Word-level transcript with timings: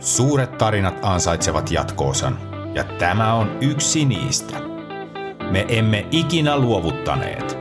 Suuret 0.00 0.58
tarinat 0.58 0.98
ansaitsevat 1.02 1.70
jatkoosan, 1.70 2.38
ja 2.74 2.84
tämä 2.84 3.34
on 3.34 3.58
yksi 3.60 4.04
niistä. 4.04 4.60
Me 5.50 5.66
emme 5.68 6.06
ikinä 6.10 6.58
luovuttaneet. 6.58 7.58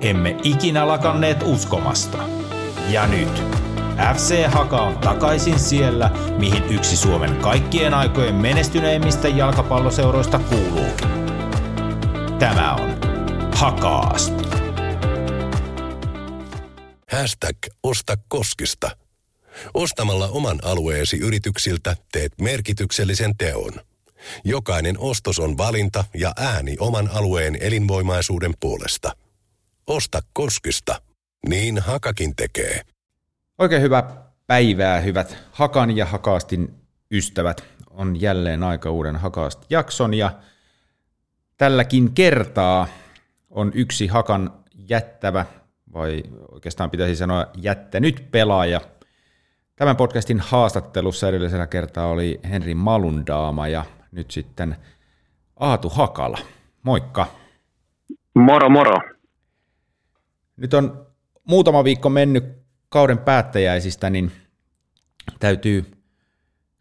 Emme 0.00 0.36
ikinä 0.42 0.88
lakanneet 0.88 1.42
uskomasta. 1.42 2.18
Ja 2.88 3.06
nyt 3.06 3.42
FC 4.14 4.46
Haka 4.46 4.80
on 4.80 4.98
takaisin 4.98 5.58
siellä, 5.58 6.10
mihin 6.38 6.64
yksi 6.64 6.96
Suomen 6.96 7.36
kaikkien 7.36 7.94
aikojen 7.94 8.34
menestyneimmistä 8.34 9.28
jalkapalloseuroista 9.28 10.38
kuuluukin. 10.38 11.08
Tämä 12.38 12.74
on 12.74 12.90
Hakaast. 13.56 14.34
Hashtag 17.12 17.56
Osta 17.82 18.14
Koskista. 18.28 19.01
Ostamalla 19.74 20.28
oman 20.28 20.58
alueesi 20.62 21.16
yrityksiltä 21.16 21.96
teet 22.12 22.32
merkityksellisen 22.40 23.36
teon. 23.36 23.72
Jokainen 24.44 24.98
ostos 24.98 25.38
on 25.38 25.58
valinta 25.58 26.04
ja 26.14 26.32
ääni 26.36 26.76
oman 26.80 27.10
alueen 27.12 27.56
elinvoimaisuuden 27.60 28.54
puolesta. 28.60 29.16
Osta 29.86 30.20
Koskista. 30.32 31.02
Niin 31.48 31.78
Hakakin 31.78 32.36
tekee. 32.36 32.80
Oikein 33.58 33.82
hyvää 33.82 34.22
päivää, 34.46 35.00
hyvät 35.00 35.36
Hakan 35.52 35.96
ja 35.96 36.06
Hakaastin 36.06 36.74
ystävät. 37.10 37.64
On 37.90 38.20
jälleen 38.20 38.62
aika 38.62 38.90
uuden 38.90 39.16
Hakaast-jakson 39.16 40.14
ja 40.14 40.38
tälläkin 41.58 42.12
kertaa 42.12 42.88
on 43.50 43.72
yksi 43.74 44.06
Hakan 44.06 44.52
jättävä, 44.88 45.46
vai 45.92 46.22
oikeastaan 46.52 46.90
pitäisi 46.90 47.16
sanoa 47.16 47.46
jättänyt 47.56 48.28
pelaaja. 48.30 48.80
Tämän 49.76 49.96
podcastin 49.96 50.40
haastattelussa 50.40 51.28
edellisellä 51.28 51.66
kertaa 51.66 52.06
oli 52.06 52.40
Henri 52.50 52.74
Malundaama 52.74 53.68
ja 53.68 53.84
nyt 54.12 54.30
sitten 54.30 54.76
Aatu 55.60 55.88
Hakala. 55.88 56.38
Moikka. 56.82 57.26
Moro 58.34 58.70
moro. 58.70 58.98
Nyt 60.56 60.74
on 60.74 61.06
muutama 61.44 61.84
viikko 61.84 62.10
mennyt 62.10 62.44
kauden 62.88 63.18
päättäjäisistä, 63.18 64.10
niin 64.10 64.32
täytyy 65.40 65.84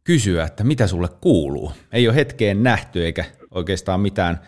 kysyä, 0.04 0.44
että 0.44 0.64
mitä 0.64 0.88
sulle 0.88 1.08
kuuluu. 1.22 1.72
Ei 1.92 2.08
ole 2.08 2.16
hetkeen 2.16 2.64
nähty 2.64 3.06
eikä 3.06 3.26
oikeastaan 3.52 4.00
mitään, 4.00 4.40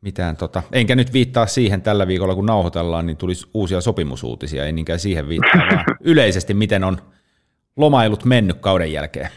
mitään 0.00 0.36
tota, 0.36 0.62
enkä 0.72 0.94
nyt 0.96 1.12
viittaa 1.12 1.46
siihen 1.46 1.82
tällä 1.82 2.06
viikolla, 2.06 2.34
kun 2.34 2.46
nauhoitellaan, 2.46 3.06
niin 3.06 3.16
tulisi 3.16 3.46
uusia 3.54 3.80
sopimusuutisia, 3.80 4.66
ei 4.66 4.72
niinkään 4.72 4.98
siihen 4.98 5.28
viittaa, 5.28 5.60
vaan 5.70 5.84
yleisesti 6.00 6.54
miten 6.54 6.84
on 6.84 6.98
lomailut 7.76 8.24
mennyt 8.24 8.56
kauden 8.60 8.92
jälkeen. 8.92 9.28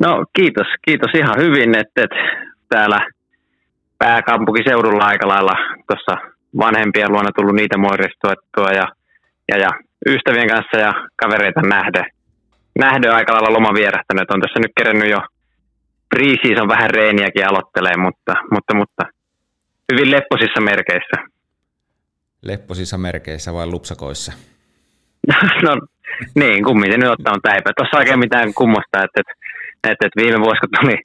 No 0.00 0.24
kiitos, 0.36 0.66
kiitos 0.84 1.10
ihan 1.14 1.36
hyvin, 1.38 1.78
että, 1.78 2.02
että 2.04 2.16
täällä 2.68 3.06
pääkaupunkiseudulla 3.98 5.04
aika 5.04 5.28
lailla 5.28 5.56
tuossa 5.88 6.30
vanhempien 6.58 7.12
luona 7.12 7.30
tullut 7.36 7.56
niitä 7.56 7.78
moiristua 7.78 8.72
ja, 8.72 8.86
ja, 9.48 9.58
ja 9.58 9.70
ystävien 10.06 10.48
kanssa 10.48 10.76
ja 10.78 10.92
kavereita 11.16 11.62
nähdä. 11.62 12.06
Nähdä 12.78 13.14
aika 13.14 13.32
lailla 13.32 13.52
loma 13.52 13.74
vierähtänyt. 13.74 14.30
On 14.30 14.40
tässä 14.40 14.60
nyt 14.60 14.72
kerennyt 14.76 15.10
jo 15.10 15.18
pre 16.08 16.60
on 16.62 16.68
vähän 16.68 16.90
reeniäkin 16.90 17.48
aloittelee, 17.48 17.96
mutta, 17.96 18.34
mutta, 18.52 18.74
mutta 18.74 19.02
hyvin 19.92 20.10
lepposissa 20.10 20.60
merkeissä. 20.60 21.16
Lepposissa 22.42 22.98
merkeissä 22.98 23.52
vai 23.52 23.66
lupsakoissa? 23.66 24.32
no 25.66 25.76
niin, 26.34 26.64
kummin 26.64 26.92
se 26.92 26.98
nyt 26.98 27.10
ottaa 27.10 27.34
on 27.34 27.42
täipä. 27.42 27.70
Tuossa 27.76 27.98
oikein 27.98 28.18
mitään 28.18 28.54
kummosta, 28.54 29.04
että, 29.04 29.20
että, 29.20 29.32
että, 29.90 30.06
että 30.06 30.20
viime 30.22 30.38
vuosi 30.44 30.60
kun 30.60 30.68
tuli, 30.80 30.96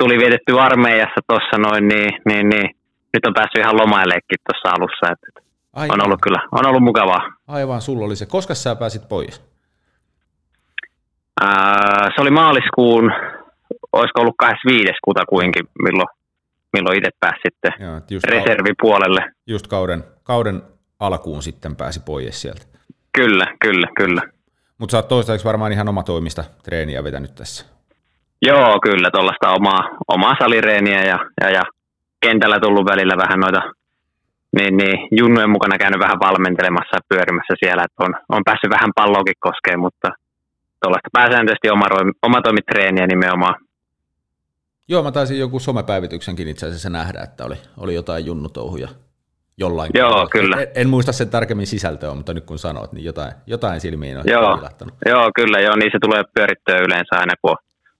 tuli 0.00 0.18
vietetty 0.18 0.60
armeijassa 0.60 1.20
tuossa 1.28 1.56
noin, 1.58 1.88
niin, 1.88 2.10
niin, 2.28 2.48
niin, 2.48 2.68
nyt 3.14 3.26
on 3.26 3.34
päässyt 3.34 3.62
ihan 3.62 3.76
lomailleekin 3.76 4.38
tuossa 4.46 4.68
alussa. 4.76 5.12
Että, 5.12 5.42
Aivan. 5.72 6.00
On 6.00 6.06
ollut 6.06 6.20
kyllä, 6.22 6.40
on 6.52 6.66
ollut 6.66 6.82
mukavaa. 6.82 7.22
Aivan, 7.48 7.80
sulla 7.80 8.06
oli 8.06 8.16
se. 8.16 8.26
Koska 8.26 8.54
sä 8.54 8.76
pääsit 8.76 9.08
pois? 9.08 9.52
Ää, 11.40 12.08
se 12.14 12.20
oli 12.22 12.30
maaliskuun, 12.30 13.12
olisiko 13.92 14.20
ollut 14.20 14.34
25. 14.38 14.92
kutakuinkin, 15.04 15.64
milloin, 15.82 16.08
milloin 16.72 16.98
itse 16.98 17.10
pääsi 17.20 17.40
sitten 17.42 17.72
Joo, 17.86 18.00
just 18.10 18.24
reservipuolelle. 18.24 19.20
Just 19.46 19.66
kauden, 19.66 20.04
kauden 20.22 20.62
alkuun 21.00 21.42
sitten 21.42 21.76
pääsi 21.76 22.00
pois 22.06 22.42
sieltä. 22.42 22.71
Kyllä, 23.18 23.46
kyllä, 23.64 23.86
kyllä. 23.96 24.22
Mutta 24.78 24.90
sä 24.92 24.98
oot 24.98 25.08
toistaiseksi 25.08 25.44
varmaan 25.44 25.72
ihan 25.72 25.88
oma 25.88 26.02
toimista 26.02 26.44
treeniä 26.62 27.04
vetänyt 27.04 27.34
tässä. 27.34 27.66
Joo, 28.42 28.80
kyllä, 28.82 29.10
tuollaista 29.10 29.50
omaa, 29.50 29.88
omaa 30.08 30.34
salireeniä 30.42 31.02
ja, 31.02 31.18
ja, 31.40 31.50
ja 31.50 31.62
kentällä 32.20 32.60
tullut 32.60 32.86
välillä 32.86 33.16
vähän 33.16 33.40
noita 33.40 33.62
niin, 34.56 34.76
niin 34.76 35.08
junnujen 35.10 35.50
mukana 35.50 35.78
käynyt 35.78 36.00
vähän 36.00 36.20
valmentelemassa 36.20 36.96
ja 36.96 37.06
pyörimässä 37.08 37.54
siellä, 37.64 37.84
että 37.84 38.04
on, 38.04 38.14
on 38.28 38.44
päässyt 38.44 38.70
vähän 38.70 38.92
palloakin 38.94 39.34
koskeen, 39.40 39.80
mutta 39.80 40.08
tuollaista 40.82 41.08
pääsääntöisesti 41.12 41.70
oma, 41.70 41.86
oma 42.22 42.42
toimitreeniä 42.42 43.06
nimenomaan. 43.06 43.54
Joo, 44.88 45.02
mä 45.02 45.12
taisin 45.12 45.38
joku 45.38 45.58
somepäivityksenkin 45.58 46.48
itse 46.48 46.66
asiassa 46.66 46.90
nähdä, 46.90 47.20
että 47.20 47.44
oli, 47.44 47.56
oli 47.76 47.94
jotain 47.94 48.26
junnutouhuja 48.26 48.88
jollain 49.58 49.90
Joo, 49.94 50.28
kyllä. 50.32 50.56
En, 50.56 50.68
en, 50.74 50.88
muista 50.88 51.12
sen 51.12 51.30
tarkemmin 51.30 51.66
sisältöä, 51.66 52.14
mutta 52.14 52.34
nyt 52.34 52.44
kun 52.44 52.58
sanot, 52.58 52.92
niin 52.92 53.04
jotain, 53.04 53.32
jotain 53.46 53.80
silmiin 53.80 54.18
on 54.18 54.24
joo, 54.26 54.68
joo, 55.06 55.30
kyllä, 55.34 55.60
joo, 55.60 55.76
niin 55.76 55.90
se 55.92 55.98
tulee 56.02 56.22
pyörittyä 56.34 56.78
yleensä 56.78 57.16
aina, 57.16 57.34
kun 57.42 57.56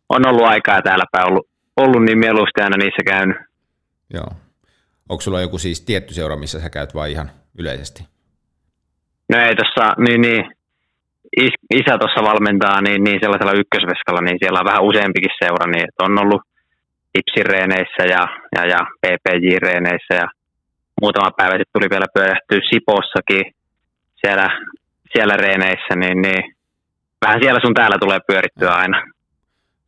on 0.08 0.26
ollut 0.26 0.46
aikaa 0.46 0.82
täällä 0.82 1.04
päin 1.12 1.28
ollut, 1.28 1.46
ollut 1.76 2.02
niin 2.02 2.18
mieluusti 2.18 2.60
aina 2.60 2.76
niissä 2.76 3.02
käynyt. 3.06 3.36
Joo. 4.14 4.28
Onko 5.08 5.20
sulla 5.20 5.40
joku 5.40 5.58
siis 5.58 5.80
tietty 5.80 6.14
seura, 6.14 6.36
missä 6.36 6.60
sä 6.60 6.70
käyt 6.70 6.94
vai 6.94 7.12
ihan 7.12 7.30
yleisesti? 7.58 8.04
No 9.28 9.38
ei 9.38 9.56
tuossa, 9.56 9.94
niin, 9.98 10.20
niin 10.20 10.44
is, 11.36 11.52
isä 11.74 11.98
tuossa 11.98 12.22
valmentaa 12.22 12.80
niin, 12.80 13.04
niin 13.04 13.18
sellaisella 13.22 13.52
ykkösveskalla, 13.52 14.20
niin 14.20 14.38
siellä 14.42 14.60
on 14.60 14.70
vähän 14.70 14.82
useampikin 14.82 15.38
seura, 15.42 15.66
niin 15.66 15.86
on 16.02 16.18
ollut 16.18 16.42
Ipsireeneissä 17.18 18.02
ja, 18.14 18.22
ja, 18.56 18.66
ja 18.66 18.78
PPJ-reeneissä 19.00 20.14
ja 20.14 20.28
muutama 21.02 21.30
päivä 21.36 21.52
sitten 21.52 21.72
tuli 21.72 21.90
vielä 21.90 22.06
pyörähtyä 22.14 22.58
Sipossakin 22.70 23.42
siellä, 24.26 24.48
siellä 25.12 25.36
reeneissä, 25.36 25.96
niin, 25.96 26.22
niin 26.22 26.54
vähän 27.26 27.40
siellä 27.42 27.60
sun 27.64 27.74
täällä 27.74 27.96
tulee 28.00 28.18
pyörittyä 28.26 28.70
aina. 28.70 29.02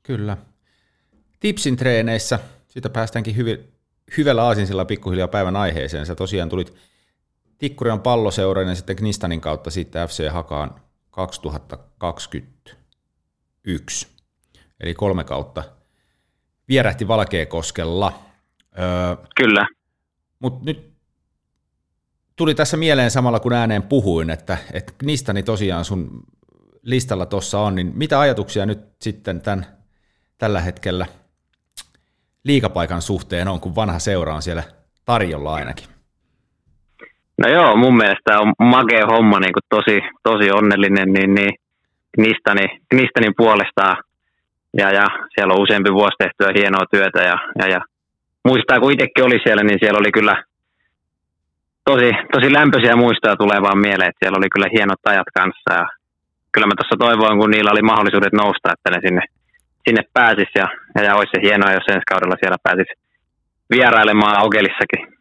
Kyllä. 0.02 0.36
Tipsin 1.40 1.76
treeneissä, 1.76 2.38
siitä 2.68 2.90
päästäänkin 2.90 3.36
hyvin, 3.36 3.58
hyvällä 4.16 4.44
aasinsillaan 4.44 4.86
pikkuhiljaa 4.86 5.28
päivän 5.28 5.56
aiheeseen. 5.56 6.06
Sä 6.06 6.14
tosiaan 6.14 6.48
tulit 6.48 6.74
Tikkurian 7.58 8.00
palloseuran 8.00 8.68
ja 8.68 8.74
sitten 8.74 8.96
Knistanin 8.96 9.40
kautta 9.40 9.70
sitten 9.70 10.08
FC 10.08 10.30
Hakaan 10.30 10.74
2021. 11.10 14.08
Eli 14.80 14.94
kolme 14.94 15.24
kautta 15.24 15.64
vierähti 16.68 17.08
Valkeakoskella. 17.08 18.12
Öö, 18.78 19.16
Kyllä. 19.36 19.66
Mutta 20.38 20.64
nyt 20.64 20.93
tuli 22.36 22.54
tässä 22.54 22.76
mieleen 22.76 23.10
samalla 23.10 23.40
kun 23.40 23.52
ääneen 23.52 23.82
puhuin, 23.82 24.30
että, 24.30 24.58
että 24.72 24.92
Knistani 24.98 25.42
tosiaan 25.42 25.84
sun 25.84 26.22
listalla 26.82 27.26
tuossa 27.26 27.60
on, 27.60 27.74
niin 27.74 27.92
mitä 27.94 28.20
ajatuksia 28.20 28.66
nyt 28.66 28.80
sitten 29.00 29.40
tämän, 29.40 29.66
tällä 30.38 30.60
hetkellä– 30.60 31.06
liikapaikan 32.44 33.02
suhteen 33.02 33.48
on, 33.48 33.60
kun 33.60 33.76
vanha 33.76 33.98
seura 33.98 34.34
on 34.34 34.42
siellä 34.42 34.62
tarjolla 35.04 35.54
ainakin? 35.54 35.86
No 37.38 37.48
joo, 37.48 37.76
mun 37.76 37.96
mielestä 37.96 38.40
on 38.40 38.52
makea 38.58 39.06
homma, 39.06 39.40
niin 39.40 39.52
kuin 39.52 39.62
tosi, 39.68 40.00
tosi 40.22 40.50
onnellinen, 40.50 41.12
niin, 41.12 41.34
niin 41.34 41.54
Knistani, 42.14 42.66
Knistanin 42.88 43.34
puolestaan. 43.36 43.96
Ja, 44.76 44.90
ja 44.90 45.06
siellä 45.34 45.54
on 45.54 45.62
useampi 45.62 45.92
vuosi 45.92 46.16
tehtyä 46.18 46.52
hienoa 46.58 46.84
työtä 46.90 47.22
ja, 47.22 47.36
ja, 47.58 47.66
ja 47.68 47.80
muistaa, 48.44 48.80
kun 48.80 48.92
itsekin 48.92 49.24
oli 49.24 49.38
siellä, 49.44 49.62
niin 49.62 49.78
siellä 49.80 49.98
oli 49.98 50.12
kyllä 50.12 50.44
tosi, 51.84 52.10
tosi 52.32 52.52
lämpöisiä 52.52 52.96
muistoja 52.96 53.36
tulee 53.36 53.62
vaan 53.62 53.78
mieleen, 53.78 54.08
että 54.08 54.20
siellä 54.22 54.38
oli 54.40 54.54
kyllä 54.54 54.68
hienot 54.74 55.02
ajat 55.04 55.30
kanssa 55.34 55.70
ja 55.78 55.86
kyllä 56.52 56.66
mä 56.66 56.74
tuossa 56.76 57.02
toivoin, 57.04 57.38
kun 57.38 57.50
niillä 57.50 57.70
oli 57.70 57.82
mahdollisuudet 57.82 58.32
nousta, 58.32 58.72
että 58.72 58.90
ne 58.90 58.98
sinne 59.06 59.22
sinne 59.88 60.02
pääsisi 60.12 60.52
ja, 60.54 60.68
ja, 61.02 61.16
olisi 61.16 61.30
se 61.34 61.42
hienoa, 61.42 61.72
jos 61.72 61.84
ensi 61.88 62.02
kaudella 62.10 62.36
siellä 62.40 62.56
pääsisi 62.62 62.92
vierailemaan 63.70 64.42
Okelissakin. 64.42 65.14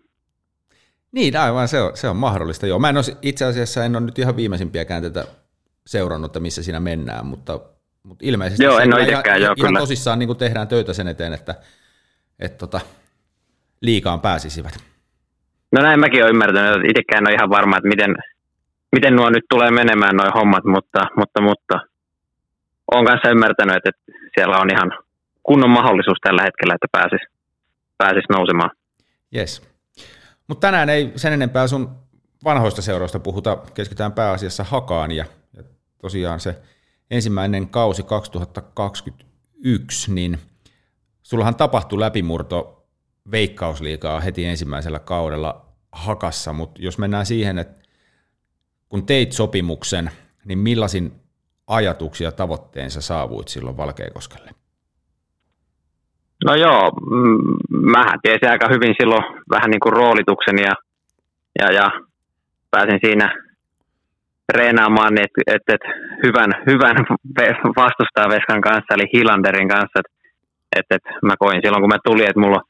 Niin, 1.12 1.38
aivan 1.38 1.68
se 1.68 1.82
on, 1.82 1.98
se 1.98 2.10
on 2.10 2.16
mahdollista. 2.16 2.68
Joo. 2.68 2.80
Mä 2.80 2.90
en 2.90 2.98
ole, 2.98 3.18
itse 3.22 3.46
asiassa 3.46 3.86
en 3.86 3.96
ole 3.96 4.06
nyt 4.06 4.20
ihan 4.20 4.36
viimeisimpiä 4.36 4.86
käänteitä 4.86 5.26
seurannut, 5.88 6.30
että 6.30 6.40
missä 6.40 6.64
siinä 6.64 6.80
mennään, 6.80 7.26
mutta, 7.26 7.60
mutta 8.04 8.26
ilmeisesti 8.26 8.64
joo, 8.64 8.80
en 8.80 8.94
ole 8.94 9.04
ihan, 9.04 9.24
joo, 9.42 9.54
ihan 9.58 9.76
tosissaan 9.78 10.20
niin 10.20 10.38
tehdään 10.38 10.68
töitä 10.68 10.94
sen 10.94 11.08
eteen, 11.08 11.34
että, 11.34 11.56
että 12.40 12.58
tota, 12.58 12.82
liikaan 13.82 14.22
pääsisivät. 14.22 14.93
No 15.74 15.82
näin 15.82 16.00
mäkin 16.00 16.24
olen 16.24 16.36
ymmärtänyt, 16.36 16.76
että 16.76 16.88
itsekään 16.90 17.24
en 17.24 17.28
ole 17.28 17.36
ihan 17.36 17.50
varma, 17.50 17.78
että 17.78 17.90
miten, 17.90 18.16
miten 18.92 19.16
nuo 19.16 19.30
nyt 19.30 19.46
tulee 19.50 19.72
menemään 19.72 20.16
nuo 20.16 20.32
hommat, 20.36 20.64
mutta, 20.64 21.00
mutta, 21.18 21.42
mutta 21.42 21.80
olen 22.92 23.06
kanssa 23.06 23.30
ymmärtänyt, 23.30 23.76
että, 23.76 23.92
siellä 24.36 24.58
on 24.58 24.72
ihan 24.72 24.92
kunnon 25.44 25.70
mahdollisuus 25.70 26.18
tällä 26.22 26.44
hetkellä, 26.44 26.76
että 26.76 26.88
pääsisi 26.92 27.26
pääsis 27.98 28.24
nousemaan. 28.30 28.72
Yes. 29.36 29.62
Mutta 30.48 30.68
tänään 30.68 30.90
ei 30.90 31.12
sen 31.16 31.34
enempää 31.34 31.68
sun 31.68 31.90
vanhoista 32.44 32.82
seuroista 32.82 33.20
puhuta, 33.20 33.58
keskitytään 33.74 34.12
pääasiassa 34.12 34.64
Hakaan 34.64 35.12
ja, 35.12 35.26
ja 35.58 35.64
tosiaan 36.02 36.40
se 36.40 36.56
ensimmäinen 37.12 37.70
kausi 37.70 38.04
2021, 38.04 40.14
niin 40.14 40.40
sullahan 41.24 41.56
tapahtui 41.56 42.00
läpimurto 42.00 42.83
veikkausliikaa 43.32 44.20
heti 44.20 44.46
ensimmäisellä 44.46 45.00
kaudella 45.00 45.66
Hakassa, 45.92 46.54
mutta 46.54 46.82
jos 46.82 46.98
mennään 46.98 47.26
siihen, 47.26 47.58
että 47.58 47.84
kun 48.90 49.06
teit 49.06 49.32
sopimuksen, 49.32 50.12
niin 50.46 50.60
millaisin 50.60 51.12
ajatuksia 51.68 52.32
tavoitteensa 52.32 53.02
saavuit 53.02 53.48
silloin 53.48 53.78
Valkeakoskelle? 53.78 54.52
No 56.46 56.56
joo, 56.56 56.92
mähän 57.70 58.20
tiesin 58.22 58.50
aika 58.50 58.68
hyvin 58.68 58.96
silloin 59.00 59.24
vähän 59.50 59.70
niin 59.70 59.80
kuin 59.80 59.94
roolituksen 59.94 60.58
ja, 60.58 60.74
ja, 61.60 61.72
ja 61.72 61.92
pääsin 62.72 63.00
siinä 63.06 63.44
treenaamaan 64.52 65.14
että 65.26 65.42
et, 65.48 65.62
et 65.76 65.86
hyvän, 66.26 66.52
hyvän 66.68 66.96
vastustajaveskan 67.76 68.62
kanssa, 68.62 68.94
eli 68.96 69.06
Hilanderin 69.14 69.70
kanssa. 69.70 70.00
Et, 70.76 70.86
et 70.96 71.06
mä 71.24 71.36
koin 71.40 71.62
silloin, 71.64 71.82
kun 71.82 71.94
mä 71.96 72.06
tulin, 72.06 72.30
että 72.30 72.40
mulla 72.40 72.62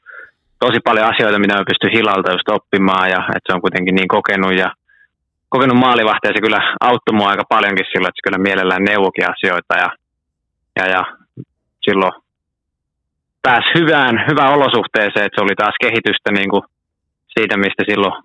tosi 0.58 0.78
paljon 0.84 1.10
asioita, 1.12 1.38
mitä 1.38 1.54
mä 1.56 1.70
pystyn 1.70 1.96
Hilalta 1.96 2.32
just 2.32 2.48
oppimaan, 2.48 3.10
ja 3.14 3.20
että 3.36 3.46
se 3.46 3.54
on 3.54 3.60
kuitenkin 3.60 3.94
niin 3.94 4.08
kokenut 4.08 4.54
ja 4.62 4.70
kokenut 5.48 5.78
maalivahti, 5.78 6.28
ja 6.28 6.34
se 6.34 6.40
kyllä 6.40 6.76
auttoi 6.80 7.16
mua 7.16 7.28
aika 7.30 7.44
paljonkin 7.48 7.86
silloin, 7.86 8.10
että 8.10 8.18
se 8.18 8.26
kyllä 8.26 8.46
mielellään 8.46 8.84
neuvokin 8.84 9.30
asioita, 9.34 9.74
ja, 9.82 9.90
ja, 10.78 10.84
ja 10.94 11.02
silloin 11.86 12.12
pääsi 13.42 13.68
hyvään, 13.78 14.14
hyvään 14.30 14.54
olosuhteeseen, 14.56 15.26
että 15.26 15.36
se 15.36 15.44
oli 15.44 15.56
taas 15.56 15.76
kehitystä 15.84 16.30
niin 16.32 16.50
kuin 16.50 16.64
siitä, 17.34 17.56
mistä 17.56 17.82
silloin 17.90 18.22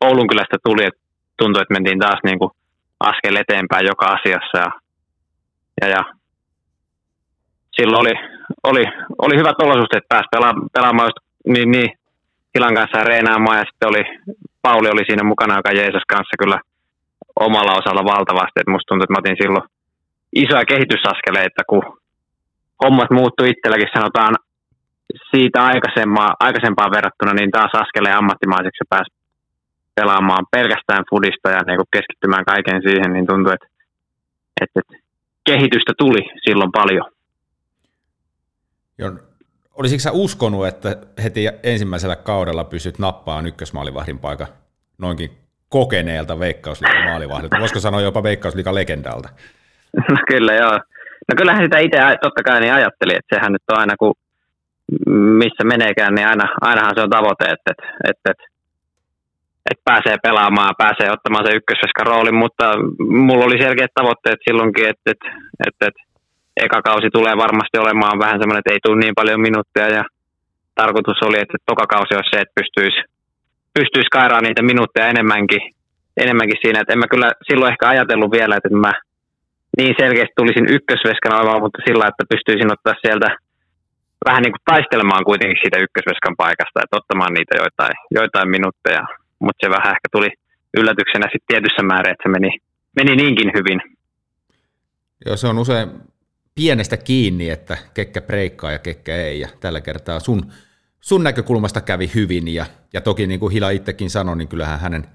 Oulun 0.00 0.28
kylästä 0.28 0.56
tuli, 0.64 0.84
että 0.84 1.00
tuntui, 1.38 1.62
että 1.62 1.74
mentiin 1.74 1.98
taas 1.98 2.20
niin 2.24 2.38
kuin 2.38 2.50
askel 3.00 3.36
eteenpäin 3.36 3.86
joka 3.86 4.06
asiassa. 4.16 4.56
Ja, 4.64 4.70
ja, 5.80 5.88
ja 5.88 6.02
silloin 7.76 8.00
oli, 8.02 8.14
oli, 8.70 8.84
oli 9.18 9.36
hyvät 9.36 9.62
olosuhteet 9.62 10.04
päästä 10.08 10.36
pela- 10.36 10.68
pelaamaan 10.72 11.06
just, 11.06 11.20
niin, 11.46 11.70
niin 11.70 11.90
Hilan 12.54 12.74
kanssa 12.74 13.04
reenaamaan 13.04 13.58
ja 13.58 13.64
sitten 13.64 13.88
oli, 13.88 14.04
Pauli 14.62 14.88
oli 14.88 15.04
siinä 15.06 15.24
mukana, 15.24 15.56
joka 15.56 15.72
Jeesus 15.72 16.06
kanssa 16.08 16.36
kyllä 16.42 16.58
omalla 17.40 17.78
osalla 17.80 18.04
valtavasti. 18.14 18.60
Et 18.60 18.72
musta 18.72 18.88
tuntui, 18.88 19.04
että 19.04 19.14
mä 19.14 19.22
otin 19.22 19.42
silloin 19.42 19.68
isoja 20.42 20.64
kehitysaskeleita, 20.72 21.62
kun 21.70 21.82
hommat 22.84 23.10
muuttui 23.10 23.50
itselläkin 23.50 23.94
sanotaan 23.94 24.34
siitä 25.30 25.58
aikaisempaa, 25.70 26.30
aikaisempaan 26.40 26.94
verrattuna, 26.96 27.32
niin 27.34 27.50
taas 27.50 27.72
askeleen 27.74 28.16
ammattimaiseksi 28.16 28.84
pääsi 28.88 29.10
pelaamaan 29.94 30.44
pelkästään 30.50 31.04
fudista 31.10 31.48
ja 31.50 31.60
niin 31.66 31.92
keskittymään 31.92 32.44
kaiken 32.44 32.82
siihen, 32.82 33.12
niin 33.12 33.26
tuntuu, 33.26 33.52
että, 33.52 33.68
että, 34.60 34.80
että 34.80 34.96
kehitystä 35.44 35.92
tuli 35.98 36.22
silloin 36.44 36.72
paljon. 36.72 37.06
Olisitko 39.74 40.00
sä 40.00 40.12
uskonut, 40.12 40.66
että 40.66 40.96
heti 41.22 41.48
ensimmäisellä 41.62 42.16
kaudella 42.16 42.64
pystyt 42.64 42.98
nappaan 42.98 43.46
ykkösmaalivahdin 43.46 44.18
paikan 44.18 44.46
noinkin 44.98 45.30
kokeneelta 45.68 46.38
veikkausliikan 46.38 47.04
maalivahdilta? 47.04 47.60
Voisiko 47.60 47.80
sanoa 47.80 48.00
jopa 48.00 48.22
veikkausliikan 48.22 48.74
legendalta? 48.74 49.28
No 50.10 50.16
kyllä 50.28 50.52
joo. 50.54 50.72
No 51.28 51.34
kyllähän 51.36 51.64
sitä 51.64 51.78
itse 51.78 51.98
totta 52.22 52.42
kai 52.42 52.60
niin 52.60 52.74
ajattelin, 52.74 53.16
että 53.16 53.36
sehän 53.36 53.52
nyt 53.52 53.62
on 53.72 53.78
aina 53.78 53.94
kun 53.98 54.14
missä 55.38 55.64
meneekään, 55.64 56.14
niin 56.14 56.28
aina, 56.28 56.48
ainahan 56.60 56.92
se 56.94 57.00
on 57.00 57.10
tavoite, 57.10 57.44
että, 57.44 57.70
että, 57.70 57.84
että, 58.10 58.30
että 58.30 58.44
että 59.70 59.82
pääsee 59.84 60.16
pelaamaan, 60.22 60.74
pääsee 60.78 61.10
ottamaan 61.10 61.46
se 61.46 61.56
ykkösveskan 61.58 62.06
roolin, 62.06 62.34
mutta 62.34 62.66
mulla 63.26 63.44
oli 63.44 63.58
selkeät 63.62 63.90
tavoitteet 63.94 64.40
silloinkin, 64.48 64.88
että, 64.88 65.10
että, 65.10 65.28
että, 65.66 65.86
että 65.88 66.02
eka 66.56 66.82
kausi 66.82 67.08
tulee 67.12 67.36
varmasti 67.44 67.76
olemaan 67.78 68.18
vähän 68.18 68.38
semmoinen, 68.40 68.62
että 68.62 68.72
ei 68.72 68.84
tule 68.84 69.00
niin 69.00 69.18
paljon 69.20 69.40
minuuttia 69.40 69.88
ja 69.98 70.04
tarkoitus 70.74 71.22
oli, 71.22 71.38
että 71.40 71.56
toka 71.66 71.84
kausi 71.94 72.14
olisi 72.14 72.32
se, 72.32 72.38
että 72.40 72.58
pystyisi, 72.60 73.00
pystyisi 73.78 74.14
kairaan 74.16 74.44
niitä 74.44 74.62
minuutteja 74.62 75.12
enemmänkin, 75.14 75.62
enemmänkin 76.24 76.62
siinä, 76.62 76.80
että 76.80 76.92
en 76.92 77.02
mä 77.02 77.12
kyllä 77.12 77.28
silloin 77.48 77.72
ehkä 77.72 77.88
ajatellut 77.88 78.34
vielä, 78.38 78.56
että 78.56 78.76
mä 78.86 78.92
niin 79.78 79.94
selkeästi 80.00 80.34
tulisin 80.36 80.66
ykkösveskan 80.76 81.34
olemaan, 81.34 81.64
mutta 81.64 81.84
sillä, 81.86 82.04
että 82.08 82.30
pystyisin 82.32 82.72
ottaa 82.74 83.02
sieltä 83.04 83.28
vähän 84.28 84.42
niin 84.42 84.54
kuin 84.54 84.68
taistelemaan 84.70 85.24
kuitenkin 85.28 85.62
siitä 85.62 85.84
ykkösveskan 85.86 86.34
paikasta, 86.42 86.82
että 86.82 86.98
ottamaan 87.00 87.32
niitä 87.34 87.54
joitain, 87.62 87.96
joitain 88.18 88.48
minuutteja 88.56 89.04
mutta 89.44 89.66
se 89.66 89.70
vähän 89.76 89.94
ehkä 89.96 90.08
tuli 90.12 90.30
yllätyksenä 90.78 91.26
sitten 91.32 91.50
tietyssä 91.50 91.82
määrin, 91.82 92.12
että 92.12 92.24
se 92.26 92.32
meni, 92.36 92.50
meni 92.96 93.12
niinkin 93.16 93.50
hyvin. 93.58 93.80
Joo, 95.26 95.36
se 95.36 95.46
on 95.48 95.58
usein 95.58 95.88
pienestä 96.54 96.96
kiinni, 96.96 97.50
että 97.50 97.78
kekkä 97.94 98.20
breikkaa 98.20 98.72
ja 98.72 98.78
kekkä 98.78 99.16
ei, 99.16 99.40
ja 99.40 99.48
tällä 99.60 99.80
kertaa 99.80 100.20
sun, 100.20 100.52
sun 101.00 101.24
näkökulmasta 101.24 101.80
kävi 101.80 102.10
hyvin, 102.14 102.48
ja, 102.48 102.66
ja 102.92 103.00
toki 103.00 103.26
niin 103.26 103.40
kuin 103.40 103.52
Hila 103.52 103.70
itsekin 103.70 104.10
sanoi, 104.10 104.36
niin 104.36 104.48
kyllähän 104.48 104.80
hänen 104.80 105.06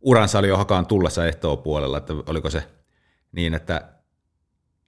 uransa 0.00 0.38
oli 0.38 0.48
jo 0.48 0.56
hakaan 0.56 0.86
tullessa 0.86 1.26
ehtoon 1.26 1.58
puolella, 1.58 1.98
että 1.98 2.12
oliko 2.26 2.50
se 2.50 2.62
niin, 3.32 3.54
että 3.54 3.82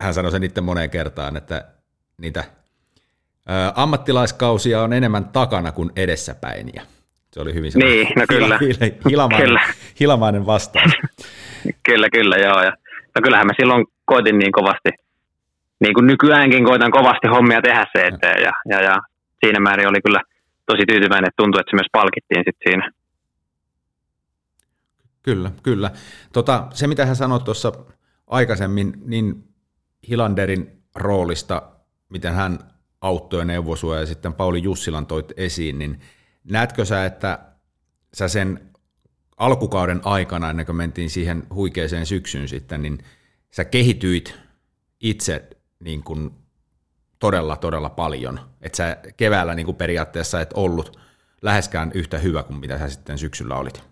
hän 0.01 0.15
sanoi 0.15 0.31
sen 0.31 0.43
itse 0.43 0.61
moneen 0.61 0.91
kertaan, 0.91 1.37
että 1.37 1.65
niitä 2.17 2.45
ammattilaiskausia 3.75 4.83
on 4.83 4.93
enemmän 4.93 5.25
takana 5.25 5.73
kuin 5.73 5.91
edessäpäin, 5.97 6.71
ja 6.75 6.83
se 7.33 7.41
oli 7.41 7.55
hyvin 7.55 7.73
niin, 7.75 8.09
no 8.17 8.25
kyllä. 8.29 8.59
Hila, 8.59 8.87
hilamainen, 9.11 9.47
kyllä. 9.47 9.61
hilamainen 10.01 10.47
vastaus. 10.47 10.93
kyllä, 11.89 12.09
kyllä, 12.13 12.37
joo. 12.37 12.63
Ja, 12.63 12.73
no 13.15 13.23
kyllähän 13.23 13.47
mä 13.47 13.53
silloin 13.57 13.87
koitin 14.05 14.39
niin 14.39 14.53
kovasti, 14.53 14.91
niin 15.81 15.95
kuin 15.95 16.07
nykyäänkin 16.07 16.65
koitan 16.65 16.91
kovasti 16.91 17.29
hommia 17.29 17.63
tehdä 17.63 17.87
se 17.93 18.07
eteen. 18.07 18.43
Ja, 18.43 18.53
ja, 18.69 18.83
ja 18.83 19.01
siinä 19.45 19.61
määrin 19.61 19.89
oli 19.89 20.01
kyllä 20.01 20.21
tosi 20.67 20.83
tyytyväinen, 20.89 21.29
että 21.29 21.43
tuntui, 21.43 21.61
että 21.61 21.71
se 21.71 21.77
myös 21.77 21.87
palkittiin 21.93 22.45
sitten 22.47 22.71
siinä. 22.71 22.91
Kyllä, 25.23 25.51
kyllä. 25.63 25.91
Tota, 26.33 26.67
se, 26.73 26.87
mitä 26.87 27.07
hän 27.07 27.17
sanoi 27.17 27.41
tuossa 27.41 27.73
aikaisemmin, 28.27 28.93
niin 29.05 29.35
Hilanderin 30.09 30.71
roolista, 30.95 31.63
miten 32.09 32.35
hän 32.35 32.59
auttoi 33.01 33.45
neuvoi 33.45 34.01
ja 34.01 34.07
sitten 34.07 34.33
Pauli 34.33 34.63
Jussilan 34.63 35.07
toit 35.07 35.33
esiin, 35.37 35.79
niin– 35.79 36.01
Näetkö 36.45 36.85
sä, 36.85 37.05
että 37.05 37.39
sä 38.15 38.29
sen 38.29 38.71
alkukauden 39.37 40.01
aikana, 40.05 40.51
ennen 40.51 40.67
kuin 40.67 40.77
mentiin 40.77 41.11
siihen 41.11 41.43
huikeeseen 41.55 42.07
syksyyn 42.07 42.49
sitten, 42.49 42.83
niin 42.83 42.99
sä 43.51 43.65
kehityit 43.65 44.39
itse 45.01 45.51
niin 45.81 46.03
kuin 46.05 46.31
todella, 47.19 47.57
todella 47.57 47.91
paljon. 47.91 48.41
Että 48.63 48.77
sä 48.77 48.97
keväällä 49.17 49.55
niin 49.55 49.67
kuin 49.67 49.77
periaatteessa 49.77 50.41
et 50.41 50.53
ollut 50.55 51.01
läheskään 51.43 51.91
yhtä 51.95 52.19
hyvä 52.19 52.43
kuin 52.43 52.61
mitä 52.61 52.79
sä 52.79 52.89
sitten 52.89 53.19
syksyllä 53.19 53.55
olit. 53.55 53.83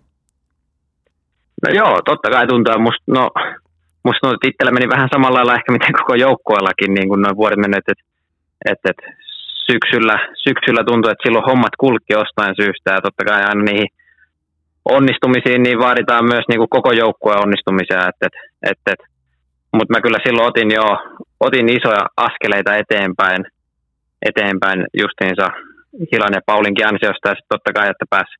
No 1.67 1.75
joo, 1.75 1.99
totta 2.05 2.31
kai 2.31 2.47
tuntuu. 2.47 2.79
Musta, 2.79 3.05
no, 3.07 3.31
musta 4.05 4.27
no, 4.27 4.37
itsellä 4.47 4.73
meni 4.73 4.89
vähän 4.89 5.09
samalla 5.13 5.37
lailla 5.37 5.55
ehkä 5.55 5.73
miten 5.73 5.93
koko 6.01 6.15
joukkueellakin 6.15 6.95
niin 6.95 7.09
kuin 7.09 7.23
noin 7.23 7.37
vuodet 7.37 7.59
menneet, 7.59 7.89
että 7.89 8.05
et, 8.71 8.81
et, 8.91 9.01
syksyllä, 9.71 10.17
syksyllä 10.47 10.83
tuntui, 10.85 11.13
että 11.13 11.27
silloin 11.27 11.49
hommat 11.51 11.75
kulki 11.79 12.13
jostain 12.21 12.55
syystä 12.61 12.91
ja 12.95 13.01
totta 13.01 13.25
kai 13.25 13.43
aina 13.43 13.63
niihin 13.63 13.89
onnistumisiin 14.85 15.63
niin 15.63 15.79
vaaditaan 15.79 16.25
myös 16.25 16.45
niin 16.49 16.61
kuin 16.61 16.75
koko 16.77 16.93
joukkueen 16.93 17.43
onnistumisia. 17.45 18.09
Et, 18.09 18.21
et, 18.27 18.35
et, 18.71 18.81
et. 18.93 19.01
Mutta 19.77 19.93
mä 19.95 20.01
kyllä 20.01 20.19
silloin 20.27 20.49
otin 20.49 20.71
jo 20.71 20.87
otin 21.41 21.69
isoja 21.69 22.07
askeleita 22.17 22.77
eteenpäin, 22.77 23.45
eteenpäin 24.23 24.85
justiinsa 25.01 25.47
Hilan 26.13 26.35
ja 26.35 26.41
Paulinkin 26.47 26.87
ansiosta 26.87 27.29
ja 27.29 27.35
sitten 27.35 27.53
totta 27.55 27.73
kai, 27.73 27.91
että 27.91 28.07
pääsi 28.11 28.35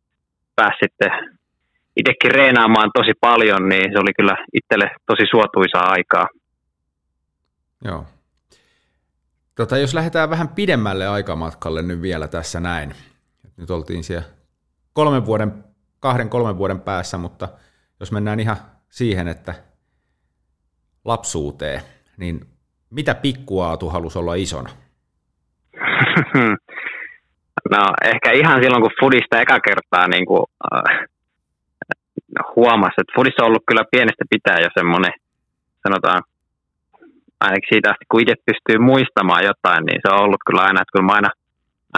pääs 0.57 0.77
sitten 0.83 1.11
itsekin 1.97 2.31
reenaamaan 2.31 2.91
tosi 2.95 3.13
paljon, 3.21 3.69
niin 3.69 3.93
se 3.93 3.99
oli 3.99 4.13
kyllä 4.19 4.37
itselle 4.55 4.91
tosi 5.07 5.25
suotuisaa 5.31 5.93
aikaa. 5.97 6.27
Joo, 7.85 8.05
Tota, 9.59 9.79
jos 9.79 9.95
lähdetään 9.95 10.31
vähän 10.31 10.49
pidemmälle 10.49 11.07
aikamatkalle 11.07 11.83
nyt 11.83 12.03
vielä 12.03 12.29
tässä 12.29 12.61
näin. 12.61 12.95
Nyt 13.57 13.71
oltiin 13.71 14.05
siellä 14.05 14.29
kolmen 14.93 15.27
vuoden, 15.27 15.65
kahden 16.01 16.29
kolmen 16.29 16.59
vuoden 16.59 16.81
päässä, 16.81 17.19
mutta 17.19 17.49
jos 18.01 18.13
mennään 18.13 18.41
ihan 18.41 18.57
siihen, 18.89 19.29
että 19.29 19.55
lapsuuteen, 21.05 21.83
niin 22.17 22.47
mitä 22.91 23.15
pikkuaatu 23.15 23.89
halusi 23.89 24.19
olla 24.19 24.35
isona? 24.35 24.71
No 27.71 27.83
ehkä 28.05 28.33
ihan 28.33 28.63
silloin, 28.63 28.83
kun 28.83 29.01
Fudista 29.01 29.41
eka 29.41 29.61
kertaa 29.61 30.09
niin 30.09 30.27
kuin, 30.27 30.45
äh, 30.75 31.07
huomasi, 32.57 32.99
että 32.99 33.15
Fudissa 33.17 33.43
on 33.43 33.49
ollut 33.49 33.69
kyllä 33.69 33.85
pienestä 33.91 34.25
pitää 34.31 34.59
jo 34.65 34.71
semmoinen, 34.79 35.13
sanotaan, 35.87 36.23
ainakin 37.41 37.71
siitä 37.73 37.91
asti, 37.91 38.05
kun 38.11 38.23
itse 38.23 38.35
pystyy 38.49 38.79
muistamaan 38.91 39.45
jotain, 39.51 39.83
niin 39.87 40.01
se 40.03 40.09
on 40.15 40.25
ollut 40.25 40.43
kyllä 40.47 40.63
aina, 40.63 40.83
että 40.83 40.95
kyllä 40.95 41.09
mä 41.09 41.19
aina, 41.19 41.31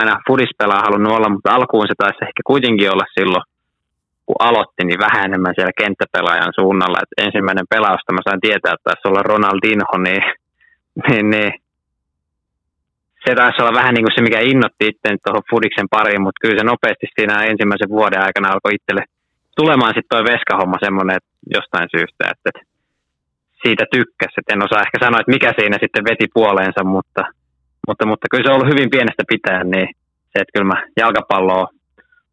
aina 0.01 0.23
fudispelaa 0.27 0.87
halunnut 0.87 1.17
olla, 1.17 1.35
mutta 1.35 1.55
alkuun 1.57 1.89
se 1.89 1.95
taisi 1.99 2.27
ehkä 2.29 2.43
kuitenkin 2.53 2.93
olla 2.93 3.07
silloin, 3.19 3.45
kun 4.27 4.43
aloitti, 4.49 4.83
niin 4.85 5.05
vähän 5.07 5.27
enemmän 5.29 5.55
siellä 5.57 5.81
kenttäpelaajan 5.83 6.57
suunnalla. 6.61 7.03
Et 7.03 7.13
ensimmäinen 7.27 7.73
pelausta 7.75 8.13
mä 8.13 8.23
sain 8.25 8.45
tietää, 8.47 8.75
että 8.75 8.87
taisi 8.87 9.09
olla 9.09 9.29
Ronaldinho, 9.33 9.97
niin, 10.07 10.23
niin, 11.09 11.31
niin 11.31 11.53
se 13.25 13.35
taisi 13.35 13.63
olla 13.63 13.79
vähän 13.81 13.95
niin 13.95 14.05
kuin 14.05 14.15
se, 14.15 14.23
mikä 14.23 14.41
innotti 14.41 14.85
itse 14.91 15.09
tuohon 15.25 15.49
Fudiksen 15.51 15.89
pariin, 15.97 16.23
mutta 16.23 16.43
kyllä 16.43 16.59
se 16.59 16.65
nopeasti 16.65 17.07
siinä 17.15 17.45
ensimmäisen 17.51 17.95
vuoden 17.97 18.23
aikana 18.27 18.53
alkoi 18.53 18.75
itselle 18.75 19.05
tulemaan 19.61 19.95
sitten 19.95 20.13
toi 20.15 20.25
veskahomma 20.33 20.85
semmoinen, 20.87 21.17
että 21.17 21.33
jostain 21.57 21.89
syystä, 21.95 22.23
että, 22.33 22.47
että 22.49 22.63
siitä 23.63 23.85
tykkäsi. 23.97 24.35
Että 24.37 24.53
en 24.53 24.67
osaa 24.67 24.87
ehkä 24.87 24.99
sanoa, 25.05 25.21
että 25.21 25.35
mikä 25.37 25.51
siinä 25.59 25.77
sitten 25.83 26.07
veti 26.11 26.27
puoleensa, 26.39 26.83
mutta, 26.95 27.23
mutta, 27.89 28.05
mutta 28.11 28.27
kyllä 28.31 28.45
se 28.45 28.51
on 28.51 28.57
ollut 28.57 28.73
hyvin 28.75 28.91
pienestä 28.95 29.25
pitäen, 29.33 29.67
niin 29.75 29.89
se, 30.31 30.37
että 30.43 30.55
kyllä 30.55 30.69
mä 30.73 30.79
jalkapalloa 31.03 31.67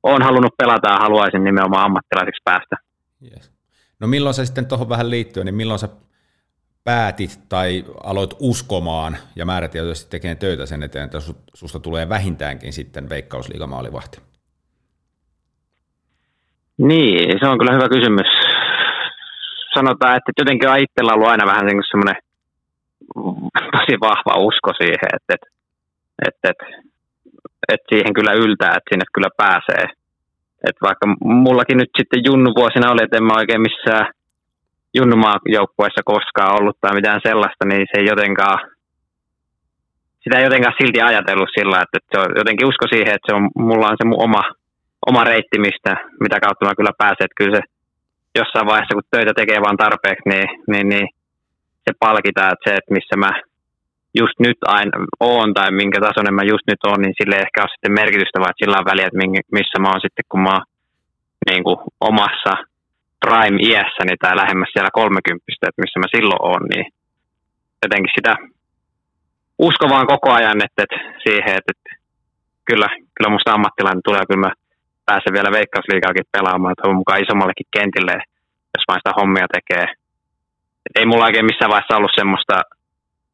olen 0.03 0.27
halunnut 0.27 0.57
pelata 0.57 0.89
ja 0.91 1.03
haluaisin 1.05 1.43
nimenomaan 1.43 1.85
ammattilaiseksi 1.85 2.41
päästä. 2.43 2.75
Yes. 3.31 3.51
No 3.99 4.07
milloin 4.07 4.33
se 4.33 4.45
sitten 4.45 4.65
tuohon 4.65 4.89
vähän 4.89 5.09
liittyy, 5.09 5.43
niin 5.43 5.55
milloin 5.55 5.79
sä 5.79 5.89
päätit 6.87 7.39
tai 7.49 7.83
aloit 8.03 8.33
uskomaan 8.39 9.17
ja 9.35 9.45
määrätietoisesti 9.45 10.11
tekemään 10.11 10.37
töitä 10.37 10.65
sen 10.65 10.83
eteen, 10.83 11.05
että 11.05 11.19
susta 11.53 11.79
tulee 11.79 12.09
vähintäänkin 12.09 12.73
sitten 12.73 13.09
veikkausliigamaalivahti? 13.09 14.17
Niin, 16.77 17.39
se 17.39 17.45
on 17.47 17.57
kyllä 17.57 17.73
hyvä 17.73 17.89
kysymys. 17.89 18.29
Sanotaan, 19.73 20.15
että 20.17 20.31
jotenkin 20.37 20.69
on 20.69 21.13
ollut 21.13 21.27
aina 21.27 21.45
vähän 21.45 21.65
niin 21.65 21.91
semmoinen 21.91 22.15
tosi 23.77 23.95
vahva 24.07 24.45
usko 24.49 24.71
siihen, 24.77 25.09
että, 25.17 25.33
että, 25.35 25.49
että, 26.27 26.49
että, 26.49 26.65
että 27.73 27.87
siihen 27.89 28.13
kyllä 28.13 28.33
yltää, 28.33 28.77
että 28.77 28.89
sinne 28.91 29.05
kyllä 29.13 29.29
pääsee. 29.37 29.85
Että 30.67 30.81
vaikka 30.87 31.05
mullakin 31.45 31.77
nyt 31.77 31.89
sitten 31.97 32.23
junnu 32.27 32.51
vuosina 32.59 32.91
oli, 32.91 33.03
että 33.03 33.17
en 33.17 33.23
mä 33.23 33.33
oikein 33.41 33.61
missään 33.61 34.05
junnumaajoukkueessa 34.99 36.01
koskaan 36.13 36.55
ollut 36.57 36.77
tai 36.81 36.95
mitään 36.95 37.21
sellaista, 37.27 37.63
niin 37.65 37.85
se 37.89 37.95
ei 37.99 38.05
jotenkaan, 38.13 38.59
sitä 40.23 40.37
ei 40.37 40.43
jotenkaan 40.43 40.79
silti 40.79 41.01
ajatellut 41.01 41.55
sillä, 41.57 41.77
että, 41.81 41.97
että 41.97 42.09
se 42.11 42.17
on 42.23 42.29
jotenkin 42.41 42.67
usko 42.67 42.85
siihen, 42.87 43.15
että 43.15 43.27
se 43.27 43.35
on, 43.37 43.43
mulla 43.67 43.87
on 43.87 43.97
se 43.99 44.05
mun 44.07 44.23
oma 44.27 44.43
oma 45.05 45.23
reitti, 45.23 45.57
mistä, 45.59 45.91
mitä 46.23 46.37
kautta 46.39 46.65
mä 46.65 46.79
kyllä 46.79 46.99
pääsen. 47.01 47.25
Että 47.25 47.39
kyllä 47.41 47.57
se 47.57 47.63
jossain 48.39 48.67
vaiheessa, 48.69 48.95
kun 48.95 49.11
töitä 49.11 49.33
tekee 49.35 49.59
vaan 49.65 49.81
tarpeeksi, 49.83 50.29
niin, 50.29 50.47
niin, 50.71 50.89
niin 50.89 51.07
se 51.85 51.91
palkitaan, 51.99 52.53
että 52.53 52.65
se, 52.65 52.71
että 52.75 52.93
missä 52.97 53.15
mä 53.23 53.31
just 54.19 54.37
nyt 54.39 54.59
aina 54.77 54.91
oon 55.19 55.53
tai 55.53 55.71
minkä 55.71 55.99
tasoinen 56.01 56.33
mä 56.39 56.51
just 56.51 56.65
nyt 56.67 56.81
oon, 56.87 57.01
niin 57.01 57.15
sille 57.19 57.35
ehkä 57.35 57.63
on 57.63 57.73
sitten 57.73 57.97
merkitystä, 58.01 58.39
vaan 58.39 58.59
sillä 58.61 58.79
on 58.79 58.89
väliä, 58.91 59.07
että 59.07 59.23
missä 59.57 59.77
mä 59.79 59.89
oon 59.91 60.05
sitten, 60.05 60.25
kun 60.29 60.41
mä 60.45 60.53
oon 60.55 60.65
niin 61.49 61.63
kuin 61.63 61.77
omassa 62.11 62.53
prime-iässäni 63.27 64.15
tai 64.21 64.33
lähemmäs 64.41 64.71
siellä 64.73 64.91
30, 64.93 65.45
että 65.69 65.81
missä 65.83 65.99
mä 65.99 66.15
silloin 66.15 66.43
oon, 66.49 66.63
niin 66.73 66.85
jotenkin 67.83 68.15
sitä 68.17 68.33
usko 69.67 69.85
vaan 69.89 70.07
koko 70.13 70.29
ajan 70.33 70.59
että, 70.65 70.83
että 70.83 70.99
siihen, 71.25 71.53
että, 71.59 71.71
että 71.73 71.91
kyllä, 72.69 72.89
kyllä 73.15 73.33
musta 73.35 73.53
ammattilainen 73.53 74.07
tulee, 74.07 74.29
kyllä 74.29 74.45
mä 74.47 74.51
pääse 75.09 75.29
vielä 75.35 75.51
veikkausliikaakin 75.57 76.31
pelaamaan, 76.35 76.71
että 76.73 76.87
on 76.87 77.01
mukaan 77.01 77.23
isommallekin 77.23 77.73
kentille, 77.77 78.15
jos 78.73 78.87
vain 78.87 79.01
sitä 79.01 79.17
hommia 79.19 79.47
tekee. 79.57 79.85
Et 80.85 80.93
ei 80.99 81.05
mulla 81.05 81.27
oikein 81.27 81.49
missään 81.49 81.71
vaiheessa 81.73 81.97
ollut 81.97 82.19
semmoista, 82.19 82.53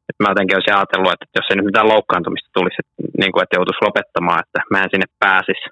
että 0.09 0.21
mä 0.21 0.31
jotenkin 0.33 0.57
olisin 0.57 0.75
ajatellut, 0.75 1.13
että 1.13 1.25
jos 1.37 1.47
ei 1.49 1.55
nyt 1.57 1.69
mitään 1.69 1.93
loukkaantumista 1.93 2.49
tulisi, 2.57 2.77
että, 2.81 2.93
niin 3.21 3.31
kuin, 3.31 3.43
että 3.43 3.57
joutuisi 3.57 3.85
lopettamaan, 3.87 4.43
että 4.43 4.59
mä 4.71 4.83
en 4.83 4.93
sinne 4.93 5.09
pääsisi. 5.25 5.65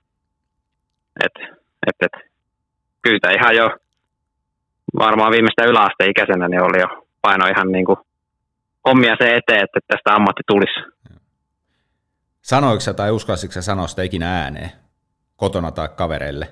Et, 1.25 1.35
et, 1.89 1.97
et, 2.05 2.15
kyllä 3.03 3.37
ihan 3.39 3.55
jo 3.61 3.65
varmaan 5.00 5.31
viimeistä 5.31 5.65
yläasteikäisenä 5.65 6.48
niin 6.48 6.62
oli 6.62 6.79
jo 6.79 7.05
paino 7.21 7.48
ihan 7.48 7.71
niin 7.71 7.86
kuin 7.86 7.98
hommia 8.88 9.15
se 9.21 9.36
eteen, 9.36 9.63
että 9.63 9.79
tästä 9.88 10.15
ammatti 10.15 10.43
tulisi. 10.48 10.79
Sanoiko 12.41 12.79
sä 12.79 12.93
tai 12.93 13.12
uskalsitko 13.12 13.53
sä 13.53 13.62
sanoa 13.62 13.88
sitä 13.88 14.03
ikinä 14.03 14.41
ääneen? 14.43 14.71
kotona 15.43 15.71
tai 15.71 15.89
kavereille? 16.01 16.48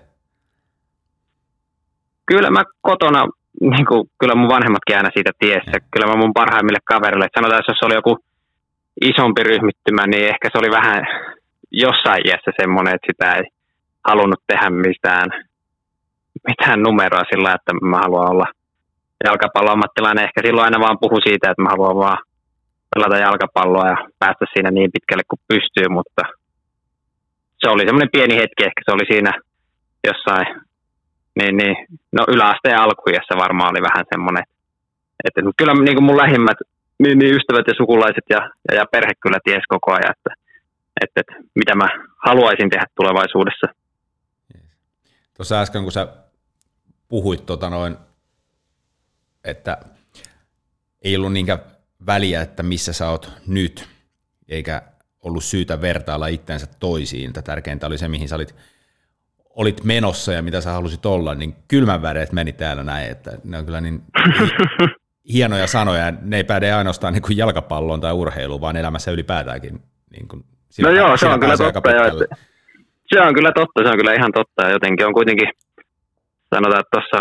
Kyllä 2.25 2.50
mä 2.51 2.63
kotona, 2.81 3.22
niin 3.62 3.86
kuin, 3.89 4.01
kyllä 4.19 4.36
mun 4.36 4.53
vanhemmatkin 4.55 4.98
aina 4.98 5.10
siitä 5.13 5.31
tiesi. 5.39 5.72
Kyllä 5.91 6.08
mä 6.08 6.22
mun 6.22 6.38
parhaimmille 6.39 6.81
kavereille, 6.93 7.25
että 7.25 7.39
sanotaan, 7.39 7.60
että 7.60 7.72
jos 7.72 7.88
oli 7.88 8.00
joku 8.01 8.13
isompi 9.10 9.43
ryhmittymä, 9.43 10.03
niin 10.08 10.25
ehkä 10.34 10.50
se 10.50 10.58
oli 10.62 10.72
vähän 10.79 11.01
jossain 11.72 12.22
iässä 12.27 12.51
semmoinen, 12.62 12.96
että 12.96 13.10
sitä 13.12 13.27
ei 13.38 13.43
halunnut 14.10 14.43
tehdä 14.48 14.69
mitään, 14.69 15.27
mitään 16.48 16.81
numeroa 16.84 17.31
sillä, 17.31 17.53
että 17.53 17.74
mä 17.74 17.98
haluan 17.98 18.31
olla 18.31 18.48
jalkapalloammattilainen. 19.25 20.24
Ehkä 20.24 20.41
silloin 20.46 20.65
aina 20.65 20.86
vaan 20.86 21.01
puhu 21.01 21.17
siitä, 21.27 21.51
että 21.51 21.62
mä 21.62 21.69
haluan 21.69 21.96
vaan 21.96 22.17
pelata 22.96 23.17
jalkapalloa 23.17 23.88
ja 23.88 23.98
päästä 24.19 24.46
siinä 24.53 24.72
niin 24.72 24.91
pitkälle 24.96 25.24
kuin 25.29 25.41
pystyy, 25.48 25.88
mutta 25.89 26.22
se 27.62 27.69
oli 27.69 27.84
semmoinen 27.86 28.13
pieni 28.15 28.36
hetki, 28.36 28.63
ehkä 28.67 28.81
se 28.86 28.91
oli 28.91 29.05
siinä 29.12 29.31
jossain, 30.08 30.48
niin, 31.39 31.58
niin 31.58 31.75
no 32.12 32.22
yläasteen 32.27 32.79
alkujassa 32.79 33.41
varmaan 33.43 33.72
oli 33.72 33.81
vähän 33.89 34.05
semmoinen, 34.13 34.43
että 35.25 35.41
kyllä 35.58 35.74
niin 35.74 35.98
kuin 35.98 36.08
mun 36.08 36.22
lähimmät 36.24 36.58
niin, 37.03 37.19
niin 37.19 37.36
ystävät 37.36 37.67
ja 37.67 37.74
sukulaiset 37.77 38.27
ja, 38.29 38.41
ja, 38.67 38.75
ja 38.75 38.86
perhe 38.91 39.13
kyllä 39.24 39.39
ties 39.43 39.63
koko 39.67 39.91
ajan, 39.91 40.13
että, 40.15 40.31
että, 41.03 41.22
että 41.22 41.34
mitä 41.55 41.75
mä 41.75 41.88
haluaisin 42.27 42.69
tehdä 42.69 42.86
tulevaisuudessa. 42.96 43.67
Tuossa 45.38 45.62
äsken, 45.62 45.84
kun 45.84 45.91
sä 45.91 46.08
puhuit 47.09 47.45
tota 47.45 47.69
noin, 47.69 47.97
että 49.43 49.77
ei 51.01 51.15
ollut 51.17 51.33
niinkään 51.33 51.59
väliä, 52.05 52.41
että 52.41 52.63
missä 52.63 52.93
sä 52.93 53.09
oot 53.09 53.31
nyt, 53.47 53.87
eikä 54.49 54.81
ollut 55.21 55.43
syytä 55.43 55.81
vertailla 55.81 56.27
itseensä 56.27 56.67
toisiin. 56.79 57.33
Tämä 57.33 57.41
tärkeintä 57.41 57.87
oli 57.87 57.97
se, 57.97 58.07
mihin 58.07 58.29
sä 58.29 58.35
olit, 58.35 58.55
olit 59.49 59.83
menossa 59.83 60.33
ja 60.33 60.41
mitä 60.41 60.61
sä 60.61 60.71
halusit 60.71 61.05
olla, 61.05 61.35
niin 61.35 61.55
kylmän 61.67 62.01
väreet 62.01 62.31
meni 62.31 62.53
täällä 62.53 62.83
näin, 62.83 63.11
että 63.11 63.31
ne 63.43 63.57
on 63.57 63.65
kyllä 63.65 63.81
niin 63.81 64.03
hienoja 65.33 65.67
sanoja. 65.67 66.11
Ne 66.21 66.37
ei 66.37 66.43
päde 66.43 66.73
ainoastaan 66.73 67.13
niin 67.13 67.21
kuin 67.21 67.37
jalkapalloon 67.37 68.01
tai 68.01 68.13
urheiluun, 68.13 68.61
vaan 68.61 68.77
elämässä 68.77 69.11
ylipäätäänkin. 69.11 69.81
Niin 70.11 70.27
kuin 70.27 70.45
no 70.81 70.89
joo, 70.89 71.17
se 71.17 71.27
on 71.27 71.39
kyllä 71.39 71.57
totta. 71.57 71.91
Jo, 71.91 72.27
se 73.13 73.21
on 73.21 73.33
kyllä 73.33 73.51
totta, 73.55 73.83
se 73.83 73.89
on 73.89 73.97
kyllä 73.97 74.13
ihan 74.13 74.31
totta. 74.31 74.69
Jotenkin 74.69 75.05
on 75.05 75.13
kuitenkin, 75.13 75.47
sanotaan, 76.56 76.79
että 76.79 76.96
tuossa 76.96 77.20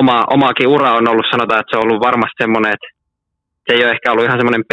oma, 0.00 0.24
omaakin 0.30 0.68
ura 0.68 0.92
on 0.92 1.08
ollut, 1.08 1.26
sanotaan, 1.30 1.60
että 1.60 1.70
se 1.70 1.78
on 1.78 1.84
ollut 1.84 2.06
varmasti 2.08 2.42
semmoinen, 2.42 2.72
että 2.72 2.88
se 3.66 3.74
ei 3.74 3.84
ole 3.84 3.92
ehkä 3.92 4.12
ollut 4.12 4.24
ihan 4.24 4.38
semmoinen 4.38 4.64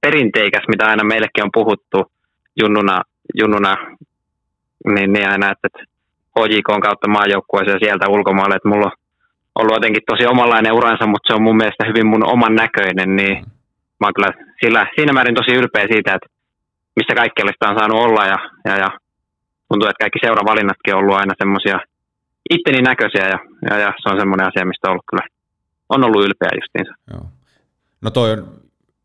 perinteikäs, 0.00 0.64
mitä 0.68 0.86
aina 0.86 1.04
meillekin 1.04 1.44
on 1.44 1.56
puhuttu 1.58 2.12
junnuna, 2.60 3.02
junnuna 3.40 3.76
niin, 4.94 5.12
niin 5.12 5.28
aina, 5.28 5.50
että, 5.52 5.66
että 5.66 5.82
HJK 6.38 6.68
on 6.68 6.80
kautta 6.80 7.08
maajoukkueeseen 7.08 7.74
ja 7.74 7.86
sieltä 7.86 8.08
ulkomaille, 8.08 8.56
että 8.56 8.68
mulla 8.68 8.86
on 8.86 8.92
ollut 9.54 9.76
jotenkin 9.76 10.02
tosi 10.10 10.26
omanlainen 10.26 10.72
uransa, 10.72 11.06
mutta 11.06 11.26
se 11.26 11.34
on 11.36 11.42
mun 11.42 11.56
mielestä 11.56 11.88
hyvin 11.88 12.06
mun 12.06 12.30
oman 12.34 12.54
näköinen, 12.54 13.16
niin 13.16 13.34
mä 14.00 14.06
oon 14.06 14.14
kyllä 14.14 14.32
sillä, 14.62 14.86
siinä 14.94 15.12
määrin 15.12 15.34
tosi 15.34 15.52
ylpeä 15.54 15.86
siitä, 15.92 16.14
että 16.14 16.28
missä 16.96 17.14
kaikkialla 17.14 17.52
sitä 17.52 17.70
on 17.70 17.78
saanut 17.78 18.04
olla 18.06 18.26
ja, 18.26 18.38
ja, 18.64 18.76
ja 18.76 18.90
tuntuu, 19.68 19.88
että 19.88 20.02
kaikki 20.04 20.18
seuravalinnatkin 20.24 20.94
on 20.94 21.00
ollut 21.00 21.16
aina 21.16 21.34
semmoisia 21.38 21.78
itteni 22.50 22.82
näköisiä 22.82 23.26
ja, 23.28 23.38
ja, 23.70 23.78
ja, 23.78 23.92
se 24.02 24.08
on 24.10 24.20
semmoinen 24.20 24.46
asia, 24.46 24.64
mistä 24.64 24.88
on 24.88 24.90
ollut 24.90 25.10
kyllä 25.10 25.26
on 25.88 26.04
ollut 26.04 26.24
ylpeä 26.24 26.48
justiinsa. 26.54 26.94
Joo. 27.10 27.26
No 28.00 28.10
toi 28.10 28.32
on 28.32 28.60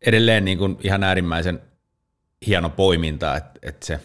edelleen 0.07 0.45
niin 0.45 0.57
kuin 0.57 0.77
ihan 0.83 1.03
äärimmäisen 1.03 1.61
hieno 2.47 2.69
poiminta, 2.69 3.35
että, 3.35 3.59
että 3.61 3.85
se 3.85 3.99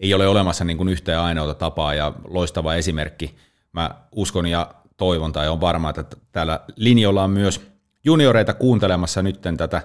ei 0.00 0.14
ole 0.14 0.26
olemassa 0.26 0.64
niin 0.64 0.76
kuin 0.76 0.88
yhtä 0.88 1.12
ja 1.12 1.24
ainoata 1.24 1.54
tapaa 1.54 1.94
ja 1.94 2.12
loistava 2.24 2.74
esimerkki. 2.74 3.36
Mä 3.72 3.90
uskon 4.12 4.46
ja 4.46 4.74
toivon 4.96 5.32
tai 5.32 5.48
on 5.48 5.60
varma, 5.60 5.90
että 5.90 6.16
täällä 6.32 6.60
linjoilla 6.76 7.24
on 7.24 7.30
myös 7.30 7.72
junioreita 8.04 8.54
kuuntelemassa 8.54 9.22
nyt 9.22 9.40
tätä, 9.56 9.82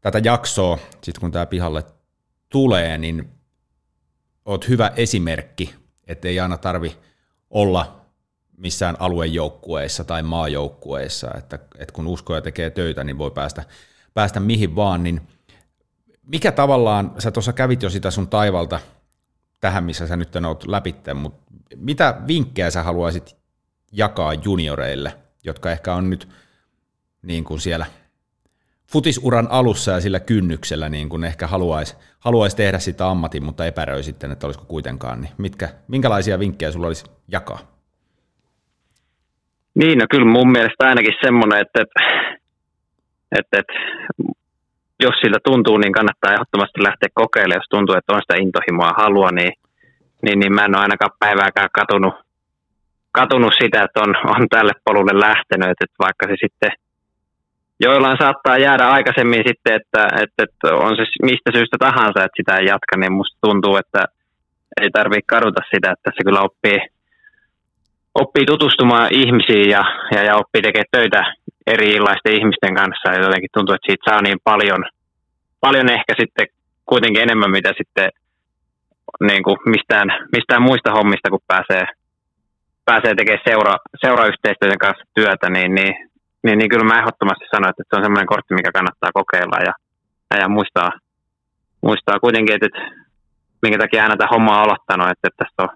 tätä 0.00 0.20
jaksoa, 0.24 0.78
sitten 1.02 1.20
kun 1.20 1.32
tämä 1.32 1.46
pihalle 1.46 1.84
tulee, 2.48 2.98
niin 2.98 3.30
oot 4.44 4.68
hyvä 4.68 4.92
esimerkki, 4.96 5.74
että 6.06 6.28
ei 6.28 6.40
aina 6.40 6.58
tarvi 6.58 6.96
olla 7.50 8.00
missään 8.56 8.96
aluejoukkueissa 8.98 10.04
tai 10.04 10.22
maajoukkueissa, 10.22 11.30
että, 11.38 11.58
että 11.78 11.92
kun 11.92 12.06
uskoja 12.06 12.40
tekee 12.40 12.70
töitä, 12.70 13.04
niin 13.04 13.18
voi 13.18 13.30
päästä, 13.30 13.64
päästä 14.14 14.40
mihin 14.40 14.76
vaan, 14.76 15.02
niin 15.02 15.20
mikä 16.22 16.52
tavallaan, 16.52 17.14
sä 17.18 17.30
tuossa 17.30 17.52
kävit 17.52 17.82
jo 17.82 17.90
sitä 17.90 18.10
sun 18.10 18.28
taivalta 18.28 18.80
tähän, 19.60 19.84
missä 19.84 20.06
sä 20.06 20.16
nyt 20.16 20.36
oot 20.36 20.66
läpitte, 20.66 21.14
mutta 21.14 21.52
mitä 21.76 22.20
vinkkejä 22.26 22.70
sä 22.70 22.82
haluaisit 22.82 23.36
jakaa 23.92 24.34
junioreille, 24.34 25.18
jotka 25.44 25.70
ehkä 25.70 25.94
on 25.94 26.10
nyt 26.10 26.28
niin 27.22 27.44
kuin 27.44 27.60
siellä 27.60 27.86
futisuran 28.92 29.48
alussa 29.50 29.92
ja 29.92 30.00
sillä 30.00 30.20
kynnyksellä 30.20 30.88
niin 30.88 31.08
kun 31.08 31.24
ehkä 31.24 31.46
haluaisi 31.46 31.96
haluais 32.20 32.54
tehdä 32.54 32.78
sitä 32.78 33.08
ammatin, 33.08 33.44
mutta 33.44 33.66
epäröi 33.66 34.02
sitten, 34.02 34.30
että 34.30 34.46
olisiko 34.46 34.64
kuitenkaan, 34.64 35.20
niin 35.20 35.32
mitkä, 35.38 35.68
minkälaisia 35.88 36.38
vinkkejä 36.38 36.72
sulla 36.72 36.86
olisi 36.86 37.04
jakaa? 37.28 37.58
Niin, 39.74 39.98
no 39.98 40.06
kyllä 40.10 40.32
mun 40.32 40.52
mielestä 40.52 40.88
ainakin 40.88 41.14
semmoinen, 41.24 41.60
että, 41.60 41.80
että, 43.38 43.58
että 43.58 43.72
jos 45.00 45.14
sillä 45.22 45.38
tuntuu, 45.44 45.76
niin 45.78 45.92
kannattaa 45.92 46.32
ehdottomasti 46.32 46.82
lähteä 46.82 47.08
kokeilemaan. 47.14 47.60
Jos 47.62 47.70
tuntuu, 47.70 47.94
että 47.96 48.12
on 48.12 48.22
sitä 48.22 48.42
intohimoa 48.44 48.92
halua, 49.02 49.30
niin, 49.30 49.52
niin, 50.24 50.38
niin 50.40 50.54
mä 50.54 50.64
en 50.64 50.76
ole 50.76 50.82
ainakaan 50.82 51.16
päivääkään 51.18 51.70
katunut, 51.78 52.14
katunut 53.12 53.54
sitä, 53.62 53.78
että 53.84 54.00
on, 54.00 54.12
on 54.36 54.48
tälle 54.48 54.72
polulle 54.84 55.14
lähtenyt. 55.28 55.68
Että 55.70 56.02
vaikka 56.06 56.26
se 56.26 56.36
sitten 56.44 56.70
joillain 57.82 58.18
saattaa 58.22 58.58
jäädä 58.58 58.86
aikaisemmin 58.88 59.42
sitten, 59.48 59.74
että, 59.80 60.02
että, 60.22 60.42
että 60.44 60.74
on 60.74 60.96
se 60.96 61.04
mistä 61.22 61.50
syystä 61.52 61.76
tahansa, 61.78 62.24
että 62.24 62.38
sitä 62.40 62.56
ei 62.56 62.66
jatka, 62.66 62.94
niin 62.96 63.12
musta 63.12 63.38
tuntuu, 63.40 63.76
että 63.76 64.04
ei 64.80 64.90
tarvitse 64.90 65.26
kaduta 65.26 65.62
sitä, 65.74 65.88
että 65.92 66.10
se 66.14 66.24
kyllä 66.24 66.40
oppii, 66.40 66.78
oppii 68.14 68.46
tutustumaan 68.46 69.08
ihmisiin 69.22 69.70
ja, 69.70 69.84
ja, 70.14 70.22
ja 70.22 70.36
oppii 70.36 70.62
tekemään 70.62 70.94
töitä 70.96 71.22
erilaisten 71.66 72.36
ihmisten 72.38 72.74
kanssa. 72.74 73.12
Ja 73.12 73.24
jotenkin 73.26 73.54
tuntuu, 73.54 73.74
että 73.74 73.86
siitä 73.88 74.10
saa 74.10 74.22
niin 74.22 74.40
paljon, 74.44 74.84
paljon 75.60 75.88
ehkä 75.90 76.12
sitten 76.20 76.46
kuitenkin 76.86 77.22
enemmän, 77.22 77.50
mitä 77.50 77.72
sitten 77.78 78.10
niin 79.20 79.42
kuin 79.42 79.56
mistään, 79.66 80.08
mistään 80.36 80.62
muista 80.62 80.92
hommista, 80.92 81.30
kun 81.30 81.48
pääsee, 81.52 81.84
pääsee 82.84 83.14
tekemään 83.14 83.48
seura, 83.48 83.74
seurayhteistyöiden 84.04 84.78
kanssa 84.78 85.04
työtä, 85.14 85.50
niin, 85.50 85.74
niin 85.74 86.11
niin, 86.42 86.58
niin 86.58 86.70
kyllä 86.70 86.84
mä 86.84 86.98
ehdottomasti 87.00 87.44
sanoin, 87.50 87.70
että 87.70 87.82
se 87.86 87.96
on 87.96 88.04
semmoinen 88.04 88.32
kortti, 88.32 88.54
mikä 88.54 88.72
kannattaa 88.72 89.16
kokeilla 89.20 89.58
ja, 89.68 89.72
ja 90.42 90.48
muistaa, 90.48 90.90
muistaa 91.86 92.20
kuitenkin, 92.24 92.54
että, 92.54 92.66
että 92.66 92.82
minkä 93.62 93.78
takia 93.78 94.02
aina 94.02 94.16
tätä 94.16 94.32
hommaa 94.34 94.62
aloittanut, 94.62 95.10
että, 95.10 95.28
että 95.28 95.44
tästä 95.44 95.62
on 95.62 95.70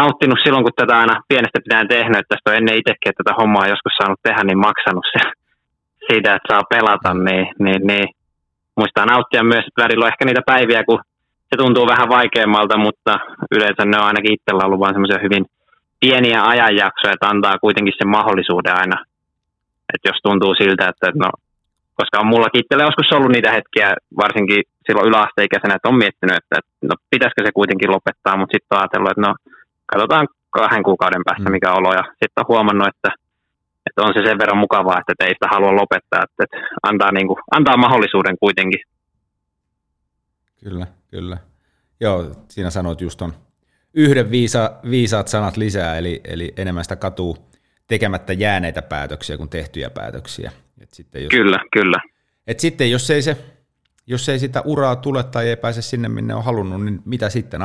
nauttinut 0.00 0.38
silloin, 0.42 0.64
kun 0.64 0.72
tätä 0.76 0.98
aina 0.98 1.22
pienestä 1.28 1.64
pitää 1.64 1.92
tehnyt, 1.96 2.18
että 2.20 2.32
tästä 2.32 2.50
on 2.50 2.56
ennen 2.56 2.78
itsekin, 2.80 3.10
että 3.10 3.22
tätä 3.22 3.38
hommaa 3.40 3.64
on 3.64 3.74
joskus 3.74 3.96
saanut 3.98 4.20
tehdä, 4.22 4.42
niin 4.44 4.64
maksanut 4.68 5.06
se 5.12 5.20
siitä, 6.08 6.34
että 6.34 6.48
saa 6.52 6.70
pelata, 6.74 7.10
niin, 7.28 7.46
niin, 7.64 7.80
niin 7.90 8.06
muistaa 8.78 9.06
nauttia 9.12 9.50
myös, 9.52 9.64
että 9.66 9.82
välillä 9.82 10.04
on 10.04 10.12
ehkä 10.12 10.24
niitä 10.24 10.50
päiviä, 10.52 10.88
kun 10.88 11.00
se 11.48 11.54
tuntuu 11.56 11.86
vähän 11.92 12.08
vaikeammalta, 12.08 12.76
mutta 12.86 13.12
yleensä 13.54 13.82
ne 13.84 13.96
on 13.98 14.08
ainakin 14.08 14.34
itsellä 14.36 14.66
ollut 14.66 14.80
vain 14.80 14.94
semmoisia 14.94 15.24
hyvin 15.26 15.44
pieniä 16.00 16.42
ajanjaksoja, 16.42 17.14
että 17.14 17.28
antaa 17.28 17.58
kuitenkin 17.58 17.94
sen 17.98 18.08
mahdollisuuden 18.08 18.78
aina. 18.80 19.04
Että 19.94 20.08
jos 20.08 20.18
tuntuu 20.22 20.54
siltä, 20.54 20.88
että 20.88 21.06
no, 21.14 21.28
koska 21.94 22.20
on 22.20 22.32
mullakin 22.32 22.60
itsellä 22.60 22.84
joskus 22.84 23.12
ollut 23.12 23.32
niitä 23.32 23.52
hetkiä, 23.52 23.88
varsinkin 24.22 24.62
silloin 24.86 25.08
yläasteikäisenä, 25.08 25.74
että 25.74 25.88
on 25.88 26.02
miettinyt, 26.02 26.36
että 26.36 26.56
no, 26.88 26.94
pitäisikö 27.10 27.42
se 27.44 27.52
kuitenkin 27.58 27.90
lopettaa, 27.90 28.36
mutta 28.36 28.52
sitten 28.54 28.72
on 28.74 28.80
ajatellut, 28.80 29.10
että 29.10 29.26
no 29.26 29.34
katsotaan 29.86 30.28
kahden 30.50 30.82
kuukauden 30.82 31.24
päästä 31.24 31.48
mm. 31.48 31.52
mikä 31.52 31.72
olo, 31.72 31.90
ja 32.00 32.04
sitten 32.20 32.40
on 32.42 32.50
huomannut, 32.52 32.88
että, 32.92 33.10
että 33.86 34.02
on 34.02 34.14
se 34.14 34.20
sen 34.24 34.38
verran 34.38 34.64
mukavaa, 34.64 35.00
että 35.00 35.24
ei 35.24 35.34
sitä 35.34 35.48
halua 35.54 35.80
lopettaa, 35.82 36.22
että, 36.26 36.44
että 36.44 36.56
antaa, 36.82 37.12
niin 37.12 37.26
kuin, 37.26 37.38
antaa 37.56 37.76
mahdollisuuden 37.76 38.36
kuitenkin. 38.40 38.80
Kyllä, 40.64 40.86
kyllä. 41.10 41.36
Joo, 42.00 42.16
siinä 42.48 42.70
sanoit 42.70 43.00
just 43.00 43.22
on 43.22 43.32
yhden 43.96 44.30
viisa, 44.30 44.72
viisaat 44.90 45.28
sanat 45.28 45.56
lisää, 45.56 45.98
eli, 45.98 46.20
eli 46.24 46.52
enemmän 46.56 46.84
sitä 46.84 46.96
katuu 46.96 47.36
tekemättä 47.86 48.32
jääneitä 48.32 48.82
päätöksiä 48.82 49.36
kuin 49.36 49.48
tehtyjä 49.48 49.90
päätöksiä. 49.90 50.52
Et 50.80 50.94
sitten 50.94 51.22
jos, 51.22 51.30
kyllä, 51.30 51.58
kyllä. 51.72 52.00
Et 52.46 52.60
sitten 52.60 52.90
jos 52.90 53.10
ei, 53.10 53.22
se, 53.22 53.36
jos 54.06 54.28
ei 54.28 54.38
sitä 54.38 54.60
uraa 54.60 54.96
tule 54.96 55.24
tai 55.24 55.48
ei 55.48 55.56
pääse 55.56 55.82
sinne, 55.82 56.08
minne 56.08 56.34
on 56.34 56.44
halunnut, 56.44 56.84
niin 56.84 57.02
mitä 57.04 57.30
sitten? 57.30 57.60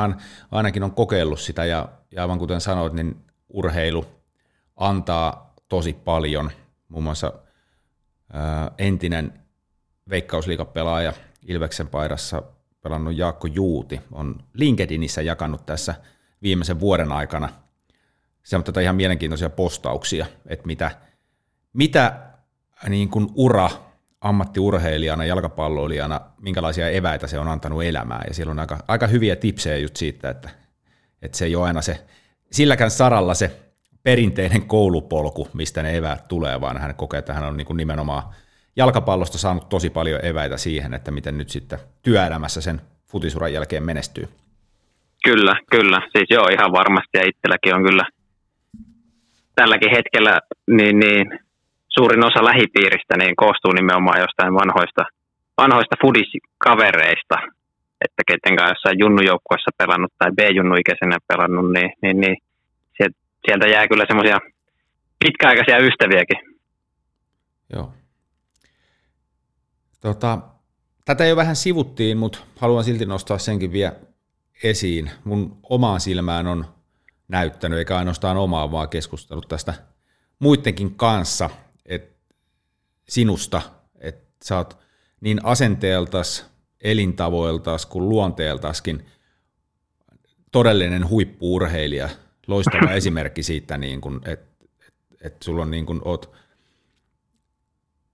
Ainakin 0.50 0.82
on 0.82 0.92
kokeillut 0.92 1.40
sitä 1.40 1.64
ja, 1.64 1.88
ja 2.10 2.22
aivan 2.22 2.38
kuten 2.38 2.60
sanoit, 2.60 2.92
niin 2.92 3.16
urheilu 3.48 4.06
antaa 4.76 5.54
tosi 5.68 5.92
paljon. 5.92 6.50
Muun 6.88 7.04
muassa 7.04 7.32
ää, 8.32 8.70
entinen 8.78 9.32
veikkausliikapelaaja 10.10 11.12
Ilveksen 11.46 11.88
paidassa 11.88 12.42
pelannut 12.82 13.16
Jaakko 13.16 13.46
Juuti 13.46 14.00
on 14.12 14.36
LinkedInissä 14.54 15.22
jakanut 15.22 15.66
tässä– 15.66 15.94
viimeisen 16.42 16.80
vuoden 16.80 17.12
aikana. 17.12 17.48
Se 18.42 18.56
on 18.56 18.64
tätä 18.64 18.80
ihan 18.80 18.96
mielenkiintoisia 18.96 19.50
postauksia, 19.50 20.26
että 20.46 20.66
mitä, 20.66 20.90
mitä 21.72 22.20
niin 22.88 23.08
kuin 23.08 23.28
ura 23.34 23.70
ammattiurheilijana, 24.20 25.24
jalkapalloilijana, 25.24 26.20
minkälaisia 26.40 26.88
eväitä 26.88 27.26
se 27.26 27.38
on 27.38 27.48
antanut 27.48 27.84
elämään. 27.84 28.24
Ja 28.28 28.34
siellä 28.34 28.50
on 28.50 28.58
aika, 28.58 28.78
aika 28.88 29.06
hyviä 29.06 29.36
tipsejä 29.36 29.76
just 29.76 29.96
siitä, 29.96 30.30
että, 30.30 30.50
että 31.22 31.38
se 31.38 31.44
ei 31.44 31.56
ole 31.56 31.66
aina 31.66 31.82
se, 31.82 32.04
silläkään 32.52 32.90
saralla 32.90 33.34
se 33.34 33.60
perinteinen 34.02 34.62
koulupolku, 34.62 35.48
mistä 35.52 35.82
ne 35.82 35.96
eväät 35.96 36.28
tulee, 36.28 36.60
vaan 36.60 36.78
hän 36.78 36.94
kokee, 36.94 37.18
että 37.18 37.34
hän 37.34 37.44
on 37.44 37.56
niin 37.56 37.66
kuin 37.66 37.76
nimenomaan 37.76 38.22
jalkapallosta 38.76 39.38
saanut 39.38 39.68
tosi 39.68 39.90
paljon 39.90 40.24
eväitä 40.24 40.56
siihen, 40.56 40.94
että 40.94 41.10
miten 41.10 41.38
nyt 41.38 41.50
sitten 41.50 41.78
työelämässä 42.02 42.60
sen 42.60 42.80
futisuran 43.06 43.52
jälkeen 43.52 43.82
menestyy. 43.82 44.28
Kyllä, 45.24 45.54
kyllä. 45.70 46.00
Siis 46.12 46.28
joo, 46.30 46.46
ihan 46.48 46.72
varmasti. 46.72 47.14
Ja 47.18 47.28
itselläkin 47.28 47.74
on 47.74 47.82
kyllä 47.82 48.04
tälläkin 49.54 49.90
hetkellä 49.96 50.40
niin, 50.66 50.98
niin 50.98 51.38
suurin 51.88 52.26
osa 52.26 52.44
lähipiiristä 52.44 53.14
niin 53.18 53.36
koostuu 53.36 53.72
nimenomaan 53.72 54.20
jostain 54.20 54.54
vanhoista, 54.54 55.02
vanhoista 55.62 55.96
fudiskavereista, 56.02 57.36
että 58.04 58.22
keten 58.26 58.56
kanssa 58.56 58.72
jossain 58.72 58.98
junnujoukkuessa 58.98 59.70
pelannut 59.78 60.12
tai 60.18 60.30
B-junnuikäisenä 60.38 61.18
pelannut, 61.28 61.72
niin, 61.72 61.90
niin, 62.02 62.20
niin 62.20 62.36
sieltä 63.46 63.66
jää 63.68 63.88
kyllä 63.88 64.04
semmoisia 64.06 64.38
pitkäaikaisia 65.24 65.78
ystäviäkin. 65.78 66.38
Joo. 67.72 67.92
Tota, 70.00 70.38
tätä 71.04 71.24
jo 71.24 71.36
vähän 71.36 71.56
sivuttiin, 71.56 72.16
mutta 72.18 72.38
haluan 72.60 72.84
silti 72.84 73.06
nostaa 73.06 73.38
senkin 73.38 73.72
vielä 73.72 73.92
esiin. 74.62 75.10
Mun 75.24 75.58
omaan 75.62 76.00
silmään 76.00 76.46
on 76.46 76.66
näyttänyt, 77.28 77.78
eikä 77.78 77.96
ainoastaan 77.96 78.36
omaa, 78.36 78.72
vaan 78.72 78.88
keskustellut 78.88 79.48
tästä 79.48 79.74
muidenkin 80.38 80.94
kanssa, 80.94 81.50
että 81.86 82.24
sinusta, 83.08 83.62
että 84.00 84.34
sä 84.44 84.56
oot 84.56 84.78
niin 85.20 85.44
asenteeltas, 85.44 86.46
elintavoiltas 86.80 87.86
kuin 87.86 88.08
luonteeltaskin 88.08 89.06
todellinen 90.52 91.08
huippuurheilija. 91.08 92.08
Loistava 92.46 92.92
esimerkki 93.00 93.42
siitä, 93.42 93.78
niin 93.78 94.00
kun, 94.00 94.20
että 94.24 94.66
et, 94.84 94.94
et 95.20 95.42
sulla 95.42 95.62
on 95.62 95.70
niin 95.70 95.86
kun, 95.86 96.02
oot 96.04 96.32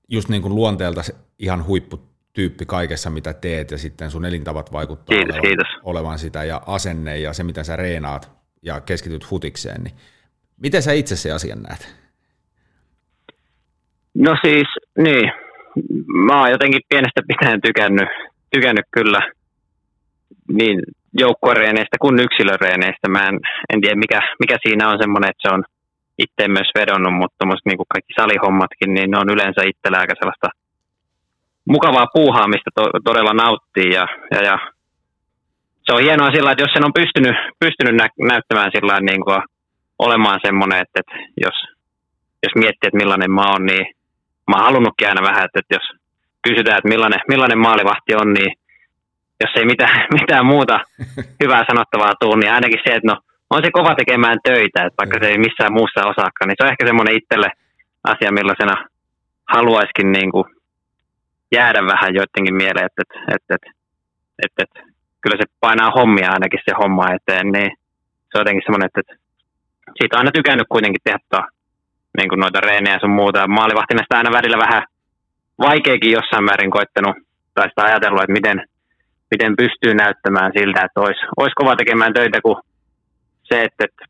just 0.08 0.28
niin 0.28 0.42
kuin 0.42 0.54
luonteelta 0.54 1.02
ihan 1.38 1.66
huippu 1.66 2.07
tyyppi 2.38 2.66
kaikessa, 2.66 3.10
mitä 3.10 3.32
teet, 3.34 3.70
ja 3.70 3.78
sitten 3.78 4.10
sun 4.10 4.24
elintavat 4.24 4.72
vaikuttaa 4.72 5.16
kiitos, 5.16 5.36
olevan, 5.36 5.48
kiitos. 5.48 5.66
olevan 5.84 6.18
sitä, 6.18 6.44
ja 6.44 6.60
asenne 6.66 7.18
ja 7.18 7.32
se, 7.32 7.44
mitä 7.44 7.62
sä 7.64 7.76
reenaat 7.76 8.30
ja 8.62 8.80
keskityt 8.80 9.26
futikseen, 9.26 9.80
niin 9.84 9.94
miten 10.62 10.82
sä 10.82 10.92
itse 10.92 11.16
se 11.16 11.32
asian 11.32 11.62
näet? 11.62 11.82
No 14.14 14.36
siis, 14.44 14.68
niin, 14.98 15.32
mä 16.26 16.40
oon 16.40 16.50
jotenkin 16.50 16.80
pienestä 16.88 17.20
pitäen 17.28 17.60
tykännyt, 17.60 18.08
tykännyt 18.50 18.86
kyllä 18.90 19.20
niin 20.52 20.82
joukkuereeneistä 21.18 21.96
kuin 22.00 22.20
yksilöreeneistä. 22.20 23.08
Mä 23.08 23.28
en, 23.28 23.38
en 23.72 23.80
tiedä, 23.80 23.96
mikä, 24.04 24.20
mikä 24.40 24.56
siinä 24.62 24.88
on 24.90 24.98
semmoinen, 25.02 25.30
että 25.30 25.48
se 25.48 25.54
on 25.54 25.62
itse 26.18 26.48
myös 26.48 26.70
vedonnut, 26.78 27.14
mutta 27.14 27.44
niin 27.64 27.78
kuin 27.78 27.92
kaikki 27.94 28.12
salihommatkin, 28.20 28.94
niin 28.94 29.10
ne 29.10 29.18
on 29.18 29.32
yleensä 29.34 29.60
itsellä 29.70 29.98
aika 29.98 30.14
sellaista– 30.20 30.48
mukavaa 31.74 32.12
puuhaamista 32.14 32.70
to, 32.74 32.82
todella 33.04 33.32
nauttii 33.32 33.90
ja, 33.98 34.06
ja, 34.34 34.40
ja, 34.48 34.58
se 35.84 35.94
on 35.94 36.02
hienoa 36.02 36.30
sillä, 36.30 36.50
että 36.50 36.64
jos 36.64 36.72
sen 36.74 36.88
on 36.88 36.98
pystynyt, 37.00 37.36
pystynyt 37.64 37.94
nä, 38.00 38.06
näyttämään 38.32 38.70
sillä 38.74 39.00
niin 39.00 39.24
kuin 39.24 39.42
olemaan 39.98 40.40
semmoinen, 40.46 40.78
että, 40.82 41.00
että 41.00 41.16
jos, 41.44 41.56
jos 42.42 42.54
miettii, 42.54 42.88
että 42.88 43.02
millainen 43.02 43.30
mä 43.30 43.44
oon, 43.52 43.66
niin 43.66 43.86
mä 44.48 44.56
oon 44.56 44.64
halunnutkin 44.68 45.08
aina 45.08 45.28
vähän, 45.30 45.44
että, 45.44 45.58
että 45.60 45.74
jos 45.78 45.86
kysytään, 46.46 46.78
että 46.78 46.92
millainen, 46.94 47.20
millainen 47.28 47.58
maalivahti 47.58 48.12
on, 48.22 48.28
niin 48.38 48.52
jos 49.42 49.52
ei 49.56 49.66
mitään, 49.72 49.96
mitään 50.20 50.46
muuta 50.46 50.76
hyvää 51.42 51.64
sanottavaa 51.70 52.14
tule, 52.20 52.36
niin 52.36 52.52
ainakin 52.52 52.80
se, 52.84 52.90
että 52.94 53.08
no, 53.10 53.16
on 53.50 53.60
se 53.64 53.70
kova 53.70 53.94
tekemään 53.94 54.38
töitä, 54.48 54.78
että 54.84 54.98
vaikka 55.00 55.18
se 55.20 55.26
ei 55.28 55.38
missään 55.38 55.72
muussa 55.78 56.00
osaakaan, 56.12 56.46
niin 56.46 56.56
se 56.58 56.64
on 56.64 56.72
ehkä 56.72 56.86
semmoinen 56.86 57.18
itselle 57.20 57.50
asia, 58.12 58.36
millaisena 58.38 58.76
haluaisikin 59.54 60.12
niin 60.12 60.30
kuin 60.32 60.44
jäädä 61.52 61.80
vähän 61.92 62.14
joidenkin 62.14 62.56
mieleen, 62.56 62.86
että, 62.86 63.02
että, 63.02 63.34
että, 63.34 63.54
että, 63.54 63.70
että, 64.44 64.62
että 64.62 64.80
kyllä 65.20 65.36
se 65.36 65.46
painaa 65.60 65.90
hommia 65.90 66.30
ainakin 66.32 66.60
se 66.64 66.72
homma 66.82 67.12
eteen, 67.16 67.46
niin 67.52 67.70
se 68.28 68.32
on 68.34 68.40
jotenkin 68.40 68.62
semmoinen, 68.66 68.86
että, 68.86 69.00
että 69.00 69.16
siitä 69.98 70.16
on 70.16 70.18
aina 70.20 70.38
tykännyt 70.38 70.66
kuitenkin 70.68 71.04
tehdä 71.04 71.18
tuo, 71.30 71.42
niin 72.16 72.28
kuin 72.28 72.40
noita 72.40 72.60
reenejä 72.60 72.94
ja 72.94 73.00
sun 73.00 73.18
muuta. 73.20 73.48
Maalivahtina 73.48 74.02
sitä 74.02 74.18
aina 74.18 74.38
välillä 74.38 74.58
vähän 74.58 74.82
vaikeakin 75.58 76.16
jossain 76.18 76.44
määrin 76.44 76.70
koittanut 76.70 77.16
tai 77.54 77.68
sitä 77.68 77.84
ajatellut, 77.84 78.22
että 78.22 78.38
miten, 78.38 78.58
miten 79.30 79.56
pystyy 79.56 79.94
näyttämään 79.94 80.52
siltä, 80.58 80.84
että 80.84 81.00
olisi, 81.00 81.20
olisi 81.36 81.58
kova 81.60 81.76
tekemään 81.76 82.14
töitä, 82.14 82.38
kun 82.40 82.62
se, 83.42 83.62
että, 83.62 83.84
että 83.84 84.04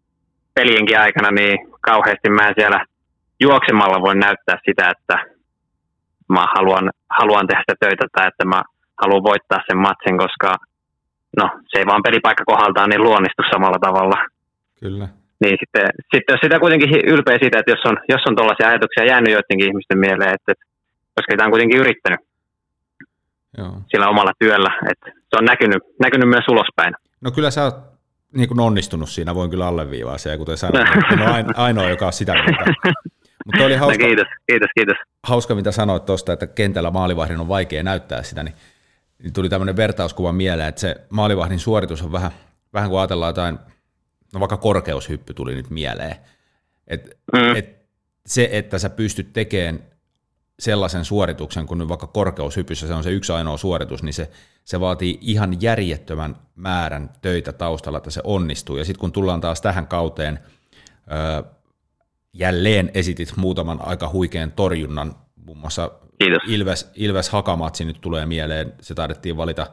pelienkin 0.55 1.01
aikana 1.01 1.31
niin 1.31 1.59
kauheasti 1.81 2.31
mä 2.31 2.49
en 2.49 2.55
siellä 2.59 2.81
juoksemalla 3.41 4.03
voi 4.07 4.17
näyttää 4.17 4.59
sitä, 4.65 4.91
että 4.95 5.38
mä 6.29 6.47
haluan, 6.57 6.91
haluan 7.19 7.47
tehdä 7.47 7.75
töitä 7.81 8.07
tai 8.13 8.29
että 8.29 8.45
mä 8.45 8.61
haluan 9.03 9.23
voittaa 9.23 9.61
sen 9.69 9.79
matsin, 9.79 10.19
koska 10.19 10.57
no, 11.37 11.47
se 11.71 11.79
ei 11.79 11.87
vaan 11.87 12.03
pelipaikka 12.03 12.45
kohdaltaan 12.47 12.91
niin 12.91 13.03
luonnistu 13.03 13.43
samalla 13.53 13.79
tavalla. 13.87 14.19
Kyllä. 14.81 15.09
Niin 15.43 15.57
sitten, 15.63 15.87
sitten 16.15 16.33
jos 16.35 16.41
sitä 16.43 16.61
kuitenkin 16.61 16.91
ylpeä 17.13 17.39
siitä, 17.39 17.59
että 17.59 17.73
jos 17.75 17.85
on, 17.85 17.97
jos 18.09 18.23
on 18.29 18.37
tuollaisia 18.37 18.69
ajatuksia 18.69 19.11
jäänyt 19.11 19.33
joidenkin 19.33 19.69
ihmisten 19.69 19.99
mieleen, 19.99 20.35
että, 20.37 20.53
että 20.53 20.65
koska 21.15 21.33
sitä 21.33 21.45
on 21.45 21.51
kuitenkin 21.51 21.81
yrittänyt 21.81 22.21
Joo. 23.59 23.73
sillä 23.91 24.09
omalla 24.09 24.33
työllä, 24.39 24.71
että 24.91 25.07
se 25.29 25.37
on 25.39 25.45
näkynyt, 25.45 25.83
näkynyt 26.05 26.29
myös 26.29 26.49
ulospäin. 26.49 26.95
No 27.21 27.31
kyllä 27.31 27.51
sä 27.51 27.65
oot 27.65 27.77
niin 28.33 28.49
kuin 28.49 28.61
onnistunut 28.61 29.09
siinä, 29.09 29.35
voin 29.35 29.51
kyllä 29.51 29.67
alleviivaa 29.67 30.19
se, 30.19 30.31
ja 30.31 30.39
kuten 30.39 30.57
sanoin, 30.57 30.87
en 31.13 31.23
ole 31.23 31.45
ainoa, 31.57 31.89
joka 31.89 32.07
on 32.07 32.13
sitä 32.13 32.33
mieltä. 32.33 32.65
Mutta 33.47 33.65
oli 33.65 33.75
no 33.77 33.81
hauska, 33.81 34.03
no 34.03 34.07
kiitos, 34.07 34.27
kiitos, 34.47 34.69
kiitos. 34.75 34.97
Hauska, 35.27 35.55
mitä 35.55 35.73
sanoit 35.73 36.05
tuosta, 36.05 36.33
että 36.33 36.47
kentällä 36.47 36.91
maalivahdin 36.91 37.41
on 37.41 37.49
vaikea 37.49 37.83
näyttää 37.83 38.23
sitä, 38.23 38.43
niin, 38.43 38.55
niin 39.23 39.33
tuli 39.33 39.49
tämmöinen 39.49 39.77
vertauskuva 39.77 40.33
mieleen, 40.33 40.69
että 40.69 40.81
se 40.81 40.97
maalivahdin 41.11 41.59
suoritus 41.59 42.03
on 42.03 42.13
vähän, 42.13 42.31
vähän 42.73 42.91
kuin 42.91 43.01
ajatellaan 43.01 43.31
jotain, 43.31 43.59
no 44.35 44.41
vaikka 44.41 44.57
korkeushyppy 44.57 45.35
tuli 45.35 45.55
nyt 45.55 45.71
mieleen. 45.71 46.17
Et, 46.87 47.19
mm. 47.33 47.57
et 47.57 47.79
se, 48.27 48.49
että 48.53 48.79
sä 48.79 48.91
pystyt 48.91 49.33
tekemään 49.33 49.83
sellaisen 50.59 51.05
suorituksen, 51.05 51.67
kun 51.67 51.79
nyt 51.79 51.89
vaikka 51.89 52.07
korkeushypyssä 52.07 52.87
se 52.87 52.95
on 52.95 53.05
se 53.05 53.11
yksi 53.11 53.33
ainoa 53.33 53.57
suoritus, 53.57 54.03
niin 54.03 54.15
se, 54.15 54.31
se 54.65 54.81
vaatii 54.81 55.19
ihan 55.21 55.63
järjettömän 55.63 56.37
määrän 56.55 57.11
töitä 57.21 57.53
taustalla, 57.53 57.99
että 57.99 58.11
se 58.11 58.21
onnistuu. 58.25 58.77
Ja 58.77 58.85
sitten 58.85 59.01
kun 59.01 59.13
tullaan 59.13 59.41
taas 59.41 59.61
tähän 59.61 59.87
kauteen, 59.87 60.39
öö, 61.13 61.43
jälleen 62.33 62.91
esitit 62.95 63.37
muutaman 63.37 63.79
aika 63.81 64.09
huikean 64.09 64.53
torjunnan, 64.53 65.15
muun 65.47 65.59
muassa 65.59 65.91
Kiitos. 66.19 66.43
Ilves, 66.47 66.91
Ilves 66.95 67.31
Hakamatsi 67.31 67.85
nyt 67.85 68.01
tulee 68.01 68.27
mieleen, 68.27 68.73
se 68.81 68.95
taidettiin 68.95 69.37
valita 69.37 69.67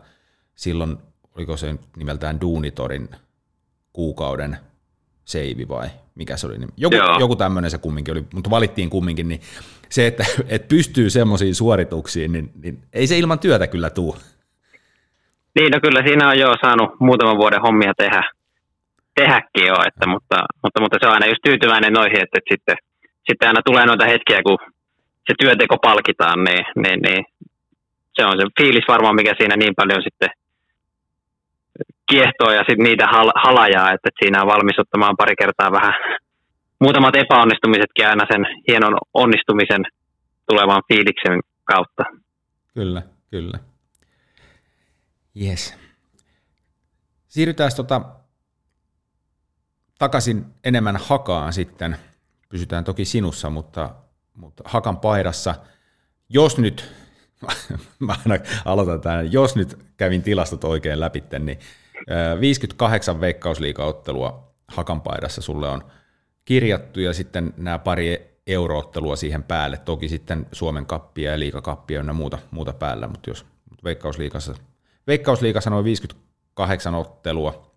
silloin, 0.55 0.97
oliko 1.35 1.57
se 1.57 1.75
nimeltään 1.97 2.41
Duunitorin 2.41 3.09
kuukauden 3.93 4.57
seivi 5.25 5.67
vai 5.67 5.87
mikä 6.15 6.37
se 6.37 6.47
oli, 6.47 6.55
joku, 6.77 6.95
joku 7.19 7.35
tämmöinen 7.35 7.71
se 7.71 7.77
kumminkin 7.77 8.11
oli, 8.11 8.25
mutta 8.33 8.49
valittiin 8.49 8.89
kumminkin, 8.89 9.27
niin 9.27 9.41
se, 9.89 10.07
että, 10.07 10.25
että 10.47 10.67
pystyy 10.67 11.09
semmoisiin 11.09 11.55
suorituksiin, 11.55 12.31
niin, 12.31 12.51
niin 12.63 12.81
ei 12.93 13.07
se 13.07 13.17
ilman 13.17 13.39
työtä 13.39 13.67
kyllä 13.67 13.89
tuu. 13.89 14.17
Niin, 15.55 15.71
no 15.71 15.79
kyllä 15.81 16.03
siinä 16.07 16.29
on 16.29 16.39
jo 16.39 16.55
saanut 16.61 16.99
muutaman 16.99 17.37
vuoden 17.37 17.61
hommia 17.61 17.93
tehdä, 17.97 18.23
tehdäkin 19.15 19.67
jo, 19.71 19.77
että, 19.89 20.05
mutta, 20.13 20.37
mutta, 20.63 20.81
mutta, 20.81 20.97
se 20.99 21.07
on 21.07 21.13
aina 21.13 21.31
just 21.31 21.43
tyytyväinen 21.47 21.93
noihin, 21.93 22.21
että, 22.23 22.37
että 22.39 22.53
sitten, 22.53 22.77
sitten 23.27 23.47
aina 23.47 23.61
tulee 23.65 23.85
noita 23.85 24.05
hetkiä, 24.05 24.39
kun 24.47 24.57
se 25.27 25.33
työteko 25.39 25.77
palkitaan, 25.87 26.39
niin, 26.43 26.65
niin, 26.83 26.99
niin 27.05 27.21
se 28.15 28.25
on 28.25 28.37
se 28.39 28.45
fiilis 28.59 28.87
varmaan, 28.87 29.15
mikä 29.15 29.33
siinä 29.37 29.55
niin 29.57 29.75
paljon 29.75 30.01
sitten 30.03 30.29
kiehtoo 32.11 32.51
ja 32.51 32.63
sitten 32.67 32.83
niitä 32.83 33.05
hal- 33.05 33.39
halajaa, 33.45 33.91
että, 33.91 34.07
että 34.09 34.19
siinä 34.21 34.41
on 34.41 34.47
valmis 34.47 34.79
ottamaan 34.79 35.17
pari 35.17 35.35
kertaa 35.35 35.71
vähän 35.71 35.93
muutamat 36.79 37.15
epäonnistumisetkin 37.15 38.07
aina 38.07 38.25
sen 38.31 38.45
hienon 38.67 38.97
onnistumisen 39.13 39.83
tulevan 40.49 40.81
fiiliksen 40.87 41.39
kautta. 41.63 42.03
Kyllä, 42.73 43.01
kyllä. 43.31 43.59
Yes. 45.41 45.77
Siirrytään 47.27 47.71
tota 47.75 48.01
takaisin 49.99 50.45
enemmän 50.63 50.97
hakaan 50.97 51.53
sitten. 51.53 51.97
Pysytään 52.49 52.83
toki 52.83 53.05
sinussa, 53.05 53.49
mutta, 53.49 53.95
mutta 54.33 54.63
hakan 54.65 54.97
paidassa. 54.97 55.55
Jos 56.29 56.57
nyt, 56.57 56.91
mä 57.99 58.15
aloitan 58.65 59.01
tämän, 59.01 59.31
jos 59.31 59.55
nyt 59.55 59.79
kävin 59.97 60.23
tilastot 60.23 60.63
oikein 60.63 60.99
läpi, 60.99 61.23
niin 61.39 61.59
58 62.39 63.21
veikkausliikaottelua 63.21 64.53
hakan 64.67 65.01
paidassa 65.01 65.41
sulle 65.41 65.69
on 65.69 65.83
kirjattu 66.45 66.99
ja 66.99 67.13
sitten 67.13 67.53
nämä 67.57 67.79
pari 67.79 68.39
euroottelua 68.47 69.15
siihen 69.15 69.43
päälle. 69.43 69.77
Toki 69.77 70.09
sitten 70.09 70.47
Suomen 70.51 70.85
kappia 70.85 71.31
ja 71.31 71.39
liikakappia 71.39 72.03
ja 72.07 72.13
muuta, 72.13 72.37
muuta 72.51 72.73
päällä, 72.73 73.07
mutta 73.07 73.29
jos 73.29 73.45
Veikkausliikassa, 73.83 74.55
Veikkausliikassa 75.07 75.69
noin 75.69 75.85
58 75.85 76.95
ottelua 76.95 77.74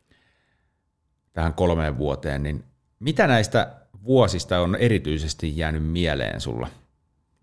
tähän 1.39 1.55
kolmeen 1.55 1.99
vuoteen, 1.99 2.43
niin 2.43 2.65
mitä 3.01 3.27
näistä 3.27 3.61
vuosista 4.05 4.61
on 4.61 4.77
erityisesti 4.77 5.59
jäänyt 5.59 5.83
mieleen 5.83 6.41
sulla 6.41 6.69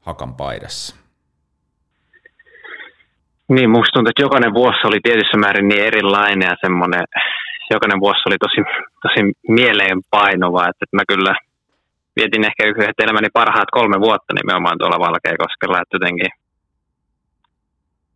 Hakan 0.02 0.34
paidassa? 0.34 0.96
Niin, 3.50 3.70
musta 3.70 3.94
tuntuu, 3.94 4.10
että 4.10 4.26
jokainen 4.28 4.54
vuosi 4.54 4.88
oli 4.88 5.00
tietyssä 5.04 5.38
määrin 5.38 5.68
niin 5.68 5.84
erilainen 5.84 6.48
ja 6.50 6.56
semmoinen 6.62 7.04
jokainen 7.74 8.00
vuosi 8.00 8.22
oli 8.28 8.38
tosi, 8.46 8.62
tosi 9.04 9.22
mieleenpainova, 9.48 10.62
että, 10.70 10.82
että 10.84 10.98
mä 10.98 11.04
kyllä 11.12 11.34
vietin 12.16 12.48
ehkä 12.50 12.64
yhdet 12.72 13.00
elämäni 13.04 13.28
parhaat 13.34 13.72
kolme 13.72 13.98
vuotta 14.00 14.34
nimenomaan 14.34 14.78
tuolla 14.78 15.06
Valkeakoskella, 15.08 15.82
että 15.82 15.96
jotenkin 15.96 16.32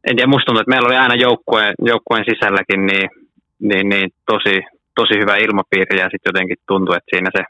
en 0.07 0.15
tiedä, 0.15 0.33
musta 0.33 0.45
tuntuu, 0.45 0.61
että 0.61 0.73
meillä 0.73 0.89
oli 0.89 0.97
aina 0.97 1.15
joukkueen, 1.15 1.73
joukkueen 1.91 2.25
sisälläkin 2.29 2.81
niin, 2.85 3.07
niin, 3.69 3.89
niin 3.89 4.09
tosi, 4.31 4.55
tosi 4.95 5.15
hyvä 5.21 5.35
ilmapiiri 5.37 5.99
ja 5.99 6.07
sitten 6.11 6.29
jotenkin 6.31 6.57
tuntui, 6.67 6.95
että 6.97 7.11
siinä 7.13 7.29
se 7.37 7.43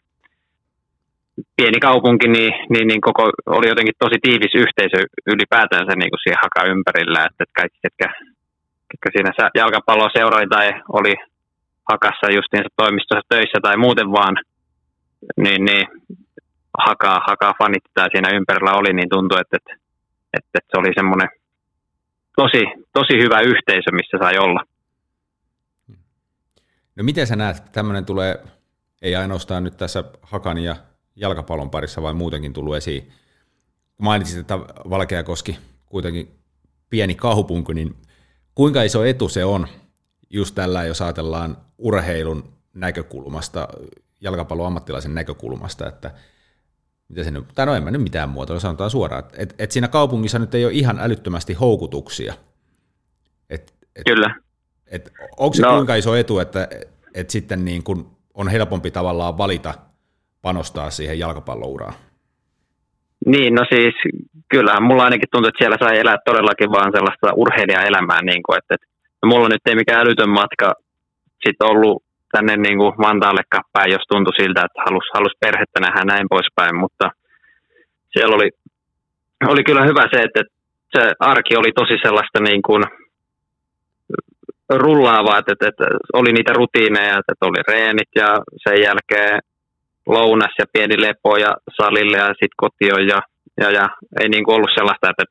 pieni 1.56 1.80
kaupunki, 1.80 2.28
niin, 2.28 2.54
niin, 2.69 2.88
niin 2.88 3.02
koko, 3.02 3.23
oli 3.45 3.67
jotenkin 3.67 3.99
tosi 3.99 4.17
tiivis 4.21 4.56
yhteisö 4.63 4.99
ylipäätänsä 5.34 5.93
niin 5.95 6.12
kuin 6.12 6.23
siihen 6.23 6.43
haka 6.45 6.71
ympärillä, 6.73 7.25
että, 7.25 7.43
kaikki, 7.60 7.80
ketkä, 7.84 8.08
ketkä 8.89 9.10
siinä 9.12 9.49
jalkapalloa 9.56 10.10
seurasi 10.17 10.47
tai 10.49 10.67
oli 10.99 11.15
hakassa 11.91 12.36
justiinsa 12.38 12.69
toimistossa 12.75 13.30
töissä 13.30 13.58
tai 13.62 13.78
muuten 13.78 14.12
vaan, 14.12 14.36
niin, 15.43 15.65
niin 15.65 15.86
hakaa, 16.88 17.19
hakaa 17.28 17.54
fanit 17.60 17.84
siinä 18.12 18.36
ympärillä 18.38 18.71
oli, 18.80 18.93
niin 18.93 19.10
tuntui, 19.10 19.41
että, 19.41 19.58
että, 19.58 19.73
että, 20.38 20.49
että 20.58 20.69
se 20.71 20.80
oli 20.82 20.91
semmoinen 20.99 21.30
tosi, 22.36 22.63
tosi 22.93 23.15
hyvä 23.23 23.39
yhteisö, 23.39 23.89
missä 23.91 24.17
sai 24.23 24.38
olla. 24.38 24.62
No 27.00 27.04
miten 27.04 27.28
sä 27.28 27.36
näet, 27.36 27.58
että 27.58 27.70
tämmöinen 27.72 28.06
tulee, 28.06 28.40
ei 29.02 29.16
ainoastaan 29.16 29.64
nyt 29.64 29.78
tässä 29.78 30.04
Hakan 30.22 30.58
ja 30.58 30.76
jalkapallon 31.16 31.70
parissa, 31.70 32.02
vaan 32.02 32.16
muutenkin 32.16 32.54
tullut 32.54 32.76
esiin. 32.76 33.12
Mainitsit, 33.98 34.40
että 34.40 34.60
Valkeakoski 34.90 35.58
kuitenkin 35.86 36.40
pieni 36.90 37.16
kaupunki, 37.16 37.74
niin 37.74 37.96
kuinka 38.56 38.84
iso 38.84 39.06
etu 39.06 39.30
se 39.30 39.46
on 39.46 39.68
just 40.30 40.56
tällä, 40.56 40.84
jos 40.84 41.02
ajatellaan 41.02 41.58
urheilun 41.78 42.54
näkökulmasta, 42.74 43.68
jalkapallon 44.22 44.68
ammattilaisen 44.68 45.16
näkökulmasta, 45.16 45.88
että 45.88 46.12
mitä 47.10 47.24
se 47.24 47.32
nyt, 47.32 47.46
tai 47.56 47.66
no 47.66 47.76
en 47.76 47.84
mä 47.84 47.92
nyt 47.92 48.02
mitään 48.02 48.30
muuta, 48.30 48.60
sanotaan 48.60 48.92
suoraan, 48.92 49.24
että 49.24 49.36
et, 49.38 49.56
et 49.60 49.72
siinä 49.72 49.88
kaupungissa 49.88 50.40
nyt 50.40 50.56
ei 50.56 50.66
ole 50.66 50.74
ihan 50.74 51.00
älyttömästi 51.00 51.54
houkutuksia. 51.54 52.34
Et, 53.50 53.74
et, 53.96 54.04
Kyllä. 54.06 54.36
Et, 54.91 55.12
onko 55.38 55.54
se 55.54 55.62
no. 55.62 55.75
kuinka 55.75 55.95
iso 55.95 56.15
etu, 56.15 56.39
että 56.39 56.67
et 57.13 57.30
sitten 57.30 57.65
niin 57.65 57.84
kun 57.84 58.12
on 58.34 58.47
helpompi 58.47 58.91
tavallaan 58.91 59.38
valita 59.38 59.73
panostaa 60.41 60.89
siihen 60.89 61.19
jalkapallouraan? 61.19 61.93
Niin, 63.25 63.56
no 63.56 63.63
siis 63.73 63.95
kyllähän 64.49 64.84
mulla 64.84 65.04
ainakin 65.04 65.30
tuntuu, 65.32 65.49
että 65.49 65.62
siellä 65.62 65.78
sai 65.80 65.99
elää 65.99 66.17
todellakin 66.25 66.71
vaan 66.71 66.91
sellaista 66.95 67.34
urheilijaelämää, 67.36 68.21
niin 68.21 68.43
kuin, 68.43 68.58
että, 68.58 68.75
että 69.13 69.28
mulla 69.32 69.49
nyt 69.49 69.65
ei 69.65 69.75
mikään 69.75 70.02
älytön 70.02 70.30
matka 70.30 70.73
sitten 71.45 71.67
ollut 71.71 72.04
tänne 72.32 72.54
niin 72.58 72.78
kuin 72.78 72.97
Vantaalle 72.97 73.43
päin, 73.73 73.91
jos 73.91 74.06
tuntui 74.10 74.34
siltä, 74.39 74.62
että 74.65 74.84
halus, 74.86 75.08
halus 75.13 75.36
perhettä 75.39 75.80
nähdä 75.80 76.02
näin 76.06 76.28
poispäin, 76.30 76.75
mutta 76.75 77.06
siellä 78.13 78.36
oli, 78.36 78.49
oli 79.54 79.63
kyllä 79.63 79.84
hyvä 79.89 80.04
se, 80.13 80.19
että 80.21 80.41
se 80.93 81.02
arki 81.19 81.54
oli 81.56 81.71
tosi 81.71 81.97
sellaista 82.04 82.39
niin 82.39 82.62
kuin 82.62 82.84
rullaavaa, 84.69 85.38
että, 85.38 85.51
että, 85.53 85.67
että 85.67 85.86
oli 86.13 86.32
niitä 86.34 86.53
rutiineja, 86.53 87.19
että 87.19 87.45
oli 87.45 87.62
reenit 87.67 88.12
ja 88.15 88.29
sen 88.63 88.82
jälkeen 88.82 89.39
lounas 90.08 90.53
ja 90.60 90.65
pieni 90.73 91.01
lepo 91.01 91.38
ja 91.38 91.51
salille 91.77 92.17
ja 92.17 92.27
sitten 92.27 92.62
kotio 92.63 92.95
ja, 92.97 93.19
ja, 93.62 93.71
ja 93.71 93.89
ei 94.21 94.29
niin 94.29 94.43
kuin 94.43 94.55
ollut 94.55 94.75
sellaista, 94.75 95.10
että 95.10 95.23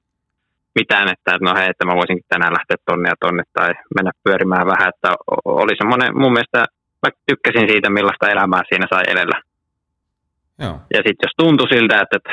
mitään, 0.74 1.08
että 1.14 1.38
no 1.40 1.54
hei, 1.58 1.70
että 1.70 1.86
mä 1.86 2.00
voisinkin 2.00 2.28
tänään 2.28 2.56
lähteä 2.58 2.76
tonne 2.86 3.08
ja 3.08 3.22
tonne 3.24 3.42
tai 3.52 3.70
mennä 3.96 4.12
pyörimään 4.24 4.66
vähän, 4.72 4.88
että 4.92 5.10
oli 5.44 5.74
semmoinen 5.78 6.10
mun 6.20 6.32
mielestä, 6.32 6.58
mä 7.02 7.08
tykkäsin 7.26 7.68
siitä, 7.68 7.90
millaista 7.90 8.30
elämää 8.34 8.62
siinä 8.68 8.86
sai 8.90 9.04
elellä. 9.14 9.38
Joo. 10.64 10.74
Ja 10.94 11.00
sitten 11.06 11.26
jos 11.26 11.36
tuntui 11.36 11.68
siltä, 11.68 11.94
että, 12.02 12.16
että 12.16 12.32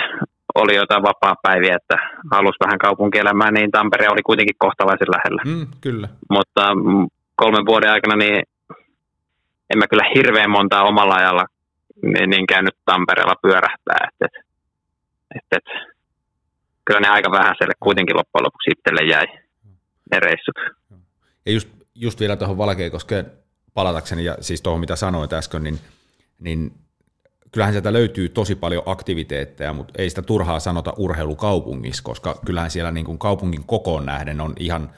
oli 0.55 0.75
jotain 0.75 1.03
vapaa-päiviä, 1.03 1.75
että 1.75 1.97
halusi 2.31 2.63
vähän 2.65 2.77
kaupunkielämää, 2.77 3.51
niin 3.51 3.71
Tampere 3.71 4.09
oli 4.09 4.21
kuitenkin 4.21 4.55
kohtalaisen 4.59 5.11
lähellä. 5.15 5.41
Mm, 5.45 5.67
kyllä. 5.81 6.07
Mutta 6.29 6.75
mm, 6.75 7.07
kolmen 7.35 7.65
vuoden 7.65 7.91
aikana 7.91 8.15
niin 8.15 8.43
en 9.69 9.77
mä 9.77 9.87
kyllä 9.87 10.11
hirveän 10.15 10.51
montaa 10.51 10.83
omalla 10.83 11.15
ajalla 11.15 11.45
niin, 12.03 12.29
niin 12.29 12.47
käynyt 12.47 12.75
Tampereella 12.85 13.35
pyörähtää. 13.41 14.07
Et, 14.07 14.15
et, 14.25 14.43
et, 15.35 15.45
et, 15.51 15.63
kyllä 16.85 16.99
ne 16.99 17.07
aika 17.07 17.31
vähäiselle 17.31 17.73
kuitenkin 17.79 18.15
loppujen 18.15 18.45
lopuksi 18.45 18.71
itselle 18.71 19.11
jäi 19.11 19.25
ne 20.11 20.19
reissut. 20.19 20.55
Ja 21.45 21.51
just, 21.51 21.69
just 21.95 22.19
vielä 22.19 22.35
tuohon 22.35 22.57
Valkeakoskeen 22.57 23.31
palatakseni, 23.73 24.23
ja 24.23 24.37
siis 24.39 24.61
tuohon 24.61 24.79
mitä 24.79 24.95
sanoit 24.95 25.33
äsken, 25.33 25.63
niin, 25.63 25.79
niin 26.39 26.71
kyllähän 27.51 27.73
sieltä 27.73 27.93
löytyy 27.93 28.29
tosi 28.29 28.55
paljon 28.55 28.83
aktiviteetteja, 28.85 29.73
mutta 29.73 29.93
ei 29.97 30.09
sitä 30.09 30.21
turhaa 30.21 30.59
sanota 30.59 30.93
urheilukaupungissa, 30.97 32.03
koska 32.03 32.39
kyllähän 32.45 32.71
siellä 32.71 32.91
niin 32.91 33.05
kuin 33.05 33.17
kaupungin 33.17 33.63
kokoon 33.63 34.05
nähden 34.05 34.41
on 34.41 34.53
ihan 34.59 34.91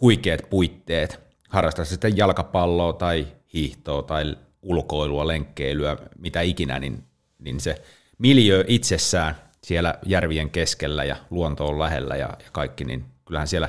huikeat 0.00 0.40
puitteet 0.50 1.20
harrastaa 1.48 1.84
sitten 1.84 2.16
jalkapalloa 2.16 2.92
tai 2.92 3.26
hiihtoa 3.54 4.02
tai 4.02 4.36
ulkoilua, 4.62 5.26
lenkkeilyä, 5.26 5.96
mitä 6.18 6.40
ikinä, 6.40 6.78
niin, 6.78 7.04
niin 7.38 7.60
se 7.60 7.82
miljö 8.18 8.64
itsessään 8.68 9.36
siellä 9.62 9.94
järvien 10.06 10.50
keskellä 10.50 11.04
ja 11.04 11.16
luonto 11.30 11.66
on 11.66 11.78
lähellä 11.78 12.16
ja, 12.16 12.28
ja 12.44 12.50
kaikki, 12.52 12.84
niin 12.84 13.04
kyllähän 13.24 13.48
siellä 13.48 13.68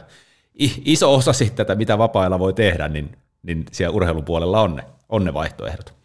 iso 0.85 1.15
osa 1.15 1.33
sitten 1.33 1.57
tätä, 1.65 1.75
mitä 1.75 1.97
vapailla 1.97 2.39
voi 2.39 2.53
tehdä, 2.53 2.87
niin, 2.87 3.17
niin 3.43 3.65
siellä 3.71 3.95
urheilupuolella 3.95 4.61
on 4.61 4.75
ne, 4.75 4.83
on 5.09 5.25
ne 5.25 5.33
vaihtoehdot. 5.33 5.96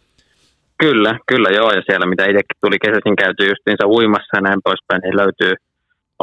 Kyllä, 0.85 1.11
kyllä 1.31 1.49
joo, 1.57 1.69
ja 1.77 1.81
siellä 1.87 2.05
mitä 2.05 2.23
itsekin 2.23 2.61
tuli 2.61 2.77
kesäisin 2.83 3.21
käyty 3.23 3.41
justiinsa 3.51 3.85
uimassa 3.95 4.37
ja 4.37 4.41
näin 4.41 4.61
poispäin, 4.67 5.01
niin 5.01 5.17
löytyy, 5.21 5.53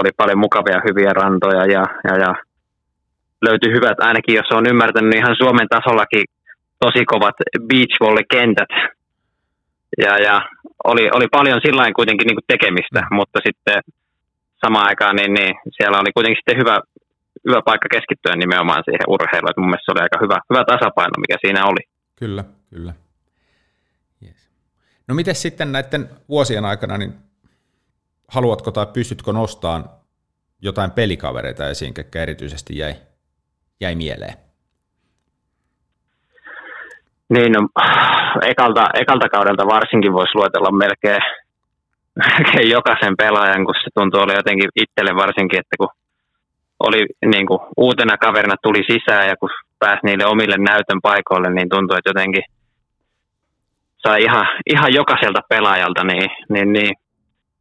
oli 0.00 0.10
paljon 0.16 0.44
mukavia 0.46 0.84
hyviä 0.88 1.12
rantoja 1.20 1.64
ja, 1.76 1.84
ja, 2.08 2.14
ja 2.24 2.30
löytyi 3.46 3.70
hyvät, 3.76 3.98
ainakin 4.08 4.34
jos 4.40 4.50
on 4.58 4.70
ymmärtänyt, 4.72 5.10
niin 5.10 5.22
ihan 5.22 5.40
Suomen 5.42 5.68
tasollakin 5.74 6.24
tosi 6.84 7.02
kovat 7.12 7.36
beachvolley-kentät. 7.68 8.72
Ja, 10.04 10.12
ja 10.26 10.36
oli, 10.90 11.04
oli 11.16 11.28
paljon 11.36 11.60
sillä 11.66 11.92
kuitenkin 11.98 12.26
niin 12.26 12.38
kuin 12.38 12.50
tekemistä, 12.52 13.00
mm. 13.00 13.14
mutta 13.18 13.38
sitten 13.46 13.78
samaan 14.62 14.88
aikaan 14.90 15.16
niin, 15.16 15.32
niin 15.38 15.52
siellä 15.76 16.00
oli 16.00 16.12
kuitenkin 16.16 16.40
sitten 16.40 16.60
hyvä, 16.62 16.76
hyvä 17.48 17.60
paikka 17.68 17.88
keskittyä 17.94 18.34
nimenomaan 18.36 18.82
siihen 18.84 19.10
urheiluun. 19.14 19.60
Mun 19.60 19.70
mielestä 19.70 19.86
se 19.86 19.94
oli 19.94 20.04
aika 20.06 20.18
hyvä, 20.24 20.38
hyvä 20.50 20.62
tasapaino, 20.72 21.14
mikä 21.24 21.36
siinä 21.44 21.62
oli. 21.70 21.82
Kyllä, 22.20 22.44
kyllä. 22.74 22.92
No 25.10 25.14
miten 25.14 25.34
sitten 25.34 25.72
näiden 25.72 26.10
vuosien 26.28 26.64
aikana, 26.64 26.98
niin 26.98 27.14
haluatko 28.28 28.70
tai 28.70 28.86
pystytkö 28.92 29.32
nostamaan 29.32 29.84
jotain 30.62 30.90
pelikavereita 30.90 31.68
esiin, 31.68 31.94
ketkä 31.94 32.22
erityisesti 32.22 32.78
jäi, 32.78 32.94
jäi 33.80 33.94
mieleen? 33.94 34.34
Niin, 37.28 37.52
no, 37.52 37.68
ekalta, 38.46 38.86
ekalta 38.94 39.28
kaudelta 39.28 39.66
varsinkin 39.66 40.12
voisi 40.12 40.34
luetella 40.34 40.70
melkein, 40.70 41.22
melkein 42.24 42.70
jokaisen 42.70 43.16
pelaajan, 43.16 43.64
kun 43.64 43.74
se 43.74 43.90
tuntuu 43.94 44.20
oli 44.20 44.34
jotenkin 44.34 44.70
itselle 44.76 45.14
varsinkin, 45.16 45.60
että 45.60 45.76
kun 45.78 45.88
oli 46.78 47.06
niin 47.26 47.46
kuin, 47.46 47.60
uutena 47.76 48.16
kaverina 48.16 48.54
tuli 48.62 48.82
sisään 48.92 49.28
ja 49.28 49.36
kun 49.36 49.50
pääsi 49.78 50.00
niille 50.04 50.26
omille 50.26 50.56
näytön 50.58 51.00
paikoille, 51.02 51.50
niin 51.50 51.68
tuntui, 51.68 51.98
että 51.98 52.10
jotenkin 52.10 52.44
sai 54.02 54.22
ihan, 54.22 54.46
ihan 54.66 54.94
jokaiselta 54.94 55.40
pelaajalta 55.48 56.04
niin, 56.04 56.30
niin, 56.48 56.72
niin 56.72 56.92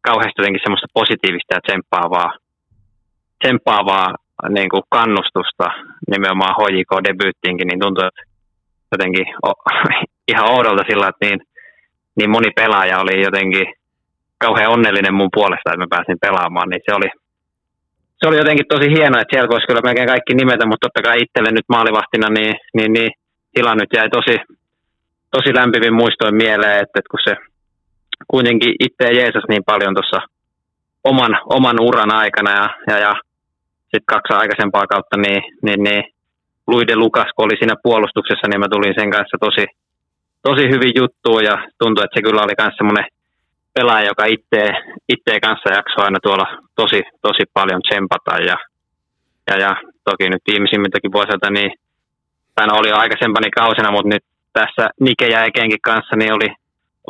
kauheasti 0.02 0.40
jotenkin 0.42 0.62
semmoista 0.64 0.88
positiivista 0.94 1.56
ja 1.56 1.62
tsemppaavaa, 1.62 2.32
tsemppaavaa 3.44 4.08
niin 4.50 4.70
kuin 4.70 4.84
kannustusta 4.90 5.68
nimenomaan 6.12 6.56
HJK-debyyttiinkin, 6.60 7.68
niin 7.68 7.80
tuntui, 7.80 8.08
että 8.08 8.22
jotenkin 8.92 9.26
ihan 10.32 10.52
oudolta 10.56 10.84
sillä, 10.90 11.08
että 11.08 11.26
niin, 11.26 11.40
niin 12.18 12.30
moni 12.30 12.52
pelaaja 12.56 13.00
oli 13.00 13.22
jotenkin 13.22 13.66
kauhean 14.38 14.72
onnellinen 14.72 15.14
mun 15.14 15.30
puolesta, 15.34 15.70
että 15.70 15.84
mä 15.84 15.96
pääsin 15.96 16.24
pelaamaan, 16.26 16.70
niin 16.70 16.82
se 16.86 16.96
oli, 16.96 17.10
se 18.20 18.28
oli 18.28 18.38
jotenkin 18.38 18.68
tosi 18.70 18.88
hienoa, 18.96 19.22
että 19.22 19.34
siellä 19.34 19.54
voisi 19.54 19.68
kyllä 19.68 19.88
melkein 19.88 20.14
kaikki 20.14 20.34
nimetä, 20.34 20.66
mutta 20.66 20.86
totta 20.86 21.06
kai 21.08 21.18
itselle 21.22 21.52
nyt 21.52 21.68
maalivahtina, 21.76 22.28
niin, 22.38 22.56
niin, 22.78 22.94
niin 22.94 23.12
tila 23.54 23.76
nyt 23.76 23.92
jäi 23.98 24.10
tosi, 24.10 24.36
tosi 25.32 25.56
lämpivin 25.56 25.94
muistoin 25.94 26.36
mieleen, 26.36 26.78
että, 26.84 27.00
että 27.00 27.12
kun 27.12 27.20
se 27.24 27.36
kuitenkin 28.28 28.74
itse 28.80 29.06
Jeesus 29.20 29.44
niin 29.50 29.64
paljon 29.66 29.94
tuossa 29.96 30.20
oman, 31.04 31.34
oman 31.46 31.80
uran 31.82 32.14
aikana 32.14 32.52
ja, 32.52 32.68
ja, 32.88 32.98
ja 33.00 33.14
sitten 33.82 34.12
kaksi 34.14 34.34
aikaisempaa 34.34 34.88
kautta, 34.88 35.18
niin, 35.18 35.42
niin, 35.66 35.84
niin 35.84 36.04
Luide 36.68 36.96
Lukas, 36.96 37.30
kun 37.36 37.46
oli 37.46 37.58
siinä 37.60 37.84
puolustuksessa, 37.84 38.48
niin 38.48 38.60
mä 38.60 38.74
tulin 38.74 39.00
sen 39.00 39.12
kanssa 39.12 39.38
tosi, 39.46 39.66
tosi 40.48 40.64
hyvin 40.74 40.94
juttuun 41.00 41.44
ja 41.44 41.56
tuntui, 41.80 42.04
että 42.04 42.16
se 42.16 42.22
kyllä 42.26 42.42
oli 42.42 42.60
myös 42.62 42.78
semmoinen 42.78 43.08
pelaaja, 43.74 44.12
joka 44.12 44.26
itse, 44.36 44.62
itse 45.14 45.40
kanssa 45.46 45.74
jaksoi 45.78 46.06
aina 46.06 46.20
tuolla 46.24 46.48
tosi, 46.76 47.02
tosi 47.22 47.44
paljon 47.54 47.82
tsempata 47.82 48.36
ja, 48.50 48.58
ja, 49.48 49.56
ja 49.66 49.72
toki 50.10 50.30
nyt 50.30 50.44
viimeisimmiltäkin 50.52 51.12
vuosilta, 51.12 51.50
niin 51.50 51.72
tämä 52.56 52.80
oli 52.80 52.92
aikaisempani 52.92 53.50
kausina, 53.60 53.92
mutta 53.92 54.12
nyt 54.14 54.26
tässä 54.60 54.84
Nike 55.06 55.28
ja 55.28 55.44
Ekenkin 55.44 55.82
kanssa 55.82 56.16
niin 56.16 56.34
oli, 56.34 56.50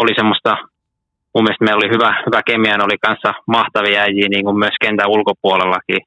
oli 0.02 0.14
semmoista, 0.16 0.52
mun 1.34 1.44
mielestä 1.44 1.66
meillä 1.66 1.82
oli 1.84 1.94
hyvä, 1.96 2.12
hyvä 2.26 2.42
kemia, 2.50 2.86
oli 2.88 2.98
kanssa 3.08 3.32
mahtavia 3.56 4.02
äijiä 4.02 4.28
niin 4.30 4.46
kuin 4.46 4.60
myös 4.60 4.76
kentän 4.82 5.14
ulkopuolellakin. 5.16 6.02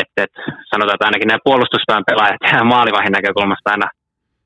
Et, 0.00 0.10
et, 0.16 0.34
sanotaan, 0.70 0.94
että 0.94 1.06
ainakin 1.06 1.28
nämä 1.28 1.46
puolustuspään 1.48 2.04
pelaajat 2.06 2.42
ja 2.52 2.64
maalivahin 2.64 3.12
näkökulmasta 3.12 3.70
aina, 3.70 3.88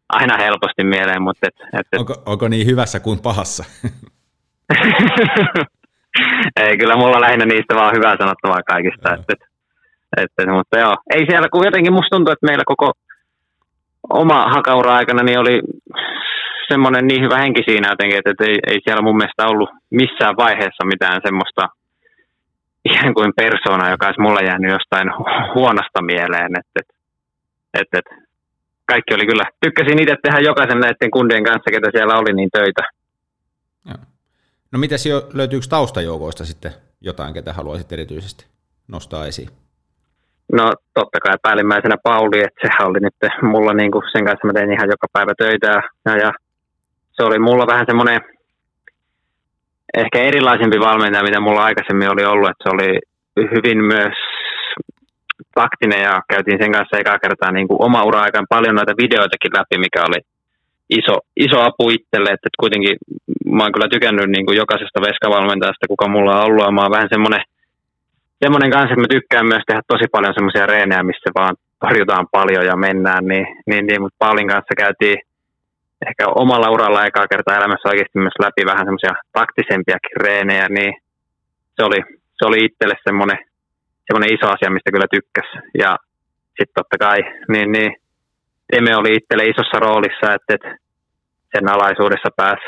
aina 0.09 0.37
helposti 0.45 0.85
mieleen. 0.85 1.23
Mutta 1.23 1.47
et, 1.49 1.55
et, 1.81 1.87
et. 1.93 2.01
Onko, 2.01 2.15
onko 2.27 2.49
niin 2.49 2.67
hyvässä 2.67 3.01
kuin 3.01 3.19
pahassa? 3.23 3.65
ei, 6.63 6.79
kyllä 6.79 6.97
mulla 6.97 7.21
lähinnä 7.21 7.47
niistä 7.47 7.75
vaan 7.75 7.97
hyvää 7.97 8.17
sanottavaa 8.19 8.63
kaikista. 8.63 9.15
Et, 9.15 9.25
et, 9.31 9.43
et, 10.39 10.49
mutta 10.57 10.79
joo, 10.79 10.95
ei 11.15 11.27
siellä, 11.31 11.49
kun 11.49 11.65
jotenkin 11.65 11.93
musta 11.93 12.17
tuntuu, 12.17 12.33
että 12.33 12.47
meillä 12.47 12.65
koko 12.67 12.93
oma 14.09 14.49
hakaura 14.55 14.95
aikana 14.97 15.23
niin 15.23 15.39
oli 15.39 15.61
semmoinen 16.69 17.07
niin 17.07 17.23
hyvä 17.23 17.39
henki 17.39 17.63
siinä 17.69 17.89
jotenkin, 17.91 18.19
että, 18.19 18.31
että 18.31 18.45
ei, 18.45 18.59
ei 18.67 18.81
siellä 18.85 19.03
mun 19.03 19.17
mielestä 19.17 19.47
ollut 19.47 19.71
missään 19.91 20.37
vaiheessa 20.37 20.85
mitään 20.87 21.21
semmoista– 21.25 21.69
ikään 22.85 23.15
kuin 23.15 23.33
persona, 23.37 23.91
joka 23.91 24.07
olisi 24.07 24.21
mulle 24.21 24.41
jäänyt 24.45 24.73
jostain 24.73 25.09
huonosta 25.55 26.03
mieleen. 26.03 26.51
Et, 26.59 26.67
et, 26.81 26.89
et, 27.75 27.89
et, 27.99 28.05
kaikki 28.85 29.15
oli 29.15 29.27
kyllä, 29.27 29.45
tykkäsin 29.61 30.03
itse 30.03 30.17
tehdä 30.23 30.39
jokaisen 30.41 30.81
näiden 30.81 31.11
kundien 31.11 31.45
kanssa, 31.45 31.71
ketä 31.71 31.89
siellä 31.93 32.19
oli, 32.19 32.33
niin 32.33 32.51
töitä. 32.53 32.83
Joo. 33.87 33.97
No 34.73 34.79
mitäs 34.79 35.07
jo, 35.07 35.29
löytyykö 35.33 35.67
taustajoukoista 35.71 36.45
sitten 36.45 36.73
jotain, 37.01 37.35
ketä 37.35 37.53
haluaisit 37.53 37.93
erityisesti 37.93 38.47
nostaa 38.89 39.27
esiin? 39.27 39.49
No 40.53 40.73
totta 40.95 41.21
kai 41.21 41.37
päällimmäisenä 41.43 41.97
Pauli, 42.03 42.39
että 42.39 42.61
sehän 42.63 42.91
oli 42.91 43.01
nyt 43.01 43.15
mulla 43.43 43.73
niin 43.73 43.93
kuin 43.93 44.05
sen 44.13 44.25
kanssa 44.25 44.47
mä 44.47 44.53
tein 44.53 44.73
ihan 44.73 44.93
joka 44.95 45.07
päivä 45.13 45.33
töitä 45.39 45.67
ja, 46.07 46.17
ja 46.17 46.33
se 47.13 47.23
oli 47.23 47.39
mulla 47.39 47.67
vähän 47.67 47.87
semmoinen 47.87 48.21
ehkä 49.97 50.19
erilaisempi 50.19 50.81
valmentaja, 50.81 51.29
mitä 51.29 51.41
mulla 51.41 51.65
aikaisemmin 51.65 52.11
oli 52.11 52.25
ollut, 52.25 52.51
että 52.51 52.63
se 52.65 52.71
oli 52.75 52.99
hyvin 53.55 53.85
myös 53.85 54.17
taktinen 55.55 56.03
ja 56.03 56.23
käytiin 56.29 56.59
sen 56.63 56.73
kanssa 56.73 56.99
ekaa 56.99 57.19
kertaa 57.19 57.53
niin 57.53 57.69
kuin 57.69 57.83
oma 57.87 58.05
ura 58.05 58.21
aikaan 58.21 58.47
paljon 58.55 58.75
noita 58.75 59.01
videoitakin 59.03 59.57
läpi, 59.57 59.77
mikä 59.79 60.01
oli 60.09 60.21
iso, 60.99 61.15
iso 61.47 61.59
apu 61.69 61.91
itselle, 61.91 62.31
että 62.33 62.49
kuitenkin 62.61 62.97
mä 63.57 63.63
oon 63.63 63.73
kyllä 63.73 63.89
tykännyt 63.89 64.29
niin 64.31 64.47
kuin 64.47 64.57
jokaisesta 64.63 65.01
veskavalmentajasta, 65.07 65.93
kuka 65.93 66.09
mulla 66.09 66.37
on 66.37 66.45
ollut, 66.47 66.65
ja 66.65 66.71
mä 66.73 66.83
oon 66.83 66.97
vähän 66.97 67.13
semmoinen, 67.15 67.43
semmoinen 68.43 68.71
kanssa, 68.71 68.93
että 68.93 69.05
mä 69.05 69.15
tykkään 69.17 69.47
myös 69.47 69.65
tehdä 69.67 69.83
tosi 69.89 70.07
paljon 70.13 70.35
semmoisia 70.35 70.67
reenejä, 70.67 71.03
missä 71.03 71.31
vaan 71.39 71.55
torjutaan 71.81 72.27
paljon 72.37 72.65
ja 72.71 72.77
mennään, 72.77 73.25
niin, 73.31 73.47
niin, 73.69 73.87
niin 73.87 74.01
mutta 74.03 74.23
Paulin 74.23 74.49
kanssa 74.49 74.75
käytiin 74.83 75.19
ehkä 76.09 76.25
omalla 76.43 76.73
uralla 76.75 77.07
ekaa 77.07 77.31
kertaa 77.33 77.57
elämässä 77.57 77.89
oikeasti 77.89 78.19
myös 78.19 78.39
läpi 78.45 78.63
vähän 78.71 78.87
semmoisia 78.87 79.15
taktisempiakin 79.39 80.17
reenejä, 80.25 80.67
niin 80.69 80.93
se 81.77 81.81
oli, 81.89 82.01
se 82.37 82.43
oli 82.49 82.59
itselle 82.65 82.97
semmoinen, 83.05 83.39
semmoinen 84.07 84.35
iso 84.35 84.47
asia, 84.55 84.75
mistä 84.75 84.93
kyllä 84.93 85.15
tykkäs. 85.17 85.49
Ja 85.83 85.91
sitten 86.57 86.77
totta 86.79 86.97
kai, 87.07 87.19
niin, 87.53 87.73
niin 87.73 87.91
Eme 88.73 88.97
oli 88.97 89.13
itselle 89.19 89.45
isossa 89.45 89.79
roolissa, 89.79 90.35
että, 90.35 90.55
että 90.55 90.71
sen 91.53 91.69
alaisuudessa 91.75 92.31
pääsi 92.37 92.67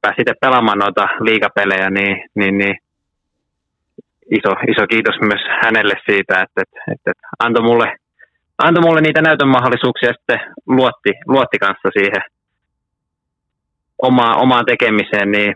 pääs 0.00 0.16
itse 0.18 0.34
pelaamaan 0.40 0.78
noita 0.78 1.08
liikapelejä, 1.20 1.90
niin, 1.90 2.16
niin, 2.34 2.58
niin 2.58 2.76
iso, 4.30 4.50
iso 4.72 4.86
kiitos 4.86 5.16
myös 5.20 5.42
hänelle 5.62 5.94
siitä, 6.08 6.34
että, 6.42 6.60
että, 6.62 6.80
että, 6.92 7.12
antoi, 7.38 7.62
mulle, 7.62 7.96
antoi 8.58 8.82
mulle 8.82 9.00
niitä 9.00 9.22
näytön 9.22 9.48
mahdollisuuksia 9.48 10.08
ja 10.08 10.14
sitten 10.18 10.40
luotti, 10.66 11.10
luotti 11.26 11.58
kanssa 11.58 11.88
siihen, 11.98 12.22
oma, 14.02 14.34
omaan 14.34 14.64
tekemiseen, 14.64 15.30
niin, 15.30 15.54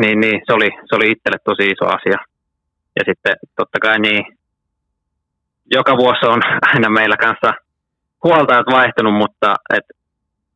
niin, 0.00 0.20
niin 0.20 0.40
se, 0.46 0.52
oli, 0.52 0.68
se 0.86 0.96
oli 0.96 1.10
itselle 1.10 1.38
tosi 1.44 1.70
iso 1.70 1.86
asia. 1.96 2.18
ja 2.96 3.02
sitten 3.08 3.34
totta 3.56 3.78
kai 3.80 3.98
niin 3.98 4.24
joka 5.70 5.96
vuosi 5.96 6.26
on 6.26 6.40
aina 6.74 6.88
meillä 6.90 7.16
kanssa 7.16 7.52
huoltajat 8.24 8.66
vaihtunut, 8.72 9.14
mutta 9.14 9.54
et 9.74 9.84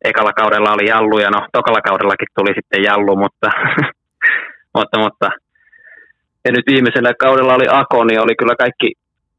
ekalla 0.05 0.33
kaudella 0.33 0.73
oli 0.73 0.89
Jallu 0.89 1.19
ja 1.19 1.31
no 1.31 1.49
tokalla 1.53 1.81
kaudellakin 1.81 2.29
tuli 2.35 2.55
sitten 2.55 2.83
Jallu, 2.83 3.17
mutta, 3.17 3.51
mutta, 4.77 4.99
mutta 4.99 5.31
ja 6.45 6.53
nyt 6.53 6.67
viimeisellä 6.73 7.13
kaudella 7.15 7.55
oli 7.55 7.67
Ako, 7.71 8.05
niin 8.05 8.21
oli 8.21 8.35
kyllä 8.37 8.57
kaikki, 8.65 8.89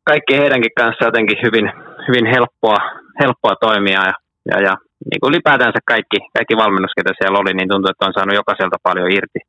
kaikki 0.03 0.33
heidänkin 0.37 0.77
kanssa 0.77 1.05
jotenkin 1.05 1.37
hyvin, 1.45 1.71
hyvin 2.07 2.25
helppoa, 2.25 2.79
helppoa 3.21 3.55
toimia 3.67 4.01
ja, 4.09 4.13
ja, 4.51 4.57
ja 4.67 4.73
niin 5.09 5.19
kuin 5.19 5.29
ylipäätänsä 5.31 5.79
kaikki, 5.85 6.17
kaikki 6.37 6.55
valmennus, 6.57 6.95
ketä 6.97 7.11
siellä 7.17 7.39
oli, 7.39 7.53
niin 7.53 7.69
tuntuu, 7.69 7.89
että 7.91 8.05
on 8.05 8.13
saanut 8.13 8.39
jokaiselta 8.41 8.85
paljon 8.87 9.11
irti. 9.11 9.39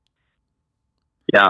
Ja 1.32 1.44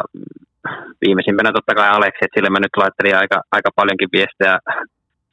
viimeisimpänä 1.05 1.51
totta 1.53 1.75
kai 1.75 1.89
Aleksi, 1.89 2.23
että 2.23 2.35
sille 2.37 2.51
mä 2.51 2.61
nyt 2.61 2.77
laittelin 2.77 3.17
aika, 3.17 3.39
aika 3.57 3.71
paljonkin 3.79 4.13
viestejä 4.17 4.59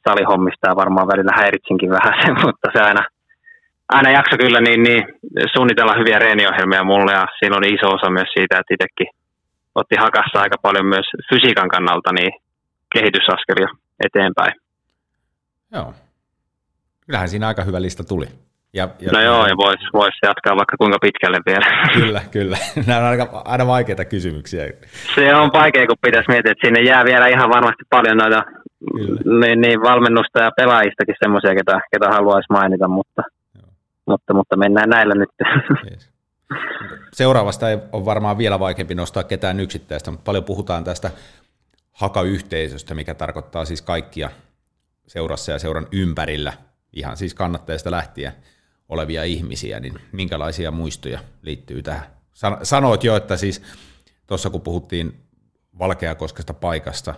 salihommista 0.08 0.68
ja 0.68 0.80
varmaan 0.82 1.10
välillä 1.12 1.32
häiritsinkin 1.40 1.90
vähän 1.90 2.14
sen, 2.20 2.34
mutta 2.44 2.68
se 2.74 2.80
aina, 2.88 3.02
aina 3.88 4.10
jakso 4.10 4.36
kyllä 4.36 4.60
niin, 4.60 4.82
niin 4.82 5.02
suunnitella 5.54 5.98
hyviä 6.00 6.18
reeniohjelmia 6.18 6.84
mulle 6.84 7.12
ja 7.12 7.26
siinä 7.38 7.56
oli 7.58 7.68
iso 7.74 7.88
osa 7.96 8.10
myös 8.10 8.30
siitä, 8.34 8.58
että 8.58 8.74
itsekin 8.74 9.08
otti 9.74 9.94
hakassa 9.98 10.40
aika 10.40 10.56
paljon 10.62 10.86
myös 10.86 11.06
fysiikan 11.28 11.68
kannalta 11.68 12.12
niin 12.12 12.32
kehitysaskelia 12.94 13.68
eteenpäin. 14.06 14.54
Joo. 15.72 15.94
Kyllähän 17.06 17.28
siinä 17.28 17.48
aika 17.48 17.64
hyvä 17.64 17.82
lista 17.82 18.04
tuli. 18.04 18.26
Ja, 18.74 18.88
ja, 19.00 19.12
no 19.12 19.20
joo, 19.20 19.46
ja 19.46 19.56
voisi 19.56 19.84
vois 19.92 20.14
jatkaa 20.22 20.56
vaikka 20.56 20.76
kuinka 20.76 20.98
pitkälle 21.00 21.38
vielä. 21.46 21.66
Kyllä, 21.98 22.20
kyllä. 22.30 22.56
Nämä 22.86 23.00
on 23.00 23.06
aika, 23.06 23.42
aina 23.44 23.66
vaikeita 23.66 24.04
kysymyksiä. 24.04 24.72
Se 25.14 25.34
on 25.34 25.50
vaikea, 25.52 25.86
kun 25.86 25.96
pitäisi 26.02 26.28
miettiä, 26.28 26.52
että 26.52 26.66
sinne 26.66 26.82
jää 26.82 27.04
vielä 27.04 27.26
ihan 27.26 27.50
varmasti 27.50 27.84
paljon 27.90 28.16
noita 28.16 28.42
niin, 29.40 29.60
niin, 29.60 29.82
valmennusta 29.82 30.40
ja 30.40 30.50
pelaajistakin 30.56 31.14
semmoisia, 31.22 31.54
ketä, 31.54 31.80
ketä 31.92 32.08
haluaisi 32.08 32.52
mainita, 32.52 32.88
mutta, 32.88 33.22
mutta, 34.06 34.34
mutta 34.34 34.56
mennään 34.56 34.90
näillä 34.90 35.14
nyt. 35.14 35.30
Yes. 35.90 36.10
Seuraavasta 37.12 37.70
ei 37.70 37.78
ole 37.92 38.04
varmaan 38.04 38.38
vielä 38.38 38.58
vaikeampi 38.58 38.94
nostaa 38.94 39.24
ketään 39.24 39.60
yksittäistä, 39.60 40.10
mutta 40.10 40.24
paljon 40.24 40.44
puhutaan 40.44 40.84
tästä 40.84 41.10
hakayhteisöstä, 41.92 42.94
mikä 42.94 43.14
tarkoittaa 43.14 43.64
siis 43.64 43.82
kaikkia 43.82 44.30
seurassa 45.06 45.52
ja 45.52 45.58
seuran 45.58 45.86
ympärillä, 45.92 46.52
ihan 46.92 47.16
siis 47.16 47.34
kannattajista 47.34 47.90
lähtien 47.90 48.32
olevia 48.88 49.24
ihmisiä, 49.24 49.80
niin 49.80 50.00
minkälaisia 50.12 50.70
muistoja 50.70 51.20
liittyy 51.42 51.82
tähän? 51.82 52.06
Sanoit 52.62 53.04
jo, 53.04 53.16
että 53.16 53.36
siis 53.36 53.62
tuossa 54.26 54.50
kun 54.50 54.60
puhuttiin 54.60 55.20
Valkeakoskesta 55.78 56.54
paikasta 56.54 57.14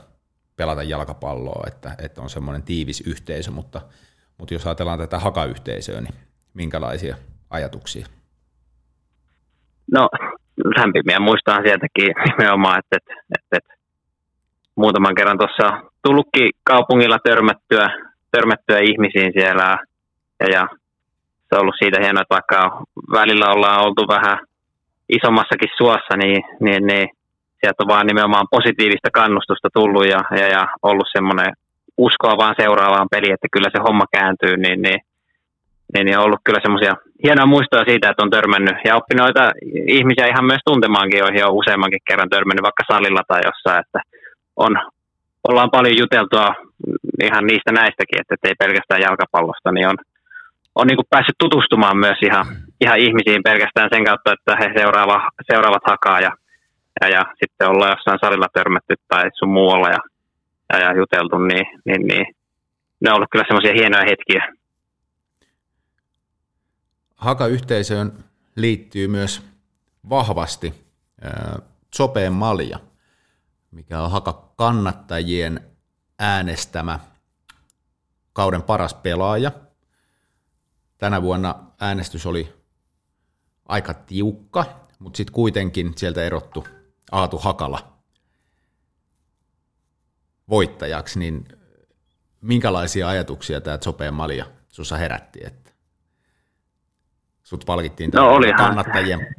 pelata 0.56 0.82
jalkapalloa, 0.82 1.64
että, 1.66 1.94
että 1.98 2.22
on 2.22 2.30
semmoinen 2.30 2.62
tiivis 2.62 3.00
yhteisö, 3.00 3.50
mutta, 3.50 3.80
mutta 4.38 4.54
jos 4.54 4.66
ajatellaan 4.66 4.98
tätä 4.98 5.18
hakayhteisöä, 5.18 6.00
niin 6.00 6.14
minkälaisia 6.54 7.16
ajatuksia? 7.50 8.06
No 9.92 10.08
lämpimiä 10.76 11.20
muistaa 11.20 11.62
sieltäkin 11.62 12.14
nimenomaan, 12.38 12.78
että, 12.78 12.96
että, 12.96 13.14
että, 13.34 13.56
että 13.56 13.74
muutaman 14.76 15.14
kerran 15.14 15.38
tuossa 15.38 15.80
tullutkin 16.02 16.50
kaupungilla 16.64 17.18
törmättyä, 17.18 17.90
törmättyä 18.30 18.78
ihmisiin 18.78 19.32
siellä 19.32 19.78
ja, 20.40 20.48
ja 20.48 20.68
se 21.48 21.54
on 21.54 21.60
ollut 21.60 21.74
siitä 21.78 22.00
hienoa, 22.00 22.22
että 22.22 22.34
vaikka 22.34 22.82
välillä 23.12 23.52
ollaan 23.52 23.86
oltu 23.86 24.08
vähän 24.08 24.38
isommassakin 25.08 25.70
suossa, 25.76 26.16
niin, 26.16 26.42
niin, 26.60 26.86
niin 26.86 27.08
sieltä 27.60 27.82
on 27.82 27.88
vaan 27.88 28.06
nimenomaan 28.06 28.46
positiivista 28.50 29.10
kannustusta 29.12 29.68
tullut 29.74 30.06
ja, 30.06 30.20
ja, 30.30 30.48
ja 30.48 30.68
ollut 30.82 31.08
semmoinen 31.12 31.52
uskoa 31.96 32.36
vaan 32.36 32.54
seuraavaan 32.58 33.08
peliin, 33.10 33.34
että 33.34 33.48
kyllä 33.52 33.68
se 33.72 33.78
homma 33.88 34.04
kääntyy, 34.16 34.56
niin, 34.56 34.82
niin, 34.82 35.00
niin, 35.94 36.04
niin 36.04 36.18
on 36.18 36.24
ollut 36.24 36.40
kyllä 36.44 36.60
semmoisia 36.62 36.94
hienoja 37.24 37.46
muistoja 37.46 37.84
siitä, 37.88 38.10
että 38.10 38.22
on 38.22 38.30
törmännyt 38.30 38.76
ja 38.84 38.96
oppinut 38.96 39.24
noita 39.24 39.44
ihmisiä 39.98 40.26
ihan 40.26 40.44
myös 40.50 40.62
tuntemaankin, 40.64 41.18
joihin 41.18 41.46
on 41.46 41.58
useammankin 41.60 42.06
kerran 42.08 42.30
törmännyt 42.30 42.66
vaikka 42.68 42.84
salilla 42.92 43.22
tai 43.28 43.40
jossain, 43.44 43.80
että 43.84 44.00
on, 44.56 44.72
ollaan 45.48 45.70
paljon 45.70 45.98
juteltua 46.02 46.48
ihan 47.22 47.46
niistä 47.46 47.72
näistäkin, 47.72 48.20
että 48.20 48.48
ei 48.48 48.54
pelkästään 48.58 49.04
jalkapallosta, 49.06 49.72
niin 49.72 49.88
on, 49.88 49.98
on 50.74 50.86
niin 50.86 51.10
päässyt 51.10 51.38
tutustumaan 51.38 51.98
myös 52.04 52.18
ihan, 52.22 52.46
ihan 52.80 52.98
ihmisiin 52.98 53.42
pelkästään 53.48 53.88
sen 53.92 54.04
kautta, 54.04 54.32
että 54.32 54.52
he 54.60 54.66
seuraava, 54.78 55.28
seuraavat 55.52 55.84
hakaa 55.92 56.20
ja, 56.20 56.32
ja, 57.00 57.08
ja 57.08 57.22
sitten 57.40 57.68
ollaan 57.70 57.94
jossain 57.94 58.18
salilla 58.24 58.48
törmätty 58.52 58.94
tai 59.08 59.24
sun 59.38 59.52
muualla 59.58 59.88
ja, 59.88 60.00
ja, 60.72 60.78
ja 60.84 60.96
juteltu, 60.96 61.38
niin, 61.38 61.66
niin, 61.86 62.02
niin 62.06 62.26
ne 63.00 63.10
on 63.10 63.16
ollut 63.16 63.32
kyllä 63.32 63.48
semmoisia 63.48 63.78
hienoja 63.80 64.10
hetkiä. 64.10 64.42
Haka-yhteisöön 67.16 68.24
liittyy 68.56 69.08
myös 69.08 69.42
vahvasti 70.10 70.74
Sopeen 71.94 72.32
Malja, 72.32 72.78
mikä 73.70 74.02
on 74.02 74.10
Haka-kannattajien 74.10 75.60
äänestämä 76.18 76.98
kauden 78.32 78.62
paras 78.62 78.94
pelaaja– 78.94 79.52
Tänä 80.98 81.22
vuonna 81.22 81.54
äänestys 81.80 82.26
oli 82.26 82.52
aika 83.68 83.94
tiukka, 83.94 84.64
mutta 84.98 85.16
sitten 85.16 85.34
kuitenkin 85.34 85.92
sieltä 85.96 86.22
erottu 86.22 86.66
Aatu 87.12 87.38
Hakala 87.38 87.92
voittajaksi, 90.48 91.18
niin 91.18 91.48
minkälaisia 92.40 93.08
ajatuksia 93.08 93.60
tämä 93.60 93.78
Sopeen 93.84 94.14
Malja 94.14 94.46
sussa 94.68 94.96
herätti, 94.96 95.40
että 95.42 95.65
sut 97.46 97.64
palkittiin 97.66 98.10
no, 98.14 98.40
kannattajien, 98.56 99.34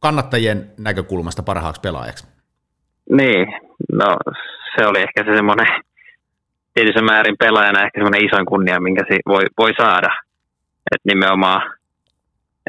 kannattajien 0.00 0.70
näkökulmasta 0.78 1.42
parhaaksi 1.42 1.80
pelaajaksi? 1.80 2.26
Niin, 3.10 3.46
no 3.92 4.16
se 4.76 4.86
oli 4.86 5.00
ehkä 5.02 5.24
se 5.24 5.36
semmoinen 5.36 5.66
tietyssä 6.74 7.02
määrin 7.02 7.36
pelaajana 7.38 7.84
ehkä 7.84 7.98
semmoinen 7.98 8.24
isoin 8.26 8.46
kunnia, 8.46 8.80
minkä 8.80 9.04
se 9.08 9.18
voi, 9.26 9.44
voi 9.58 9.72
saada 9.76 10.08
että 10.94 11.08
nimenomaan, 11.08 11.62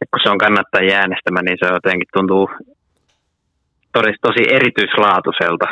että 0.02 0.12
kun 0.12 0.20
se 0.24 0.30
on 0.30 0.38
kannattajien 0.38 1.00
äänestämä, 1.00 1.42
niin 1.42 1.58
se 1.60 1.74
jotenkin 1.74 2.14
tuntuu 2.14 2.50
tosi, 3.94 4.12
tosi 4.22 4.44
erityislaatuiselta. 4.58 5.68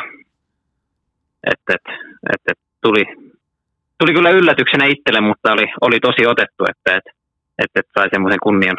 Että 1.52 1.72
et, 1.74 1.86
et, 2.32 2.42
et 2.50 2.58
tuli, 2.80 3.04
tuli 3.98 4.12
kyllä 4.14 4.30
yllätyksenä 4.30 4.84
itselle, 4.86 5.20
mutta 5.20 5.52
oli, 5.52 5.66
oli 5.80 6.00
tosi 6.00 6.26
otettu, 6.26 6.64
että 6.70 6.96
et, 6.96 7.21
et, 7.64 7.70
et 7.74 7.86
sai 7.94 8.08
semmoisen 8.10 8.40
kunnian. 8.42 8.76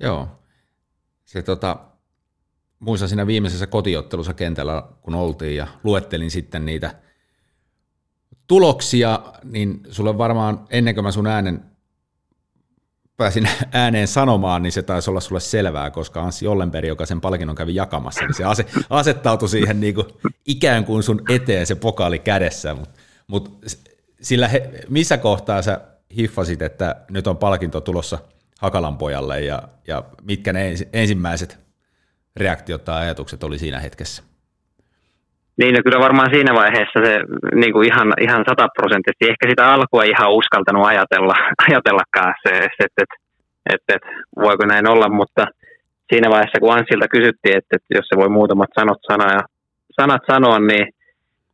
Joo. 0.00 0.28
Se 1.24 1.42
tota, 1.42 1.76
muistan 2.78 3.08
siinä 3.08 3.26
viimeisessä 3.26 3.66
kotiottelussa 3.66 4.34
kentällä, 4.34 4.82
kun 5.00 5.14
oltiin 5.14 5.56
ja 5.56 5.66
luettelin 5.84 6.30
sitten 6.30 6.66
niitä– 6.66 6.94
tuloksia, 8.50 9.20
niin 9.44 9.80
sulle 9.90 10.18
varmaan 10.18 10.66
ennen 10.70 10.94
kuin 10.94 11.04
mä 11.04 11.12
sun 11.12 11.26
äänen 11.26 11.62
pääsin 13.16 13.48
ääneen 13.72 14.08
sanomaan, 14.08 14.62
niin 14.62 14.72
se 14.72 14.82
taisi 14.82 15.10
olla 15.10 15.20
sulle 15.20 15.40
selvää, 15.40 15.90
koska 15.90 16.22
Anssi 16.22 16.46
Ollenberg, 16.46 16.88
joka 16.88 17.06
sen 17.06 17.20
palkinnon 17.20 17.56
kävi 17.56 17.74
jakamassa, 17.74 18.24
niin 18.24 18.34
se 18.34 18.44
ase, 18.44 18.66
asettautui 18.90 19.48
siihen 19.48 19.80
niin 19.80 19.94
kuin 19.94 20.06
ikään 20.46 20.84
kuin 20.84 21.02
sun 21.02 21.22
eteen 21.28 21.66
se 21.66 21.74
pokaali 21.74 22.18
kädessä, 22.18 22.74
mutta 22.74 23.00
mut 23.26 23.58
sillä 24.20 24.48
he, 24.48 24.70
missä 24.88 25.18
kohtaa 25.18 25.62
sä 25.62 25.80
hiffasit, 26.16 26.62
että 26.62 26.96
nyt 27.10 27.26
on 27.26 27.36
palkinto 27.36 27.80
tulossa 27.80 28.18
Hakalan 28.60 28.98
pojalle 28.98 29.40
ja, 29.40 29.62
ja 29.88 30.04
mitkä 30.22 30.52
ne 30.52 30.74
ensimmäiset 30.92 31.58
reaktiot 32.36 32.84
tai 32.84 33.02
ajatukset 33.02 33.44
oli 33.44 33.58
siinä 33.58 33.78
hetkessä? 33.78 34.22
Niin, 35.56 35.74
no 35.74 35.80
kyllä 35.84 36.00
varmaan 36.00 36.30
siinä 36.34 36.54
vaiheessa 36.54 37.00
se 37.04 37.18
niin 37.54 37.72
kuin 37.72 37.86
ihan, 37.86 38.12
ihan 38.20 38.44
sataprosenttisesti, 38.48 39.30
ehkä 39.30 39.48
sitä 39.48 39.72
alkua 39.74 40.04
ei 40.04 40.10
ihan 40.10 40.32
uskaltanut 40.32 40.86
ajatella, 40.86 41.34
ajatellakaan 41.68 42.34
se, 42.42 42.52
että 42.56 42.84
et, 42.84 42.92
et, 43.02 43.12
et, 43.72 43.82
et, 43.94 44.02
voiko 44.36 44.66
näin 44.66 44.88
olla, 44.88 45.08
mutta 45.08 45.46
siinä 46.12 46.30
vaiheessa 46.30 46.60
kun 46.60 46.72
Ansilta 46.72 47.08
kysyttiin, 47.08 47.56
että, 47.58 47.76
että 47.76 47.94
jos 47.98 48.06
se 48.08 48.16
voi 48.16 48.28
muutamat 48.28 48.70
sana 49.10 49.32
ja, 49.32 49.42
sanat 50.00 50.22
sanoa, 50.32 50.58
niin, 50.58 50.86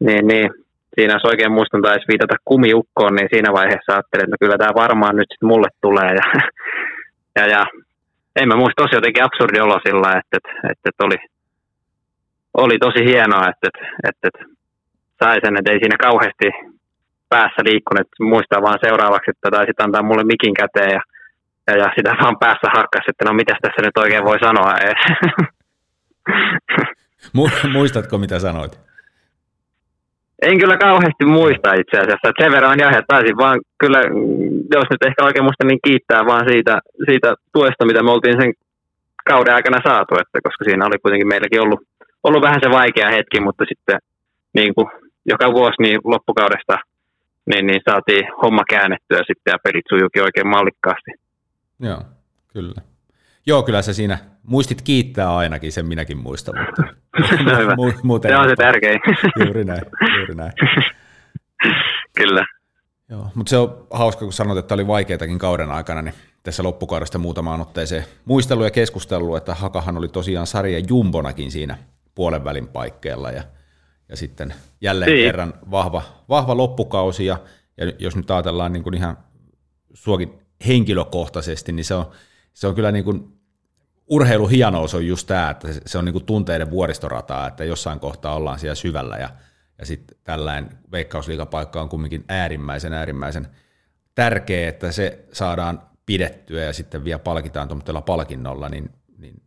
niin, 0.00 0.26
niin 0.26 0.50
siinä 0.96 1.14
jos 1.14 1.24
oikein 1.24 1.52
muistan 1.52 1.82
taisi 1.82 2.08
viitata 2.08 2.36
kumiukkoon, 2.44 3.14
niin 3.14 3.28
siinä 3.32 3.52
vaiheessa 3.52 3.92
ajattelin, 3.92 4.24
että 4.24 4.34
no 4.34 4.40
kyllä 4.40 4.58
tämä 4.58 4.80
varmaan 4.84 5.16
nyt 5.16 5.30
sitten 5.30 5.48
mulle 5.52 5.68
tulee. 5.80 6.10
Ja, 6.20 6.26
ja, 7.36 7.46
ja 7.54 7.62
en 8.36 8.48
mä 8.48 8.56
muista, 8.56 8.82
tosi 8.82 8.96
jotenkin 8.96 9.24
absurdi 9.24 9.60
olo 9.60 9.78
sillä, 9.86 10.10
että, 10.20 10.36
että, 10.70 10.86
että, 10.88 11.04
oli, 11.06 11.18
oli 12.54 12.78
tosi 12.78 13.04
hienoa, 13.10 13.44
että, 13.52 13.68
että, 14.08 14.28
että, 14.28 14.44
sai 15.20 15.36
sen, 15.44 15.56
että 15.56 15.72
ei 15.72 15.78
siinä 15.78 15.96
kauheasti 16.06 16.48
päässä 17.28 17.60
liikkunut, 17.64 18.08
muistaa 18.20 18.62
vaan 18.62 18.78
seuraavaksi, 18.86 19.30
että 19.30 19.50
taisit 19.50 19.80
antaa 19.80 20.02
mulle 20.02 20.24
mikin 20.24 20.54
käteen 20.54 20.90
ja, 20.96 21.02
ja, 21.66 21.76
ja 21.82 21.88
sitä 21.96 22.10
vaan 22.22 22.38
päässä 22.38 22.68
hakkas, 22.76 23.04
että 23.08 23.24
no 23.24 23.32
mitäs 23.32 23.58
tässä 23.62 23.82
nyt 23.82 23.96
oikein 23.96 24.24
voi 24.24 24.38
sanoa. 24.38 24.74
Muistatko, 27.72 28.18
mitä 28.18 28.38
sanoit? 28.38 28.85
En 30.42 30.58
kyllä 30.58 30.76
kauheasti 30.76 31.24
muista 31.24 31.74
itse 31.74 31.96
asiassa. 31.98 32.38
Sen 32.40 32.52
verran 32.52 32.78
ja 32.78 33.02
taisin 33.08 33.36
vaan 33.36 33.60
kyllä, 33.78 34.00
jos 34.74 34.88
nyt 34.90 35.06
ehkä 35.06 35.24
oikein 35.24 35.44
muista, 35.44 35.64
niin 35.66 35.78
kiittää 35.86 36.26
vaan 36.26 36.44
siitä, 36.50 36.78
siitä 37.06 37.34
tuesta, 37.52 37.86
mitä 37.86 38.02
me 38.02 38.10
oltiin 38.10 38.40
sen 38.40 38.52
kauden 39.24 39.54
aikana 39.54 39.80
saatu, 39.88 40.14
että 40.14 40.38
koska 40.46 40.64
siinä 40.64 40.86
oli 40.86 40.98
kuitenkin 41.02 41.28
meilläkin 41.28 41.60
ollut, 41.60 41.80
ollut 42.22 42.42
vähän 42.42 42.60
se 42.62 42.70
vaikea 42.70 43.10
hetki, 43.16 43.40
mutta 43.40 43.64
sitten 43.68 43.98
niin 44.54 44.74
kuin 44.74 44.88
joka 45.26 45.52
vuosi 45.52 45.82
niin 45.82 45.98
loppukaudesta 46.04 46.76
niin, 47.46 47.66
niin 47.66 47.80
saatiin 47.88 48.24
homma 48.42 48.62
käännettyä 48.70 49.18
sitten 49.18 49.52
ja 49.52 49.58
pelit 49.64 49.84
sujuukin 49.88 50.22
oikein 50.22 50.48
mallikkaasti. 50.48 51.10
Joo, 51.80 52.00
kyllä. 52.52 52.95
Joo, 53.46 53.62
kyllä 53.62 53.82
se 53.82 53.92
siinä, 53.92 54.18
muistit 54.42 54.82
kiittää 54.82 55.36
ainakin, 55.36 55.72
sen 55.72 55.86
minäkin 55.86 56.18
muistan, 56.18 56.54
mutta 56.66 56.82
no 57.50 57.58
hyvä. 57.58 57.72
Mu- 57.72 58.00
muuten 58.02 58.30
se 58.30 58.36
on 58.36 58.48
se 58.48 58.56
tärkein. 58.56 59.00
juuri 59.44 59.64
näin, 59.64 59.82
juuri 60.18 60.34
näin. 60.34 60.52
kyllä. 62.18 62.46
Joo, 63.10 63.30
mutta 63.34 63.50
se 63.50 63.56
on 63.56 63.86
hauska, 63.90 64.24
kun 64.24 64.32
sanoit, 64.32 64.58
että 64.58 64.74
oli 64.74 64.86
vaikeitakin 64.86 65.38
kauden 65.38 65.70
aikana, 65.70 66.02
niin 66.02 66.14
tässä 66.42 66.62
loppukaudesta 66.62 67.18
muutamaan 67.18 67.60
otteeseen 67.60 68.04
muistelu 68.24 68.64
ja 68.64 68.70
keskustelu, 68.70 69.36
että 69.36 69.54
Hakahan 69.54 69.96
oli 69.96 70.08
tosiaan 70.08 70.46
sarja 70.46 70.78
jumbonakin 70.88 71.50
siinä 71.50 71.78
puolen 72.14 72.44
välin 72.44 72.68
paikkeella 72.68 73.30
ja, 73.30 73.42
ja 74.08 74.16
sitten 74.16 74.54
jälleen 74.80 75.12
niin. 75.12 75.24
kerran 75.24 75.54
vahva, 75.70 76.02
vahva 76.28 76.56
loppukausi 76.56 77.26
ja, 77.26 77.38
ja 77.76 77.92
jos 77.98 78.16
nyt 78.16 78.30
ajatellaan 78.30 78.72
niin 78.72 78.82
kuin 78.82 78.94
ihan 78.94 79.18
suokin 79.94 80.32
henkilökohtaisesti, 80.66 81.72
niin 81.72 81.84
se 81.84 81.94
on, 81.94 82.10
se 82.54 82.66
on 82.66 82.74
kyllä 82.74 82.92
niin 82.92 83.04
kuin 83.04 83.35
urheiluhienous 84.06 84.94
on 84.94 85.06
just 85.06 85.26
tämä, 85.26 85.50
että 85.50 85.68
se 85.86 85.98
on 85.98 86.04
niin 86.04 86.12
kuin 86.12 86.26
tunteiden 86.26 86.70
vuoristorataa, 86.70 87.46
että 87.46 87.64
jossain 87.64 88.00
kohtaa 88.00 88.34
ollaan 88.34 88.58
siellä 88.58 88.74
syvällä 88.74 89.16
ja, 89.16 89.28
ja 89.78 89.86
sitten 89.86 90.18
tällainen 90.24 90.70
veikkausliikapaikka 90.92 91.82
on 91.82 91.88
kumminkin 91.88 92.24
äärimmäisen 92.28 92.92
äärimmäisen 92.92 93.46
tärkeä, 94.14 94.68
että 94.68 94.92
se 94.92 95.24
saadaan 95.32 95.82
pidettyä 96.06 96.64
ja 96.64 96.72
sitten 96.72 97.04
vielä 97.04 97.18
palkitaan 97.18 97.68
tuommoisella 97.68 98.00
palkinnolla, 98.00 98.68
niin, 98.68 98.90
niin 99.18 99.42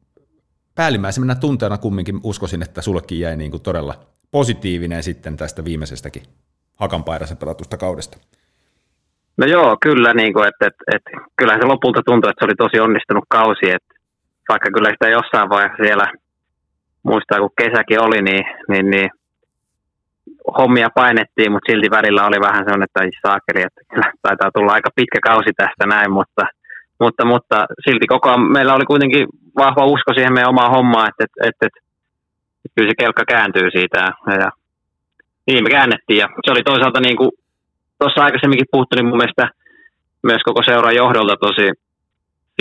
päällimmäisenä 0.76 1.36
tunteena 1.36 1.78
kumminkin 1.78 2.20
uskoisin, 2.24 2.62
että 2.62 2.82
sullekin 2.82 3.20
jäi 3.20 3.38
niin 3.38 3.52
kuin 3.52 3.64
todella 3.64 4.00
positiivinen 4.32 5.04
sitten 5.04 5.38
tästä 5.38 5.66
viimeisestäkin 5.66 6.24
hakanpaidassa 6.76 7.36
pelatusta 7.36 7.78
kaudesta. 7.78 8.18
No 9.38 9.46
joo, 9.46 9.78
kyllä, 9.82 10.14
niin 10.14 10.34
kuin, 10.34 10.48
että, 10.48 10.68
että, 10.68 10.84
että, 10.96 11.10
kyllähän 11.38 11.62
se 11.62 11.68
lopulta 11.68 12.02
tuntui, 12.06 12.30
että 12.30 12.42
se 12.42 12.46
oli 12.46 12.56
tosi 12.56 12.80
onnistunut 12.80 13.24
kausi, 13.30 13.72
että 13.72 13.89
vaikka 14.50 14.70
kyllä 14.74 14.90
sitä 14.90 15.10
jossain 15.10 15.50
vaiheessa 15.50 15.84
siellä, 15.84 16.08
muistaa 17.04 17.40
kun 17.40 17.60
kesäkin 17.62 18.02
oli, 18.02 18.22
niin, 18.22 18.46
niin, 18.70 18.90
niin 18.90 19.10
hommia 20.58 20.90
painettiin, 20.96 21.52
mutta 21.52 21.72
silti 21.72 21.90
välillä 21.98 22.28
oli 22.28 22.40
vähän 22.48 22.64
sellainen, 22.66 22.88
että 22.90 23.20
saakeli, 23.28 23.62
että 23.66 23.82
kyllä 23.90 24.12
taitaa 24.22 24.52
tulla 24.52 24.74
aika 24.74 24.90
pitkä 24.96 25.20
kausi 25.30 25.52
tästä 25.58 25.86
näin, 25.86 26.12
mutta, 26.12 26.44
mutta, 27.00 27.26
mutta 27.26 27.66
silti 27.86 28.08
koko 28.08 28.30
ajan 28.30 28.52
meillä 28.52 28.74
oli 28.74 28.86
kuitenkin 28.86 29.28
vahva 29.58 29.86
usko 29.86 30.14
siihen 30.14 30.34
meidän 30.34 30.50
omaan 30.50 30.72
hommaan, 30.72 31.10
että, 31.10 31.24
että, 31.24 31.48
että, 31.50 31.66
että, 31.68 31.80
kyllä 32.76 32.90
se 32.90 32.96
kelkka 33.00 33.24
kääntyy 33.34 33.68
siitä 33.72 33.98
ja 34.44 34.50
niin 35.48 35.64
me 35.64 35.70
käännettiin 35.70 36.20
ja 36.20 36.28
se 36.46 36.52
oli 36.52 36.64
toisaalta 36.64 37.00
niin 37.00 37.18
kuin 37.18 37.32
tuossa 38.00 38.24
aikaisemminkin 38.24 38.72
puhuttu, 38.72 38.96
niin 38.96 39.06
mun 39.06 39.18
mielestä 39.18 39.50
myös 40.24 40.42
koko 40.46 40.62
seuran 40.64 40.96
johdolta 40.96 41.36
tosi 41.38 41.68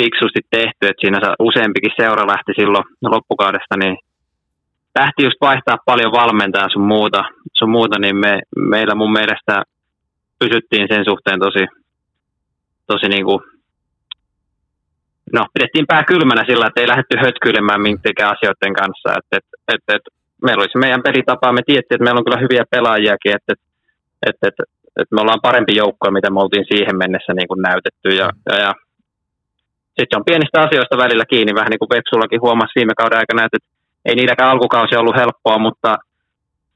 fiksusti 0.00 0.40
tehty, 0.50 0.82
että 0.86 1.00
siinä 1.00 1.18
useampikin 1.38 1.98
seura 2.00 2.26
lähti 2.32 2.52
silloin 2.56 2.84
loppukaudesta, 3.02 3.74
niin 3.76 3.96
lähti 4.98 5.22
just 5.24 5.40
vaihtaa 5.40 5.78
paljon 5.84 6.12
valmentaa 6.12 6.68
sun 6.72 6.86
muuta, 6.94 7.24
sun 7.58 7.70
muuta 7.70 7.96
niin 7.98 8.16
me, 8.16 8.40
meillä 8.56 8.94
mun 8.94 9.12
mielestä 9.12 9.62
pysyttiin 10.38 10.86
sen 10.92 11.04
suhteen 11.04 11.40
tosi, 11.40 11.64
tosi 12.86 13.08
niin 13.08 13.24
kuin, 13.24 13.40
no 15.32 15.46
pidettiin 15.54 15.86
pää 15.86 16.04
kylmänä 16.04 16.44
sillä, 16.48 16.66
että 16.66 16.80
ei 16.80 16.88
lähdetty 16.88 17.16
hötkyilemään 17.24 17.82
minkään 17.82 18.32
asioiden 18.34 18.74
kanssa, 18.80 19.08
että 19.18 19.36
et, 19.36 19.44
et, 19.74 19.82
et, 19.94 20.04
meillä 20.42 20.60
oli 20.60 20.72
se 20.72 20.78
meidän 20.78 21.02
pelitapa, 21.02 21.52
me 21.52 21.62
tiedettiin, 21.66 21.96
että 21.96 22.04
meillä 22.04 22.18
on 22.18 22.24
kyllä 22.24 22.44
hyviä 22.44 22.64
pelaajiakin, 22.70 23.34
että 23.36 23.52
et, 23.52 23.60
et, 24.26 24.38
et, 24.46 24.54
et 25.00 25.08
me 25.10 25.20
ollaan 25.20 25.46
parempi 25.48 25.76
joukko, 25.76 26.10
mitä 26.10 26.30
me 26.30 26.40
oltiin 26.40 26.66
siihen 26.72 26.96
mennessä 26.96 27.32
niin 27.34 27.48
kuin 27.48 27.62
näytetty 27.68 28.08
ja, 28.20 28.28
ja, 28.50 28.56
ja 28.64 28.72
sitten 29.98 30.18
on 30.18 30.28
pienistä 30.28 30.60
asioista 30.60 31.02
välillä 31.04 31.26
kiinni, 31.32 31.54
vähän 31.54 31.70
niin 31.70 31.82
kuin 31.82 31.92
Vepsullakin 31.94 32.44
huomasi 32.44 32.76
viime 32.78 32.94
kauden 33.00 33.18
aikana, 33.18 33.46
että 33.46 33.58
ei 34.08 34.14
niitäkään 34.14 34.50
alkukausi 34.50 34.96
ollut 34.96 35.16
helppoa, 35.22 35.58
mutta 35.66 35.90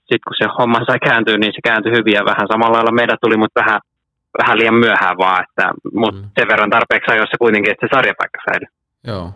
sitten 0.08 0.26
kun 0.28 0.40
se 0.40 0.46
homma 0.58 0.86
sai 0.86 1.00
kääntyä, 1.08 1.36
niin 1.38 1.52
se 1.56 1.62
kääntyi 1.68 1.92
hyvin 1.98 2.18
ja 2.18 2.24
vähän 2.30 2.50
samalla 2.52 2.76
lailla 2.76 2.98
meidän 3.00 3.18
tuli, 3.22 3.36
mutta 3.36 3.60
vähän, 3.60 3.80
vähän 4.38 4.58
liian 4.58 4.82
myöhään 4.86 5.16
vaan, 5.18 5.44
että, 5.44 5.64
mutta 5.94 6.20
mm. 6.20 6.28
sen 6.38 6.48
verran 6.48 6.70
tarpeeksi 6.70 7.12
ajoissa 7.12 7.42
kuitenkin, 7.42 7.72
että 7.72 7.86
se 7.86 7.90
sarjapaikka 7.94 8.38
säilyi. 8.46 8.68
Joo. 9.06 9.32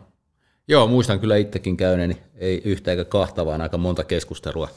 Joo, 0.69 0.87
muistan 0.87 1.21
kyllä 1.21 1.37
itsekin 1.37 1.77
käyneeni, 1.77 2.17
ei 2.39 2.63
yhtä 2.65 2.91
eikä 2.91 3.05
kahta, 3.05 3.47
vaan 3.47 3.61
aika 3.61 3.79
monta 3.79 4.05
keskustelua 4.05 4.69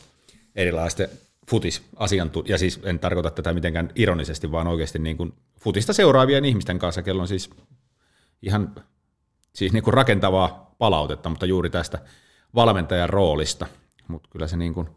erilaisten 0.55 1.09
futisasiantuntijoiden, 1.49 2.53
ja 2.53 2.57
siis 2.57 2.81
en 2.83 2.99
tarkoita 2.99 3.29
tätä 3.29 3.53
mitenkään 3.53 3.89
ironisesti, 3.95 4.51
vaan 4.51 4.67
oikeasti 4.67 4.99
niin 4.99 5.17
kuin 5.17 5.33
futista 5.59 5.93
seuraavien 5.93 6.45
ihmisten 6.45 6.79
kanssa, 6.79 7.03
kello 7.03 7.21
on 7.21 7.27
siis 7.27 7.49
ihan 8.41 8.75
siis 9.53 9.73
niin 9.73 9.83
kuin 9.83 9.93
rakentavaa 9.93 10.75
palautetta, 10.77 11.29
mutta 11.29 11.45
juuri 11.45 11.69
tästä 11.69 11.99
valmentajan 12.55 13.09
roolista. 13.09 13.65
Mutta 14.07 14.29
kyllä 14.31 14.47
se 14.47 14.57
niin 14.57 14.73
kuin, 14.73 14.89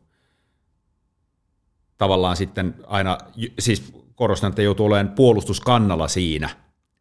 tavallaan 1.99 2.37
sitten 2.37 2.75
aina, 2.87 3.19
siis 3.59 3.93
korostan, 4.15 4.49
että 4.49 4.63
joutuu 4.63 4.87
olemaan 4.87 5.15
puolustuskannalla 5.15 6.09
siinä, 6.09 6.49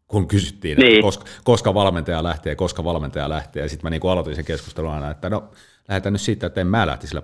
kun 0.08 0.28
kysyttiin, 0.28 0.78
niin. 0.78 0.92
että 0.92 1.02
koska, 1.02 1.26
koska 1.44 1.74
valmentaja 1.74 2.24
lähtee, 2.24 2.56
koska 2.56 2.84
valmentaja 2.84 3.30
lähtee. 3.30 3.64
Ja 3.64 3.70
sitten 3.70 3.86
mä 3.86 3.90
niin 3.90 4.02
kuin 4.02 4.12
aloitin 4.12 4.36
sen 4.36 4.46
keskustelun 4.46 4.92
aina, 4.92 5.12
että 5.12 5.30
no 5.30 5.52
lähdetään 5.88 6.14
nyt 6.14 6.22
siitä, 6.22 6.48
että 6.48 6.62
en 6.62 6.68
mä 6.68 6.88
lähtisi 6.88 7.16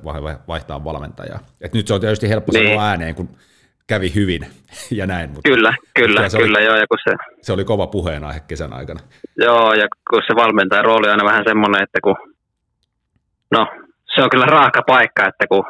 vaihtaa 0.47 0.83
valmentajaa. 0.83 1.39
Et 1.61 1.73
nyt 1.73 1.87
se 1.87 1.93
on 1.93 2.01
tietysti 2.01 2.29
helppo 2.29 2.51
niin. 2.51 2.67
sanoa 2.67 2.85
ääneen, 2.85 3.15
kun 3.15 3.29
kävi 3.87 4.15
hyvin 4.15 4.41
ja 4.91 5.07
näin. 5.07 5.29
Mutta 5.29 5.49
kyllä, 5.49 5.73
kyllä, 5.93 6.29
se 6.29 6.37
kyllä, 6.37 6.57
oli, 6.57 6.65
joo. 6.65 6.75
Ja 6.75 6.87
kun 6.87 6.97
se, 7.03 7.15
se 7.41 7.53
oli 7.53 7.65
kova 7.65 7.87
puheenaihe 7.87 8.39
kesän 8.47 8.73
aikana. 8.73 8.99
Joo, 9.37 9.73
ja 9.73 9.87
kun 10.09 10.21
se 10.27 10.35
valmentajan 10.35 10.85
rooli 10.85 11.07
on 11.07 11.11
aina 11.11 11.25
vähän 11.25 11.43
semmoinen, 11.47 11.83
että 11.83 11.99
kun, 12.03 12.15
no, 13.51 13.67
se 14.15 14.23
on 14.23 14.29
kyllä 14.29 14.45
raaka 14.45 14.81
paikka, 14.87 15.27
että 15.27 15.47
kun 15.49 15.63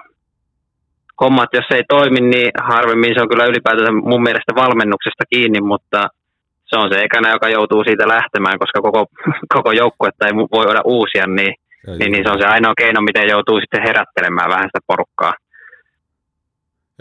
hommat, 1.21 1.49
jos 1.53 1.65
ei 1.73 1.83
toimi, 1.89 2.21
niin 2.21 2.51
harvemmin 2.61 3.13
se 3.15 3.21
on 3.21 3.29
kyllä 3.29 3.45
ylipäätään 3.45 3.95
mun 3.95 4.23
mielestä 4.23 4.55
valmennuksesta 4.55 5.23
kiinni, 5.29 5.61
mutta 5.61 6.09
se 6.69 6.75
on 6.79 6.89
se 6.93 6.99
ekana, 7.03 7.31
joka 7.31 7.49
joutuu 7.49 7.83
siitä 7.83 8.07
lähtemään, 8.07 8.59
koska 8.59 8.81
koko, 8.81 9.05
koko 9.55 9.71
joukkuetta 9.71 10.27
ei 10.27 10.35
voi 10.35 10.65
olla 10.65 10.81
uusia, 10.85 11.27
niin, 11.27 11.53
niin, 11.99 12.11
niin 12.11 12.23
se 12.25 12.31
on 12.31 12.41
se 12.41 12.47
ainoa 12.47 12.73
keino, 12.77 13.01
miten 13.01 13.29
joutuu 13.29 13.59
sitten 13.59 13.83
herättelemään 13.87 14.49
vähän 14.49 14.69
sitä 14.69 14.79
porukkaa. 14.87 15.33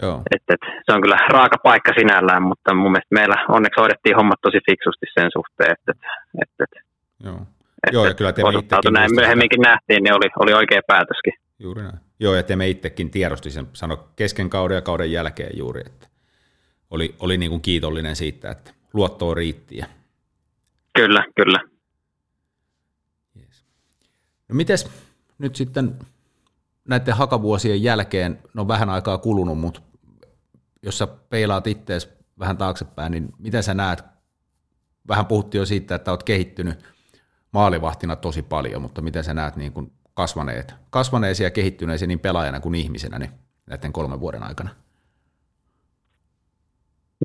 Joo. 0.01 0.21
Et, 0.35 0.43
et, 0.53 0.59
se 0.85 0.93
on 0.93 1.01
kyllä 1.01 1.17
raaka 1.29 1.57
paikka 1.63 1.91
sinällään, 1.99 2.43
mutta 2.43 2.73
mun 2.73 2.91
mielestä 2.91 3.15
meillä 3.15 3.45
onneksi 3.49 3.79
hoidettiin 3.81 4.15
hommat 4.15 4.39
tosi 4.41 4.59
fiksusti 4.69 5.05
sen 5.19 5.29
suhteen, 5.33 5.71
että 5.71 5.91
et, 6.41 6.49
et, 6.63 6.83
Joo. 7.23 7.41
Et, 7.87 7.93
Joo, 7.93 8.05
ja 8.05 8.13
kyllä 8.13 8.33
te 8.33 8.41
näin 8.91 9.15
myöhemminkin 9.15 9.61
nähtiin, 9.61 10.03
niin 10.03 10.13
oli, 10.13 10.29
oli 10.39 10.53
oikea 10.53 10.81
päätöskin. 10.87 11.33
Juuri 11.59 11.81
näin. 11.81 11.97
Joo, 12.19 12.35
ja 12.35 12.43
te 12.43 12.55
me 12.55 12.69
itsekin 12.69 13.11
tiedosti 13.11 13.49
sen 13.49 13.67
sano 13.73 14.07
kesken 14.15 14.49
kauden 14.49 14.75
ja 14.75 14.81
kauden 14.81 15.11
jälkeen 15.11 15.57
juuri, 15.57 15.81
että 15.85 16.07
oli, 16.91 17.15
oli 17.19 17.37
niin 17.37 17.49
kuin 17.49 17.61
kiitollinen 17.61 18.15
siitä, 18.15 18.51
että 18.51 18.71
luottoa 18.93 19.33
riitti. 19.33 19.81
Kyllä, 20.93 21.25
kyllä. 21.35 21.59
Yes. 23.39 23.65
No 24.49 24.55
mites 24.55 25.07
nyt 25.37 25.55
sitten 25.55 25.95
näiden 26.87 27.15
hakavuosien 27.15 27.83
jälkeen, 27.83 28.39
no 28.53 28.67
vähän 28.67 28.89
aikaa 28.89 29.17
kulunut, 29.17 29.59
mutta 29.59 29.81
jos 30.83 30.97
sä 30.97 31.07
peilaat 31.07 31.67
ittees 31.67 32.17
vähän 32.39 32.57
taaksepäin, 32.57 33.11
niin 33.11 33.29
miten 33.39 33.63
sä 33.63 33.73
näet, 33.73 34.03
vähän 35.07 35.25
puhuttiin 35.25 35.59
jo 35.59 35.65
siitä, 35.65 35.95
että 35.95 36.11
oot 36.11 36.23
kehittynyt 36.23 36.79
maalivahtina 37.53 38.15
tosi 38.15 38.43
paljon, 38.43 38.81
mutta 38.81 39.01
miten 39.01 39.23
sä 39.23 39.33
näet 39.33 39.55
niin 39.55 39.73
kuin 39.73 39.91
kasvaneet, 40.13 40.73
kasvaneesi 40.89 41.43
ja 41.43 41.51
kehittyneesi 41.51 42.07
niin 42.07 42.19
pelaajana 42.19 42.59
kuin 42.59 42.75
ihmisenä 42.75 43.19
niin 43.19 43.31
näiden 43.69 43.93
kolmen 43.93 44.19
vuoden 44.19 44.43
aikana? 44.43 44.69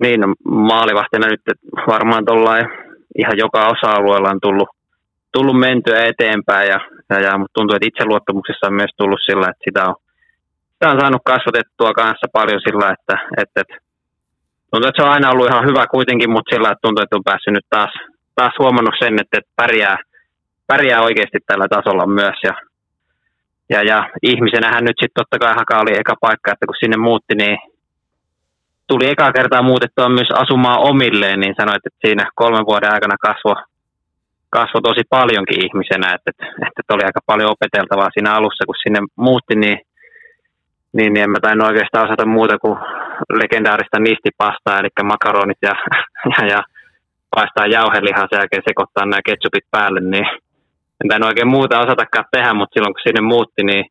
Niin, 0.00 0.20
no, 0.20 0.34
maalivahtina 0.44 1.26
nyt 1.26 1.40
varmaan 1.86 2.24
ihan 3.18 3.38
joka 3.38 3.66
osa-alueella 3.66 4.30
on 4.30 4.40
tullut, 4.42 4.68
tullut 5.32 5.58
mentyä 5.58 6.04
eteenpäin, 6.04 6.68
ja, 6.68 6.80
ja, 7.10 7.20
ja, 7.20 7.38
mutta 7.38 7.52
tuntuu, 7.54 7.76
että 7.76 7.88
itseluottamuksessa 7.88 8.66
on 8.66 8.74
myös 8.74 8.90
tullut 8.96 9.20
sillä, 9.26 9.46
että 9.50 9.64
sitä 9.64 9.88
on 9.88 9.94
sitä 10.82 10.94
on 10.94 11.00
saanut 11.00 11.22
kasvatettua 11.32 11.92
kanssa 11.92 12.26
paljon 12.32 12.60
sillä, 12.66 12.86
että, 12.96 13.16
että, 13.42 13.60
että 13.60 13.76
tuntuu, 14.70 14.88
että 14.88 15.02
se 15.02 15.06
on 15.06 15.14
aina 15.14 15.30
ollut 15.30 15.48
ihan 15.50 15.66
hyvä 15.68 15.84
kuitenkin, 15.94 16.30
mutta 16.30 16.50
sillä 16.54 16.70
että 16.70 16.84
tuntuu, 16.84 17.02
että 17.02 17.16
on 17.16 17.28
päässyt 17.30 17.54
nyt 17.54 17.68
taas, 17.70 17.92
taas 18.34 18.54
huomannut 18.58 18.96
sen, 18.98 19.14
että, 19.22 19.38
että 19.38 19.52
pärjää, 19.60 19.96
pärjää 20.66 21.00
oikeasti 21.08 21.38
tällä 21.46 21.66
tasolla 21.76 22.06
myös. 22.06 22.38
Ja, 22.48 22.54
ja, 23.72 23.80
ja 23.90 23.98
ihmisenähän 24.22 24.84
nyt 24.84 24.98
sitten 25.00 25.18
totta 25.20 25.38
kai 25.38 25.54
Haka 25.58 25.82
oli 25.82 25.98
eka 26.00 26.14
paikka, 26.26 26.52
että 26.52 26.66
kun 26.66 26.82
sinne 26.82 26.96
muutti, 26.96 27.34
niin 27.34 27.58
tuli 28.88 29.10
eka 29.12 29.32
kertaa 29.32 29.68
muutettua 29.70 30.08
myös 30.08 30.30
asumaan 30.42 30.80
omilleen, 30.90 31.40
niin 31.40 31.54
sanoit, 31.60 31.86
että 31.86 32.02
siinä 32.06 32.24
kolmen 32.34 32.66
vuoden 32.70 32.94
aikana 32.94 33.16
kasvoi 33.26 33.62
kasvo 34.56 34.78
tosi 34.80 35.02
paljonkin 35.16 35.64
ihmisenä, 35.66 36.06
että, 36.14 36.28
että, 36.30 36.46
että 36.78 36.94
oli 36.94 37.04
aika 37.04 37.20
paljon 37.26 37.50
opeteltavaa 37.54 38.14
siinä 38.14 38.34
alussa, 38.34 38.66
kun 38.66 38.82
sinne 38.82 39.00
muutti, 39.16 39.54
niin, 39.56 39.78
niin, 40.96 41.12
niin 41.12 41.24
en 41.24 41.30
mä 41.30 41.40
tainnut 41.40 41.68
oikeastaan 41.68 42.06
osata 42.06 42.26
muuta 42.26 42.58
kuin 42.58 42.78
legendaarista 43.40 43.98
nistipastaa, 44.00 44.78
eli 44.78 44.88
makaronit 45.04 45.58
ja, 45.62 45.74
ja, 46.32 46.46
ja 46.46 46.62
paistaa 47.34 47.66
jauhelihaa 47.66 48.26
sen 48.30 48.38
jälkeen 48.38 48.68
sekoittaa 48.68 49.06
nämä 49.06 49.26
ketsupit 49.26 49.66
päälle, 49.70 50.00
niin 50.00 50.26
en 51.00 51.08
tainnut 51.08 51.30
oikein 51.30 51.54
muuta 51.56 51.80
osatakaan 51.80 52.24
tehdä, 52.32 52.54
mutta 52.54 52.74
silloin 52.74 52.94
kun 52.94 53.06
sinne 53.06 53.20
muutti, 53.20 53.62
niin 53.64 53.84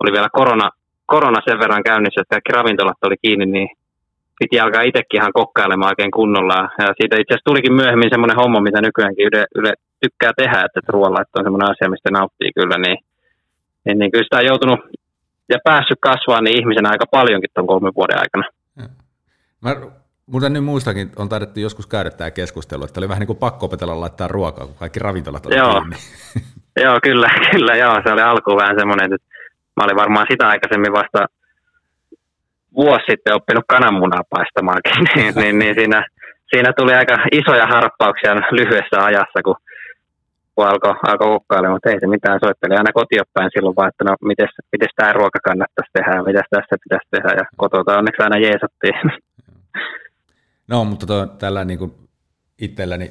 oli 0.00 0.12
vielä 0.12 0.28
korona, 0.32 0.68
korona 1.06 1.40
sen 1.44 1.58
verran 1.58 1.82
käynnissä, 1.82 2.20
että 2.20 2.34
kaikki 2.34 2.52
ravintolat 2.52 3.04
oli 3.06 3.16
kiinni, 3.22 3.46
niin 3.46 3.68
piti 4.38 4.60
alkaa 4.60 4.82
itsekin 4.82 5.20
ihan 5.20 5.32
kokkailemaan 5.40 5.92
oikein 5.92 6.10
kunnolla. 6.10 6.54
Ja 6.78 6.86
siitä 6.98 7.16
itse 7.16 7.32
asiassa 7.32 7.50
tulikin 7.50 7.78
myöhemmin 7.80 8.12
semmoinen 8.12 8.40
homma, 8.42 8.60
mitä 8.60 8.80
nykyäänkin 8.80 9.28
yle, 9.30 9.44
yle 9.58 9.72
tykkää 10.02 10.32
tehdä, 10.36 10.58
että 10.66 10.80
ruoalla 10.88 11.22
että 11.22 11.38
on 11.38 11.44
semmoinen 11.44 11.70
asia, 11.70 11.90
mistä 11.90 12.10
nauttii 12.10 12.50
kyllä, 12.58 12.76
niin, 12.84 12.98
niin, 13.84 13.98
niin 13.98 14.10
kyllä 14.10 14.24
sitä 14.24 14.40
on 14.40 14.50
joutunut 14.50 14.80
ja 15.52 15.58
päässyt 15.64 15.98
kasvaa 16.00 16.40
niin 16.40 16.58
ihmisen 16.58 16.86
aika 16.86 17.06
paljonkin 17.10 17.50
tuon 17.54 17.66
kolmen 17.66 17.92
vuoden 17.96 18.18
aikana. 18.18 18.44
Mä 19.60 19.70
Muuten 20.26 20.52
nyt 20.52 20.64
muistakin, 20.64 21.10
on 21.16 21.28
taidettu 21.28 21.60
joskus 21.60 21.86
käydä 21.86 22.10
tämä 22.10 22.30
keskustelu, 22.30 22.84
että 22.84 23.00
oli 23.00 23.08
vähän 23.08 23.20
niin 23.20 23.26
kuin 23.26 23.38
pakko 23.38 23.66
opetella 23.66 24.00
laittaa 24.00 24.28
ruokaa, 24.28 24.66
kun 24.66 24.76
kaikki 24.78 24.98
ravintolat 24.98 25.46
oli 25.46 25.56
joo. 25.56 25.80
kiinni. 25.80 25.96
joo, 26.84 26.98
kyllä, 27.02 27.28
kyllä, 27.50 27.76
joo. 27.76 28.00
Se 28.06 28.12
oli 28.12 28.22
alkuun 28.22 28.56
vähän 28.56 28.76
semmoinen, 28.78 29.12
että 29.14 29.26
mä 29.76 29.84
olin 29.84 29.96
varmaan 29.96 30.26
sitä 30.30 30.48
aikaisemmin 30.48 30.92
vasta 30.92 31.26
vuosi 32.76 33.04
sitten 33.10 33.34
oppinut 33.34 33.64
kananmunaa 33.68 34.22
paistamaankin, 34.30 34.92
niin, 35.14 35.34
niin, 35.40 35.58
niin 35.58 35.74
siinä, 35.74 36.06
siinä, 36.54 36.72
tuli 36.72 36.94
aika 36.94 37.16
isoja 37.32 37.66
harppauksia 37.66 38.34
lyhyessä 38.34 39.04
ajassa, 39.04 39.42
kun, 39.44 39.56
kun 40.54 40.66
alkoi, 40.66 40.94
alkoi 41.06 41.28
kokkailemaan, 41.28 41.76
mutta 41.76 41.90
ei 41.90 42.00
se 42.00 42.06
mitään, 42.06 42.40
soitteli 42.44 42.74
aina 42.74 42.98
kotiopäin 43.00 43.50
silloin 43.54 43.76
vaan, 43.76 43.88
että 43.88 44.04
no 44.04 44.12
miten 44.20 44.48
tämä 44.96 45.12
ruoka 45.12 45.38
kannattaisi 45.44 45.90
tehdä 45.92 46.16
ja 46.16 46.22
mitä 46.22 46.42
tässä 46.50 46.76
pitäisi 46.84 47.08
tehdä, 47.10 47.30
ja 47.40 47.44
kotota 47.56 47.98
onneksi 47.98 48.22
aina 48.22 48.38
jeesattiin. 48.46 48.94
No, 50.68 50.84
mutta 50.84 51.06
tuo, 51.06 51.26
tällä 51.26 51.64
niin 51.64 51.78
kuin 51.78 51.92
itselläni 52.58 53.08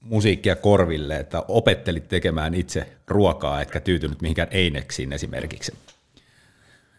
musiikkia 0.00 0.56
korville, 0.56 1.16
että 1.16 1.42
opettelit 1.48 2.08
tekemään 2.08 2.54
itse 2.54 2.86
ruokaa, 3.08 3.60
etkä 3.60 3.80
tyytynyt 3.80 4.22
mihinkään 4.22 4.48
eineksiin 4.50 5.12
esimerkiksi. 5.12 5.72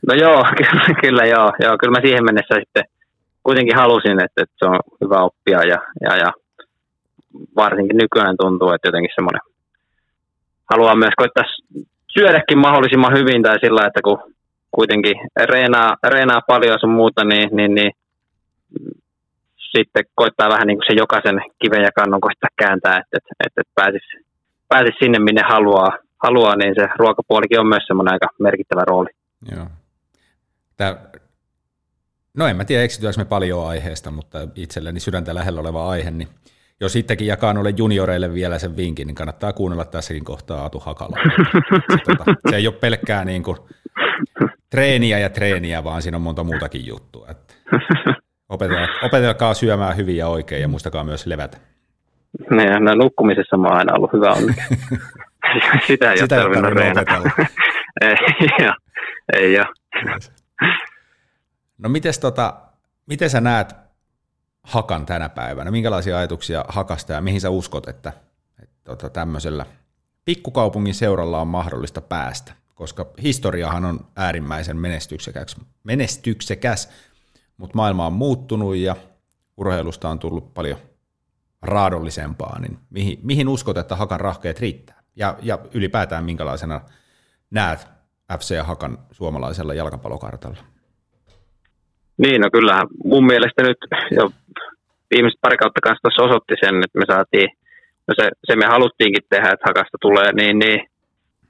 No 0.07 0.13
joo, 0.13 0.45
kyllä, 0.59 0.85
kyllä 1.01 1.25
joo, 1.25 1.51
joo. 1.59 1.77
Kyllä 1.77 1.91
mä 1.91 2.05
siihen 2.05 2.25
mennessä 2.25 2.55
sitten 2.59 2.83
kuitenkin 3.43 3.75
halusin, 3.75 4.23
että, 4.23 4.43
että 4.43 4.55
se 4.59 4.65
on 4.65 4.79
hyvä 5.03 5.23
oppia 5.23 5.59
ja, 5.63 5.77
ja, 6.01 6.17
ja 6.17 6.33
varsinkin 7.55 7.97
nykyään 7.97 8.35
tuntuu, 8.39 8.69
että 8.71 8.87
jotenkin 8.87 9.15
semmoinen 9.15 9.54
haluaa 10.71 10.95
myös 10.95 11.13
koittaa 11.17 11.43
syödäkin 12.13 12.57
mahdollisimman 12.57 13.17
hyvin 13.17 13.43
tai 13.43 13.59
sillä, 13.59 13.87
että 13.87 14.01
kun 14.03 14.19
kuitenkin 14.71 15.15
reenaa, 15.45 15.95
reenaa 16.07 16.41
paljon 16.47 16.79
sun 16.79 16.89
muuta, 16.99 17.23
niin, 17.23 17.49
niin, 17.57 17.75
niin 17.75 17.91
sitten 19.77 20.03
koittaa 20.15 20.49
vähän 20.49 20.67
niin 20.67 20.77
kuin 20.77 20.85
se 20.89 20.93
jokaisen 20.97 21.41
kiven 21.61 21.83
ja 21.83 21.91
kannon 21.95 22.21
koittaa 22.21 22.49
kääntää, 22.61 22.97
että, 22.97 23.17
että, 23.17 23.33
että, 23.45 23.61
pääsisi, 23.75 24.25
pääsisi 24.67 24.97
sinne, 24.99 25.19
minne 25.19 25.41
haluaa, 25.49 25.91
haluaa, 26.23 26.55
niin 26.55 26.75
se 26.79 26.87
ruokapuolikin 26.99 27.59
on 27.59 27.67
myös 27.67 27.83
semmoinen 27.87 28.13
aika 28.13 28.27
merkittävä 28.39 28.83
rooli. 28.87 29.09
Joo. 29.55 29.67
Tää, 30.77 30.95
no 32.37 32.47
en 32.47 32.55
mä 32.55 32.65
tiedä, 32.65 32.83
eksytäänkö 32.83 33.19
me 33.19 33.25
paljon 33.25 33.67
aiheesta, 33.67 34.11
mutta 34.11 34.37
itselleni 34.55 34.99
sydäntä 34.99 35.35
lähellä 35.35 35.61
oleva 35.61 35.89
aihe, 35.89 36.11
niin 36.11 36.27
jos 36.81 36.93
sittenkin 36.93 37.27
jakaa 37.27 37.53
noille 37.53 37.73
junioreille 37.77 38.33
vielä 38.33 38.59
sen 38.59 38.77
vinkin, 38.77 39.07
niin 39.07 39.15
kannattaa 39.15 39.53
kuunnella 39.53 39.85
tässäkin 39.85 40.23
kohtaa 40.23 40.65
Atu 40.65 40.79
Hakala. 40.79 41.17
tota, 42.05 42.35
se 42.49 42.55
ei 42.55 42.67
ole 42.67 42.75
pelkkää 42.75 43.25
niin 43.25 43.43
kuin 43.43 43.57
treeniä 44.69 45.19
ja 45.19 45.29
treeniä, 45.29 45.83
vaan 45.83 46.01
siinä 46.01 46.17
on 46.17 46.21
monta 46.21 46.43
muutakin 46.43 46.85
juttua. 46.85 47.27
Että 47.29 47.53
opetelkaa, 48.49 48.87
opetelkaa 49.03 49.53
syömään 49.53 49.97
hyvin 49.97 50.17
ja 50.17 50.27
oikein 50.27 50.61
ja 50.61 50.67
muistakaa 50.67 51.03
myös 51.03 51.25
levätä. 51.25 51.57
Niin, 52.49 52.85
no 52.85 52.95
nukkumisessa 52.95 53.57
mä 53.57 53.67
oon 53.67 53.77
aina 53.77 53.93
ollut 53.93 54.13
hyvä 54.13 54.31
onni. 54.31 54.53
Sitä 55.87 56.11
ei 56.11 56.17
Sitä 56.17 56.35
ole 56.35 56.41
tarvinnut 56.41 56.71
opetella. 56.71 57.31
ei, 58.01 58.15
joo, 58.59 58.73
ei 59.33 59.59
ole. 59.59 59.67
No 61.77 61.89
mites 61.89 62.19
tota, 62.19 62.53
miten 63.05 63.29
sä 63.29 63.41
näet 63.41 63.84
Hakan 64.65 65.05
tänä 65.05 65.29
päivänä? 65.29 65.71
Minkälaisia 65.71 66.17
ajatuksia 66.17 66.65
Hakasta 66.67 67.13
ja 67.13 67.21
mihin 67.21 67.41
sä 67.41 67.49
uskot, 67.49 67.87
että, 67.87 68.13
että 68.63 68.75
tota, 68.83 69.09
tämmöisellä 69.09 69.65
pikkukaupungin 70.25 70.95
seuralla 70.95 71.41
on 71.41 71.47
mahdollista 71.47 72.01
päästä? 72.01 72.53
Koska 72.75 73.05
historiahan 73.23 73.85
on 73.85 74.07
äärimmäisen 74.15 74.77
menestyksekäs, 74.77 75.55
menestyksekäs 75.83 76.89
mutta 77.57 77.75
maailma 77.75 78.07
on 78.07 78.13
muuttunut 78.13 78.75
ja 78.75 78.95
urheilusta 79.57 80.09
on 80.09 80.19
tullut 80.19 80.53
paljon 80.53 80.77
raadollisempaa, 81.61 82.59
niin 82.59 82.79
mihin, 82.89 83.19
mihin 83.23 83.47
uskot, 83.47 83.77
että 83.77 83.95
Hakan 83.95 84.19
rahkeet 84.19 84.59
riittää? 84.59 85.03
Ja, 85.15 85.37
ja 85.41 85.59
ylipäätään 85.73 86.23
minkälaisena 86.23 86.81
näet 87.51 87.87
FC 88.39 88.63
Hakan 88.63 88.97
suomalaisella 89.11 89.73
jalkapallokartalla? 89.73 90.74
Niin, 92.17 92.41
no 92.41 92.49
kyllähän 92.53 92.87
mun 93.03 93.25
mielestä 93.25 93.63
nyt 93.63 93.77
jo 94.11 94.29
viimeiset 95.11 95.41
pari 95.41 95.57
kautta 95.57 95.81
kanssa 95.81 96.01
tuossa 96.01 96.23
osoitti 96.23 96.55
sen, 96.63 96.75
että 96.85 96.99
me 96.99 97.05
saatiin, 97.13 97.49
no 98.07 98.11
se, 98.19 98.29
se 98.47 98.55
me 98.55 98.65
haluttiinkin 98.65 99.29
tehdä, 99.29 99.49
että 99.53 99.67
Hakasta 99.69 99.97
tulee 100.01 100.31
niin, 100.33 100.59
niin 100.59 100.79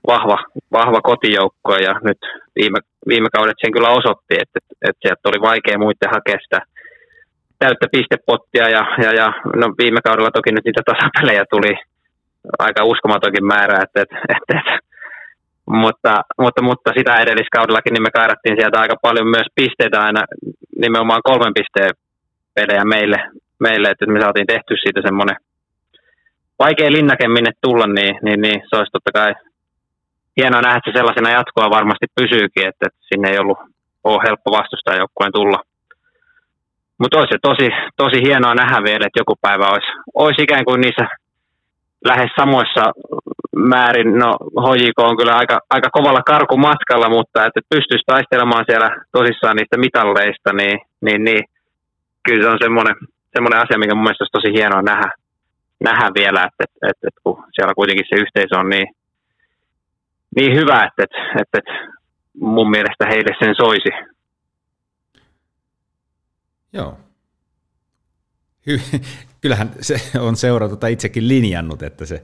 vahva, 0.08 0.38
vahva 0.72 1.02
kotijoukko 1.02 1.76
ja 1.88 1.94
nyt 2.04 2.22
viime, 2.56 2.80
viime 3.08 3.30
kaudet 3.30 3.60
sen 3.62 3.72
kyllä 3.72 3.90
osoitti, 3.90 4.34
että, 4.44 4.60
että 4.88 5.02
sieltä 5.02 5.30
oli 5.30 5.42
vaikea 5.42 5.78
muiden 5.78 6.16
hakea 6.16 6.38
sitä 6.44 6.60
täyttä 7.60 7.88
pistepottia 7.92 8.70
ja, 8.70 8.84
ja, 9.04 9.12
ja 9.22 9.28
no 9.56 9.66
viime 9.78 10.00
kaudella 10.04 10.32
toki 10.32 10.52
nyt 10.52 10.66
niitä 10.66 10.82
tasapelejä 10.86 11.46
tuli 11.50 11.74
aika 12.60 12.84
uskomatonkin 12.84 13.46
määrä, 13.46 13.84
että, 13.84 14.02
että, 14.02 14.18
että, 14.36 14.54
että 14.60 14.80
mutta, 15.68 16.22
mutta, 16.40 16.62
mutta 16.62 16.92
sitä 16.98 17.16
edelliskaudellakin 17.16 17.94
niin 17.94 18.04
me 18.04 18.12
kairattiin 18.12 18.58
sieltä 18.60 18.80
aika 18.80 18.96
paljon 19.02 19.28
myös 19.28 19.48
pisteitä 19.56 20.02
aina 20.02 20.22
nimenomaan 20.78 21.22
kolmen 21.24 21.54
pisteen 21.54 21.92
pelejä 22.54 22.84
meille, 22.86 23.20
meille 23.60 23.88
että 23.90 24.06
me 24.06 24.22
saatiin 24.22 24.48
tehty 24.48 24.74
siitä 24.78 25.02
semmoinen 25.06 25.38
vaikea 26.60 26.92
linnake 26.92 27.28
minne 27.28 27.52
tulla, 27.62 27.88
niin, 27.88 28.16
niin, 28.24 28.42
niin 28.42 28.62
se 28.70 28.76
olisi 28.78 28.92
totta 28.92 29.12
kai 29.12 29.34
hienoa 30.38 30.62
nähdä, 30.62 30.78
että 30.78 30.92
se 30.92 30.98
sellaisena 30.98 31.36
jatkoa 31.38 31.76
varmasti 31.78 32.08
pysyykin, 32.16 32.68
että, 32.68 32.86
että 32.88 33.00
sinne 33.10 33.30
ei 33.30 33.40
ollut 33.40 33.60
ole 34.04 34.24
helppo 34.28 34.52
vastustaa 34.52 34.96
joukkueen 34.96 35.34
tulla. 35.34 35.60
Mutta 37.00 37.18
olisi 37.20 37.38
tosi, 37.42 37.70
tosi 37.98 38.20
hienoa 38.28 38.56
nähdä 38.56 38.84
vielä, 38.84 39.06
että 39.08 39.20
joku 39.22 39.36
päivä 39.42 39.68
olisi, 39.68 39.88
olisi 40.14 40.42
ikään 40.44 40.66
kuin 40.66 40.82
niissä 40.82 41.06
lähes 42.06 42.32
samoissa 42.40 42.84
määrin, 43.56 44.20
no 44.20 44.30
HJK 44.64 45.00
on 45.00 45.18
kyllä 45.18 45.36
aika, 45.36 45.60
aika 45.70 45.90
kovalla 45.90 46.24
karkumatkalla, 46.24 47.10
mutta 47.10 47.46
että 47.46 47.62
pystyisi 47.70 48.04
taistelemaan 48.08 48.66
siellä 48.70 48.90
tosissaan 49.12 49.56
niistä 49.56 49.78
mitalleista, 49.78 50.54
niin, 50.54 50.80
niin, 51.02 51.24
niin 51.24 51.44
kyllä 52.24 52.44
se 52.44 52.50
on 52.50 52.64
semmoinen, 52.64 52.96
semmoinen 53.34 53.60
asia, 53.60 53.78
mikä 53.80 53.96
mun 53.96 54.04
mielestä 54.04 54.24
olisi 54.24 54.38
tosi 54.38 54.54
hienoa 54.58 54.82
nähdä, 54.82 55.10
nähdä 55.84 56.08
vielä, 56.20 56.40
että, 56.48 56.64
että, 56.64 56.88
että, 56.90 57.08
että 57.08 57.22
kun 57.24 57.44
siellä 57.56 57.74
kuitenkin 57.74 58.06
se 58.10 58.16
yhteisö 58.24 58.56
on 58.60 58.70
niin, 58.70 58.88
niin 60.36 60.52
hyvä, 60.60 60.78
että, 60.88 61.04
että, 61.42 61.58
että, 61.58 61.96
mun 62.40 62.70
mielestä 62.70 63.06
heille 63.10 63.34
sen 63.40 63.56
soisi. 63.56 63.90
Joo. 66.74 67.05
Hy- 68.70 69.00
Kyllähän 69.42 69.72
se 69.82 70.02
on 70.20 70.36
seura 70.36 70.70
tota 70.70 70.88
itsekin 70.88 71.28
linjannut, 71.28 71.84
että 71.84 72.06
se 72.06 72.24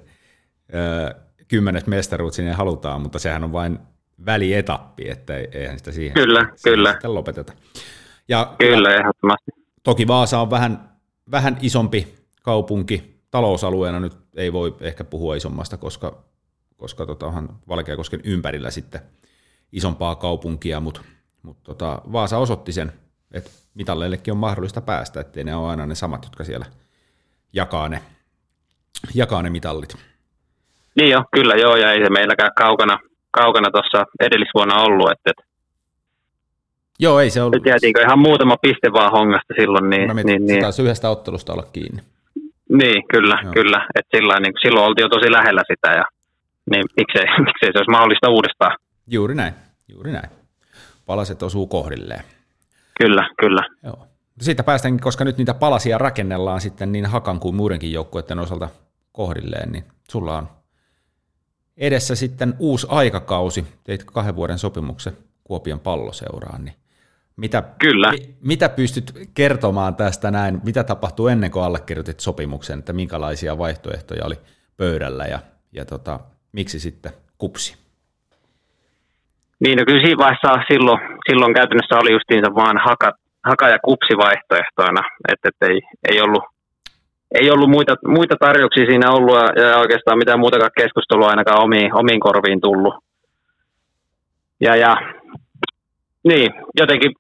ö, 0.74 1.16
kymmenes 1.48 1.86
mestaruus 1.88 2.36
sinne 2.36 2.54
halutaan, 2.54 3.02
mutta 3.02 3.20
sehän 3.20 3.44
on 3.44 3.52
vain 3.52 3.80
välietappi, 4.26 5.10
että 5.10 5.38
eihän 5.38 5.78
sitä 5.78 5.92
siihen, 5.92 6.14
kyllä, 6.14 6.40
siihen 6.40 6.78
kyllä. 6.78 6.92
sitten 6.92 7.14
lopeteta. 7.14 7.54
Ja 8.28 8.56
kyllä, 8.60 8.96
ehdottomasti. 8.96 9.52
Toki 9.84 10.08
Vaasa 10.08 10.40
on 10.40 10.50
vähän, 10.50 10.90
vähän 11.32 11.58
isompi 11.62 12.16
kaupunki 12.42 13.22
talousalueena, 13.32 14.00
nyt 14.00 14.18
ei 14.36 14.54
voi 14.54 14.76
ehkä 14.82 15.04
puhua 15.04 15.36
isommasta, 15.36 15.78
koska 15.78 16.24
koska 16.78 17.06
tota, 17.06 17.28
onhan 17.28 17.50
Valkeakosken 17.68 18.22
ympärillä 18.24 18.72
sitten 18.72 19.02
isompaa 19.72 20.16
kaupunkia, 20.16 20.80
mutta 20.80 21.02
mut 21.44 21.64
tota, 21.64 22.02
Vaasa 22.12 22.38
osoitti 22.38 22.72
sen, 22.72 22.94
että 23.34 23.52
mitalleillekin 23.74 24.32
on 24.32 24.38
mahdollista 24.38 24.82
päästä, 24.82 25.20
ettei 25.20 25.44
ne 25.44 25.56
ole 25.56 25.70
aina 25.70 25.86
ne 25.86 25.96
samat, 25.96 26.24
jotka 26.24 26.44
siellä 26.44 26.66
jakaa 27.54 27.90
ne, 27.90 28.02
jakaa 29.16 29.42
ne 29.42 29.50
mitallit. 29.50 29.96
Niin 30.96 31.10
jo, 31.10 31.24
kyllä 31.36 31.56
joo, 31.56 31.76
ja 31.76 31.92
ei 31.92 32.04
se 32.04 32.10
meilläkään 32.10 32.52
kaukana, 32.58 33.00
kaukana 33.32 33.72
tuossa 33.72 34.06
edellisvuonna 34.20 34.82
ollut, 34.82 35.12
että, 35.12 35.30
että 35.30 35.52
Joo, 37.00 37.20
ei 37.20 37.30
se 37.30 37.42
ollut. 37.42 37.66
Jäätiinkö 37.66 38.02
ihan 38.02 38.20
muutama 38.20 38.58
piste 38.62 38.94
vaan 38.94 39.12
hongasta 39.12 39.54
silloin. 39.60 39.90
Niin, 39.90 40.08
Mä 40.16 40.24
niin, 40.24 40.46
niin, 40.46 40.62
taisi 40.62 40.82
yhdestä 40.82 41.10
ottelusta 41.10 41.54
olla 41.54 41.64
kiinni. 41.74 42.02
Niin, 42.70 43.08
kyllä, 43.08 43.40
Joo. 43.44 43.54
kyllä. 43.54 43.88
Et 43.96 44.06
sillä, 44.16 44.40
niin, 44.40 44.54
silloin 44.62 44.86
oltiin 44.86 45.04
jo 45.04 45.10
tosi 45.10 45.32
lähellä 45.32 45.62
sitä 45.68 45.92
ja 45.92 46.04
niin 46.72 46.86
miksei, 46.98 47.26
miksei 47.48 47.72
se 47.74 47.80
olisi 47.80 47.92
mahdollista 47.92 48.30
uudestaan. 48.30 48.78
Juuri 49.08 49.36
näin, 49.36 49.54
juuri 49.88 50.12
näin. 50.12 50.30
Palaset 51.06 51.44
osuu 51.44 51.68
kohdilleen. 51.68 52.24
Kyllä, 53.02 53.30
kyllä. 53.40 53.62
Joo. 53.84 54.08
Siitä 54.42 54.64
päästään, 54.64 55.00
koska 55.00 55.26
nyt 55.26 55.38
niitä 55.38 55.54
palasia 55.54 55.98
rakennellaan 55.98 56.62
sitten 56.62 56.92
niin 56.92 57.06
Hakan 57.06 57.40
kuin 57.40 57.56
muidenkin 57.56 57.94
joukkueiden 57.94 58.40
osalta 58.40 58.70
kohdilleen, 59.12 59.72
niin 59.72 59.84
sulla 60.10 60.38
on 60.38 60.50
edessä 61.78 62.16
sitten 62.16 62.54
uusi 62.60 62.88
aikakausi. 62.90 63.66
Teit 63.84 64.04
kahden 64.04 64.36
vuoden 64.36 64.58
sopimuksen 64.58 65.18
Kuopion 65.44 65.80
palloseuraan, 65.80 66.66
niin 66.66 66.76
mitä, 67.36 67.64
Kyllä. 67.80 68.12
Mi, 68.12 68.36
mitä 68.42 68.70
pystyt 68.70 69.30
kertomaan 69.34 69.96
tästä 69.96 70.32
näin? 70.32 70.62
Mitä 70.64 70.84
tapahtui 70.84 71.32
ennen 71.32 71.52
kuin 71.52 71.66
allekirjoitit 71.66 72.20
sopimuksen, 72.20 72.80
että 72.80 72.94
minkälaisia 72.94 73.58
vaihtoehtoja 73.58 74.26
oli 74.26 74.36
pöydällä 74.78 75.26
ja, 75.26 75.40
ja 75.72 75.86
tota, 75.86 76.20
miksi 76.52 76.80
sitten 76.80 77.12
kupsi? 77.38 77.78
Niin, 79.60 79.78
no 79.78 79.86
kyllä 79.86 80.02
siinä 80.02 80.18
vaiheessa 80.18 80.64
silloin, 80.72 81.00
silloin 81.30 81.54
käytännössä 81.54 81.96
oli 81.96 82.12
justiinsa 82.14 82.56
vaan 82.56 82.78
haka, 82.78 83.12
haka 83.46 83.70
ja 83.70 83.80
kupsi 83.80 84.14
vaihtoehtoina, 84.18 85.02
että 85.32 85.50
et 85.50 85.70
ei, 85.70 85.82
ei, 86.10 86.22
ollut, 86.22 86.44
ei 87.40 87.52
ollut 87.52 87.70
muita, 87.70 87.96
muita 88.08 88.36
tarjouksia 88.40 88.86
siinä 88.86 89.12
ollut 89.12 89.36
ja, 89.36 89.78
oikeastaan 89.78 90.18
mitään 90.18 90.40
muutakaan 90.40 90.72
keskustelua 90.78 91.28
ainakaan 91.30 91.64
omiin, 91.64 91.96
omiin 91.96 92.20
korviin 92.20 92.62
tullut. 92.62 92.96
Ja, 94.60 94.76
ja 94.76 94.96
niin, 96.24 96.54
jotenkin 96.80 97.12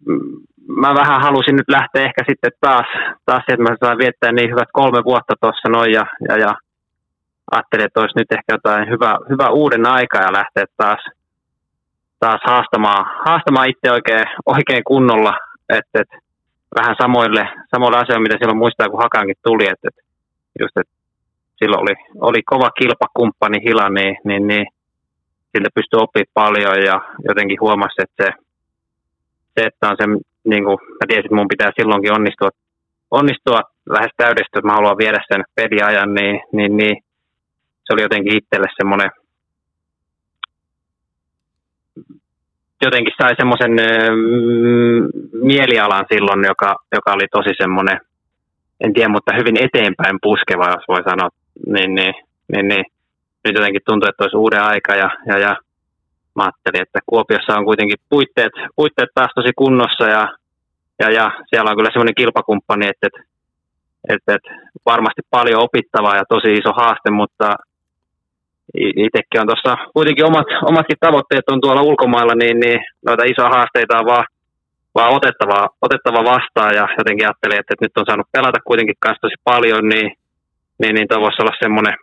mä 0.67 0.95
vähän 0.95 1.21
halusin 1.21 1.55
nyt 1.55 1.69
lähteä 1.69 2.05
ehkä 2.05 2.23
sitten 2.29 2.51
taas, 2.61 2.87
taas 3.25 3.43
että 3.47 3.63
mä 3.63 3.75
saan 3.79 3.97
viettää 3.97 4.31
niin 4.31 4.49
hyvät 4.49 4.69
kolme 4.73 5.03
vuotta 5.03 5.33
tuossa 5.41 5.69
noin 5.69 5.91
ja, 5.91 6.05
ja, 6.29 6.37
ja 6.37 6.55
ajattelin, 7.51 7.85
että 7.85 7.99
olisi 7.99 8.19
nyt 8.19 8.31
ehkä 8.31 8.53
jotain 8.53 8.89
hyvä, 8.89 9.17
hyvä 9.29 9.49
uuden 9.49 9.85
aika 9.87 10.17
ja 10.17 10.33
lähteä 10.33 10.65
taas, 10.77 10.99
taas 12.23 12.41
haastamaan, 12.51 13.03
haastamaan 13.25 13.69
itse 13.69 13.87
oikein, 13.91 14.25
oikein 14.45 14.83
kunnolla, 14.83 15.33
että, 15.69 16.01
että 16.01 16.17
vähän 16.79 16.95
samoille, 17.01 17.43
samoille 17.71 17.97
asioille, 17.97 18.23
mitä 18.27 18.37
silloin 18.39 18.63
muistaa, 18.63 18.89
kun 18.89 19.03
Hakankin 19.03 19.43
tuli, 19.43 19.65
että, 19.73 19.87
että 19.89 20.01
just, 20.59 20.77
että 20.77 20.93
silloin 21.59 21.81
oli, 21.83 21.95
oli 22.29 22.41
kova 22.51 22.69
kilpakumppani 22.79 23.57
Hila, 23.65 23.89
niin, 23.89 24.17
niin, 24.23 24.47
niin 24.47 24.65
siltä 25.51 25.69
pystyi 25.75 25.99
oppimaan 26.03 26.37
paljon 26.41 26.77
ja 26.89 26.95
jotenkin 27.29 27.61
huomasi, 27.61 28.01
että 28.03 28.23
se 28.23 28.31
se, 29.55 29.65
että 29.67 29.89
on 29.89 29.95
se, 29.99 30.05
niin 30.51 30.63
kuin, 30.63 30.77
mä 30.97 31.05
tiesin, 31.07 31.25
että 31.25 31.35
mun 31.35 31.53
pitää 31.53 31.71
silloinkin 31.79 32.13
onnistua, 32.13 32.49
onnistua 33.11 33.61
lähes 33.89 34.11
täydesti, 34.17 34.55
että 34.57 34.67
mä 34.67 34.73
haluan 34.79 35.01
viedä 35.03 35.19
sen 35.33 35.43
peliajan, 35.55 36.13
niin, 36.13 36.41
niin, 36.53 36.77
niin 36.77 36.95
se 37.83 37.93
oli 37.93 38.01
jotenkin 38.01 38.37
itselle 38.37 38.67
semmoinen, 38.79 39.11
jotenkin 42.85 43.13
sai 43.21 43.35
semmoisen 43.35 43.71
mm, 43.71 45.09
mielialan 45.43 46.05
silloin, 46.13 46.43
joka, 46.45 46.75
joka 46.95 47.13
oli 47.13 47.27
tosi 47.31 47.49
semmoinen, 47.57 47.99
en 48.81 48.93
tiedä, 48.93 49.09
mutta 49.09 49.37
hyvin 49.39 49.57
eteenpäin 49.63 50.17
puskeva, 50.21 50.73
jos 50.75 50.85
voi 50.87 51.03
sanoa, 51.03 51.29
niin, 51.67 51.95
niin, 51.95 52.13
niin, 52.53 52.67
niin. 52.67 52.85
Nyt 53.43 53.55
jotenkin 53.55 53.81
tuntuu, 53.85 54.09
että 54.09 54.23
olisi 54.23 54.37
uuden 54.37 54.63
aika 54.63 54.95
ja, 54.95 55.09
ja, 55.25 55.37
ja 55.37 55.55
mä 56.35 56.43
ajattelin, 56.43 56.81
että 56.81 56.99
Kuopiossa 57.05 57.57
on 57.57 57.65
kuitenkin 57.65 57.97
puitteet, 58.09 58.53
puitteet 58.75 59.09
taas 59.13 59.31
tosi 59.35 59.51
kunnossa 59.55 60.05
ja, 60.07 60.27
ja, 60.99 61.09
ja 61.09 61.31
siellä 61.49 61.69
on 61.69 61.77
kyllä 61.77 61.89
semmoinen 61.93 62.15
kilpakumppani, 62.15 62.87
että, 62.87 63.07
että, 63.07 63.21
että, 64.09 64.35
että 64.35 64.51
varmasti 64.85 65.21
paljon 65.29 65.61
opittavaa 65.61 66.15
ja 66.15 66.23
tosi 66.29 66.53
iso 66.53 66.71
haaste, 66.73 67.11
mutta 67.11 67.55
itsekin 68.75 69.41
on 69.41 69.47
tuossa 69.47 69.73
kuitenkin 69.93 70.25
omat, 70.25 70.47
omatkin 70.71 71.03
tavoitteet 71.05 71.49
on 71.51 71.61
tuolla 71.61 71.87
ulkomailla, 71.89 72.35
niin, 72.35 72.59
niin 72.59 72.79
noita 73.05 73.23
isoja 73.23 73.55
haasteita 73.55 73.99
on 73.99 74.05
vaan, 74.05 74.25
vaan 74.95 75.13
otettava, 75.17 75.69
otettava 75.81 76.29
vastaan 76.33 76.73
ja 76.79 76.85
jotenkin 76.97 77.25
ajattelin, 77.27 77.59
että, 77.59 77.73
että 77.73 77.85
nyt 77.85 77.97
on 77.97 78.05
saanut 78.07 78.31
pelata 78.31 78.59
kuitenkin 78.67 78.95
kanssa 78.99 79.21
tosi 79.21 79.35
paljon, 79.43 79.89
niin, 79.89 80.09
niin, 80.79 80.93
niin 80.95 81.07
voisi 81.23 81.41
olla 81.41 81.61
semmoinen 81.63 81.95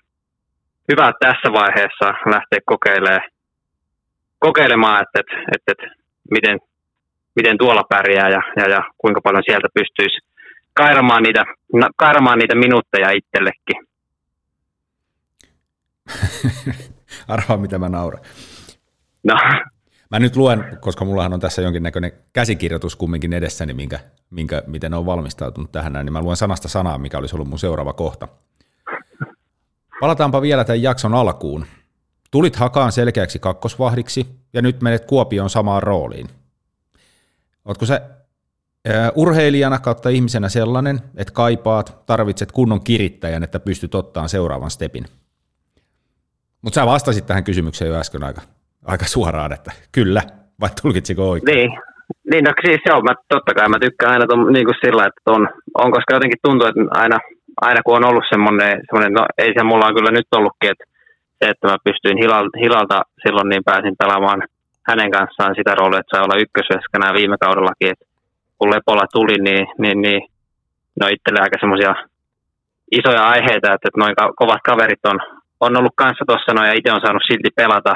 hyvä 0.93 1.13
tässä 1.21 1.49
vaiheessa 1.53 2.07
lähteä 2.35 2.61
kokeilemaan 2.73 3.29
kokeilemaan, 4.39 5.03
että, 5.03 5.21
että, 5.21 5.37
että, 5.57 5.73
että 5.73 5.87
miten, 6.31 6.59
miten 7.37 7.59
tuolla 7.59 7.85
pärjää 7.89 8.29
ja, 8.29 8.43
ja, 8.57 8.65
ja 8.75 8.81
kuinka 8.99 9.21
paljon 9.21 9.43
sieltä 9.47 9.69
pystyisi 9.75 10.19
kairamaan 10.75 11.23
niitä, 11.23 11.45
kairamaan 11.97 12.39
niitä 12.39 12.55
minuutteja 12.55 13.11
itsellekin. 13.11 13.79
Arvaa, 17.29 17.57
mitä 17.57 17.79
mä 17.79 17.89
nauran. 17.89 18.25
No. 19.25 19.35
Mä 20.11 20.19
nyt 20.19 20.37
luen, 20.37 20.79
koska 20.81 21.05
mullahan 21.05 21.33
on 21.33 21.41
tässä 21.41 21.63
jonkinnäköinen 21.63 22.13
käsikirjoitus 22.33 22.97
kumminkin 22.97 23.33
edessäni, 23.33 23.75
minkä, 23.75 24.01
minkä, 24.31 24.63
miten 24.67 24.95
on 24.95 25.07
valmistautunut 25.07 25.73
tähän 25.73 25.93
niin 25.93 26.13
mä 26.13 26.23
luen 26.23 26.37
sanasta 26.37 26.69
sanaa, 26.69 26.99
mikä 26.99 27.19
olisi 27.19 27.37
ollut 27.37 27.49
mun 27.49 27.59
seuraava 27.59 27.93
kohta. 27.93 28.29
Palataanpa 30.01 30.43
vielä 30.43 30.65
tämän 30.65 30.83
jakson 30.83 31.15
alkuun. 31.15 31.67
Tulit 32.31 32.57
hakaan 32.57 32.93
selkeäksi 32.93 33.39
kakkosvahdiksi 33.39 34.27
ja 34.53 34.63
nyt 34.63 34.83
menet 34.83 35.05
Kuopioon 35.05 35.51
samaan 35.51 35.83
rooliin. 35.83 36.29
Oletko 37.65 37.87
se 37.87 38.03
urheilijana 39.15 39.79
kautta 39.79 40.09
ihmisenä 40.09 40.49
sellainen, 40.49 41.01
että 41.17 41.33
kaipaat, 41.33 42.07
tarvitset 42.07 42.53
kunnon 42.53 42.85
kirittäjän, 42.85 43.43
että 43.43 43.61
pystyt 43.61 43.95
ottamaan 43.95 44.29
seuraavan 44.29 44.71
stepin? 44.71 45.05
Mutta 46.63 46.81
sä 46.81 46.87
vastasit 46.87 47.27
tähän 47.27 47.45
kysymykseen 47.45 47.91
jo 47.91 48.01
äsken 48.01 48.25
aika, 48.25 48.41
aika 48.87 49.05
suoraan, 49.05 49.53
että 49.53 49.73
kyllä, 49.93 50.23
vai 50.61 50.69
tulkitsiko 50.83 51.31
oikein? 51.31 51.57
Niin, 51.57 51.71
niin 52.31 52.45
no 52.45 52.53
siis 52.65 52.81
joo, 52.89 53.01
mä, 53.03 53.15
totta 53.29 53.55
kai 53.55 53.69
mä 53.69 53.79
tykkään 53.79 54.13
aina 54.13 54.27
ton, 54.27 54.53
niin 54.53 54.65
kuin 54.65 54.81
sillä, 54.85 55.07
että 55.07 55.21
on, 55.27 55.49
on, 55.75 55.93
koska 55.93 56.15
jotenkin 56.15 56.43
tuntuu, 56.43 56.67
että 56.69 56.81
aina, 56.91 57.19
aina 57.61 57.81
kun 57.83 57.97
on 57.97 58.09
ollut 58.11 58.31
semmoinen, 58.33 58.81
semmoinen 58.87 59.13
no 59.13 59.27
ei 59.39 59.53
se 59.57 59.63
mulla 59.63 59.87
on 59.87 59.95
kyllä 59.95 60.11
nyt 60.11 60.27
ollutkin, 60.37 60.71
että 60.71 60.85
se, 61.39 61.51
että 61.51 61.69
mä 61.69 61.77
pystyin 61.85 62.19
Hilalta 62.63 63.03
silloin 63.23 63.49
niin 63.49 63.65
pääsin 63.65 63.97
pelaamaan 63.99 64.43
hänen 64.89 65.11
kanssaan 65.11 65.55
sitä 65.59 65.75
roolia, 65.75 66.01
että 66.01 66.17
sai 66.17 66.25
olla 66.25 66.43
ykkösveskänä 66.45 67.15
viime 67.19 67.37
kaudellakin. 67.41 67.91
Et 67.91 68.03
kun 68.59 68.71
Lepola 68.75 69.07
tuli, 69.13 69.37
niin, 69.49 69.67
niin, 69.79 70.03
niin 70.03 70.21
ne 70.97 71.07
on 71.07 71.13
itselle 71.13 71.41
aika 71.43 71.61
semmoisia 71.61 71.95
isoja 72.99 73.29
aiheita, 73.29 73.73
että, 73.75 73.89
että 73.89 74.01
noin 74.01 74.15
kovat 74.37 74.63
kaverit 74.69 75.05
on, 75.13 75.19
on 75.61 75.77
ollut 75.77 75.97
kanssa 75.97 76.25
tuossa 76.27 76.53
noin 76.55 76.69
ja 76.69 76.79
itse 76.79 76.93
on 76.93 77.01
saanut 77.01 77.29
silti 77.29 77.51
pelata. 77.57 77.95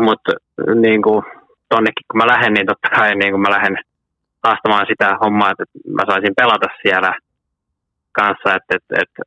Mutta 0.00 0.32
niin 0.74 1.02
kuin 1.02 1.22
tonnekin 1.68 2.06
kun 2.08 2.18
mä 2.18 2.32
lähden, 2.32 2.52
niin 2.54 2.66
totta 2.66 2.88
kai 2.96 3.14
niin 3.14 3.32
kuin 3.32 3.40
mä 3.40 3.56
lähden 3.56 3.76
haastamaan 4.44 4.86
sitä 4.90 5.16
hommaa, 5.22 5.50
että 5.50 5.64
mä 5.96 6.02
saisin 6.10 6.38
pelata 6.40 6.68
siellä 6.82 7.12
kanssa, 8.12 8.48
että, 8.56 8.72
että, 8.76 8.94
että 9.02 9.22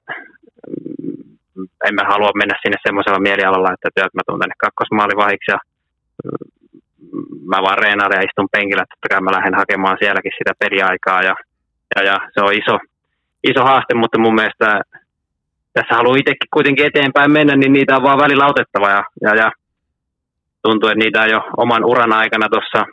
en 1.88 1.96
mä 1.96 2.04
halua 2.12 2.40
mennä 2.42 2.56
sinne 2.62 2.78
semmoisella 2.86 3.26
mielialalla, 3.28 3.74
että, 3.74 3.88
että 3.88 4.18
mä 4.18 4.28
tuun 4.28 4.40
tänne 4.40 4.56
kakkosmaalivahiksi 4.66 5.52
ja 5.52 5.60
mm, 6.24 7.28
mä 7.52 7.58
vaan 7.66 7.82
reenailen 7.84 8.20
ja 8.20 8.28
istun 8.28 8.54
penkillä, 8.56 8.84
että 8.84 8.96
totta 8.96 9.10
kai 9.10 9.22
mä 9.22 9.38
lähden 9.38 9.60
hakemaan 9.62 9.98
sielläkin 10.00 10.38
sitä 10.38 10.54
peliaikaa 10.62 11.22
ja, 11.30 11.36
ja, 11.94 12.02
ja 12.10 12.16
se 12.34 12.40
on 12.46 12.54
iso, 12.62 12.76
iso 13.50 13.62
haaste, 13.70 13.94
mutta 13.94 14.18
mun 14.20 14.36
mielestä 14.36 14.68
tässä 15.74 15.96
haluaa 15.96 16.18
itsekin 16.18 16.54
kuitenkin 16.54 16.86
eteenpäin 16.86 17.32
mennä, 17.32 17.56
niin 17.56 17.74
niitä 17.74 17.96
on 17.96 18.04
vaan 18.04 18.20
välillä 18.20 18.48
otettava 18.48 18.90
ja, 18.90 19.04
ja, 19.22 19.36
ja 19.36 19.52
tuntuu, 20.62 20.90
että 20.90 21.04
niitä 21.04 21.22
on 21.22 21.30
jo 21.30 21.42
oman 21.58 21.86
uran 21.86 22.14
aikana 22.14 22.50
tuossa 22.50 22.86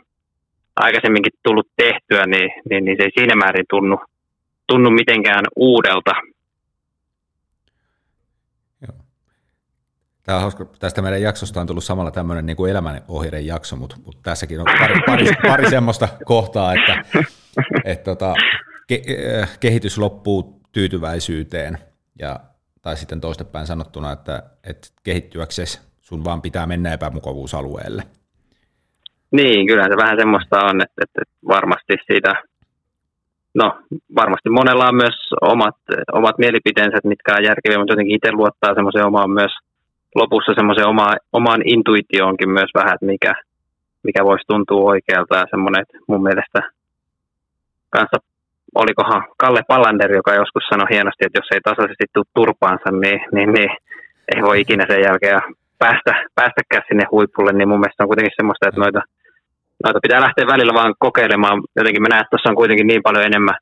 aikaisemminkin 0.75 1.31
tullut 1.43 1.67
tehtyä, 1.77 2.25
niin, 2.25 2.51
niin, 2.69 2.85
niin 2.85 2.97
se 2.97 3.03
ei 3.03 3.11
siinä 3.17 3.35
määrin 3.35 3.65
tunnu, 3.69 3.97
tunnu 4.67 4.89
mitenkään 4.91 5.45
uudelta. 5.55 6.11
Tämä 10.23 10.39
hauska. 10.39 10.65
Tästä 10.79 11.01
meidän 11.01 11.21
jaksosta 11.21 11.61
on 11.61 11.67
tullut 11.67 11.83
samalla 11.83 12.11
tämmöinen 12.11 12.45
niin 12.45 12.57
kuin 12.57 12.71
elämänohjeiden 12.71 13.45
jakso, 13.45 13.75
mutta, 13.75 13.95
mutta 14.05 14.21
tässäkin 14.23 14.59
on 14.59 14.65
pari, 14.79 14.95
pari, 15.05 15.25
pari 15.47 15.69
semmoista 15.69 16.07
kohtaa, 16.25 16.73
että, 16.73 17.03
että 17.85 18.03
tota, 18.03 18.33
ke, 18.87 19.01
äh, 19.41 19.59
kehitys 19.59 19.97
loppuu 19.97 20.61
tyytyväisyyteen, 20.71 21.77
ja, 22.19 22.39
tai 22.81 22.97
sitten 22.97 23.21
toistepäin 23.21 23.67
sanottuna, 23.67 24.11
että, 24.11 24.43
että 24.63 24.87
kehittyäksesi 25.03 25.81
sun 26.01 26.23
vaan 26.23 26.41
pitää 26.41 26.65
mennä 26.65 26.93
epämukavuusalueelle. 26.93 28.03
Niin, 29.31 29.67
kyllä 29.67 29.83
se 29.83 29.97
vähän 29.97 30.17
semmoista 30.19 30.65
on, 30.65 30.81
että, 30.81 31.01
että 31.03 31.21
varmasti 31.47 31.93
siitä, 32.11 32.35
no 33.53 33.81
varmasti 34.15 34.49
monella 34.49 34.87
on 34.87 34.95
myös 34.95 35.17
omat, 35.41 35.75
omat 36.13 36.37
mielipiteensä, 36.37 36.97
mitkä 37.03 37.35
on 37.37 37.43
järkeviä, 37.43 37.77
mutta 37.77 37.93
jotenkin 37.93 38.15
itse 38.15 38.31
luottaa 38.31 38.75
semmoiseen 38.75 39.05
omaan 39.05 39.31
myös– 39.31 39.51
lopussa 40.15 40.53
semmoisen 40.55 40.87
oma, 40.87 41.07
omaan 41.33 41.61
intuitioonkin 41.65 42.49
myös 42.49 42.69
vähän, 42.73 42.93
että 42.93 43.05
mikä, 43.05 43.33
mikä 44.03 44.23
voisi 44.23 44.47
tuntua 44.47 44.89
oikealta 44.91 45.35
ja 45.37 45.45
semmoinen, 45.49 45.81
että 45.81 45.97
mun 46.07 46.23
mielestä 46.23 46.59
kanssa 47.89 48.17
olikohan 48.75 49.23
Kalle 49.37 49.61
Pallander, 49.67 50.11
joka 50.11 50.33
joskus 50.33 50.63
sanoi 50.69 50.87
hienosti, 50.93 51.25
että 51.25 51.39
jos 51.39 51.49
ei 51.53 51.61
tasaisesti 51.61 52.05
tule 52.13 52.33
turpaansa, 52.33 52.89
niin, 52.91 53.19
niin, 53.35 53.53
niin 53.53 53.71
ei 54.35 54.41
voi 54.41 54.61
ikinä 54.61 54.85
sen 54.87 55.01
jälkeen 55.07 55.41
päästä, 55.77 56.13
päästäkään 56.35 56.87
sinne 56.87 57.05
huipulle, 57.11 57.51
niin 57.53 57.69
mun 57.69 57.79
mielestä 57.79 58.03
on 58.03 58.11
kuitenkin 58.11 58.39
semmoista, 58.39 58.67
että 58.67 58.81
noita, 58.81 59.01
noita 59.83 60.03
pitää 60.05 60.25
lähteä 60.25 60.51
välillä 60.53 60.73
vaan 60.79 60.93
kokeilemaan. 60.99 61.57
Jotenkin 61.79 62.01
mä 62.01 62.09
näen, 62.09 62.21
että 62.21 62.33
tuossa 62.33 62.49
on 62.49 62.61
kuitenkin 62.61 62.87
niin 62.87 63.03
paljon 63.07 63.25
enemmän, 63.29 63.57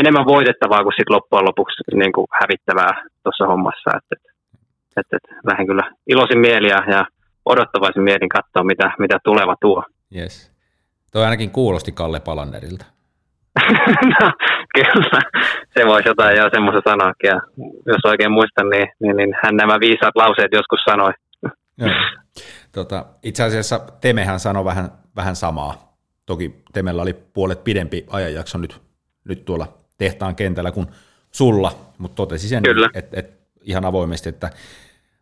enemmän 0.00 0.26
voitettavaa 0.34 0.82
kuin 0.84 0.96
sitten 0.96 1.16
loppujen 1.16 1.48
lopuksi 1.48 1.82
niin 2.02 2.12
kuin 2.16 2.26
hävittävää 2.40 2.92
tuossa 3.24 3.46
hommassa. 3.50 3.90
Että, 3.98 4.12
että, 4.14 4.30
että, 5.00 5.16
että 5.16 5.32
lähden 5.48 5.66
kyllä 5.66 5.84
iloisin 6.12 6.40
mieli 6.46 6.68
ja, 6.68 7.04
odottavaisin 7.44 8.02
mielin 8.02 8.28
katsoa, 8.28 8.64
mitä, 8.64 8.92
mitä 8.98 9.18
tuleva 9.24 9.54
tuo. 9.60 9.84
Yes. 10.16 10.52
Toi 11.12 11.24
ainakin 11.24 11.50
kuulosti 11.50 11.92
Kalle 11.92 12.20
Palanderilta. 12.20 12.93
no, 14.20 14.32
kyllä, 14.74 15.20
se 15.74 15.86
voisi 15.86 16.08
jotain 16.08 16.36
jo 16.36 16.50
semmoista 16.52 16.90
sanoakin. 16.90 17.28
Ja 17.28 17.40
jos 17.86 18.04
oikein 18.04 18.32
muistan, 18.32 18.70
niin, 18.70 18.88
niin, 19.00 19.16
niin 19.16 19.34
hän 19.42 19.56
nämä 19.56 19.80
viisaat 19.80 20.16
lauseet 20.16 20.52
joskus 20.52 20.80
sanoi. 20.84 21.12
Tota, 22.72 23.06
itse 23.22 23.42
asiassa 23.42 23.80
Temehän 24.00 24.40
sanoi 24.40 24.64
vähän, 24.64 24.88
vähän 25.16 25.36
samaa. 25.36 25.96
Toki 26.26 26.62
Temellä 26.72 27.02
oli 27.02 27.14
puolet 27.14 27.64
pidempi 27.64 28.06
ajanjakso 28.10 28.58
nyt, 28.58 28.80
nyt 29.24 29.44
tuolla 29.44 29.66
tehtaan 29.98 30.36
kentällä 30.36 30.72
kuin 30.72 30.86
sulla, 31.30 31.72
mutta 31.98 32.14
totesi 32.14 32.48
sen, 32.48 32.62
että 32.94 33.20
et, 33.20 33.32
ihan 33.62 33.84
avoimesti, 33.84 34.28
että 34.28 34.50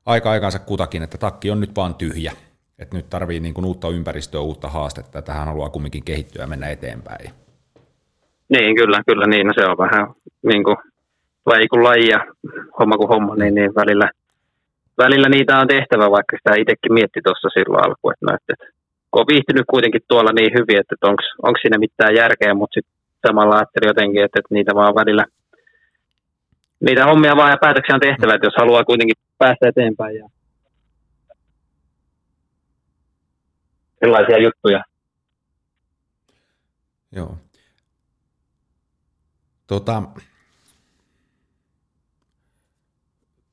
aika 0.06 0.30
aikansa 0.30 0.58
kutakin, 0.58 1.02
että 1.02 1.18
takki 1.18 1.50
on 1.50 1.60
nyt 1.60 1.76
vaan 1.76 1.94
tyhjä. 1.94 2.32
Että 2.78 2.96
nyt 2.96 3.10
tarvii 3.10 3.40
niin 3.40 3.54
kuin 3.54 3.64
uutta 3.64 3.88
ympäristöä, 3.88 4.40
uutta 4.40 4.68
haastetta, 4.68 5.18
että 5.18 5.32
hän 5.32 5.46
haluaa 5.46 5.70
kumminkin 5.70 6.04
kehittyä 6.04 6.42
ja 6.42 6.46
mennä 6.46 6.68
eteenpäin. 6.68 7.41
Niin, 8.52 8.76
kyllä, 8.76 9.02
kyllä 9.06 9.26
niin. 9.26 9.46
No 9.46 9.52
se 9.56 9.66
on 9.66 9.78
vähän 9.78 10.06
niin 10.42 10.64
kuin 10.64 10.76
laji 11.46 11.68
kuin 11.68 11.84
laji 11.84 12.08
ja 12.08 12.20
homma 12.78 12.96
kuin 12.96 13.08
homma, 13.08 13.34
niin, 13.36 13.54
niin 13.54 13.74
välillä, 13.74 14.10
välillä 14.98 15.28
niitä 15.28 15.58
on 15.58 15.68
tehtävä, 15.68 16.10
vaikka 16.10 16.36
sitä 16.36 16.60
itsekin 16.60 16.92
mietti 16.92 17.20
tuossa 17.24 17.48
silloin 17.48 17.84
alkuun, 17.84 18.12
että, 18.12 18.26
no, 18.26 18.32
että, 18.38 18.54
kun 19.10 19.20
on 19.20 19.30
viihtynyt 19.32 19.66
kuitenkin 19.70 20.00
tuolla 20.08 20.32
niin 20.32 20.52
hyvin, 20.58 20.78
että, 20.80 20.94
että 20.94 21.08
onko 21.46 21.58
siinä 21.62 21.78
mitään 21.78 22.14
järkeä, 22.14 22.54
mutta 22.54 22.74
sitten 22.74 22.94
samalla 23.26 23.54
ajattelin 23.56 23.90
jotenkin, 23.92 24.24
että, 24.24 24.38
että 24.40 24.54
niitä 24.54 24.72
vaan 24.74 24.94
välillä, 24.94 25.24
niitä 26.80 27.04
hommia 27.04 27.36
vaan 27.36 27.50
ja 27.50 27.62
päätöksiä 27.64 27.94
on 27.94 28.06
tehtävä, 28.08 28.34
että 28.34 28.46
jos 28.46 28.60
haluaa 28.62 28.84
kuitenkin 28.84 29.16
päästä 29.38 29.68
eteenpäin 29.68 30.16
ja 30.16 30.26
sellaisia 34.00 34.38
juttuja. 34.38 34.84
Joo. 37.12 37.36
Tota, 39.72 40.02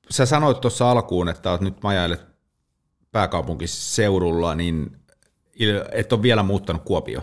sä 0.09 0.25
sanoit 0.25 0.61
tuossa 0.61 0.91
alkuun, 0.91 1.29
että 1.29 1.49
olet 1.49 1.61
nyt 1.61 1.83
majailet 1.83 2.25
pääkaupunkiseudulla, 3.11 4.55
niin 4.55 4.97
et 5.91 6.13
ole 6.13 6.21
vielä 6.21 6.43
muuttanut 6.43 6.83
Kuopio. 6.83 7.21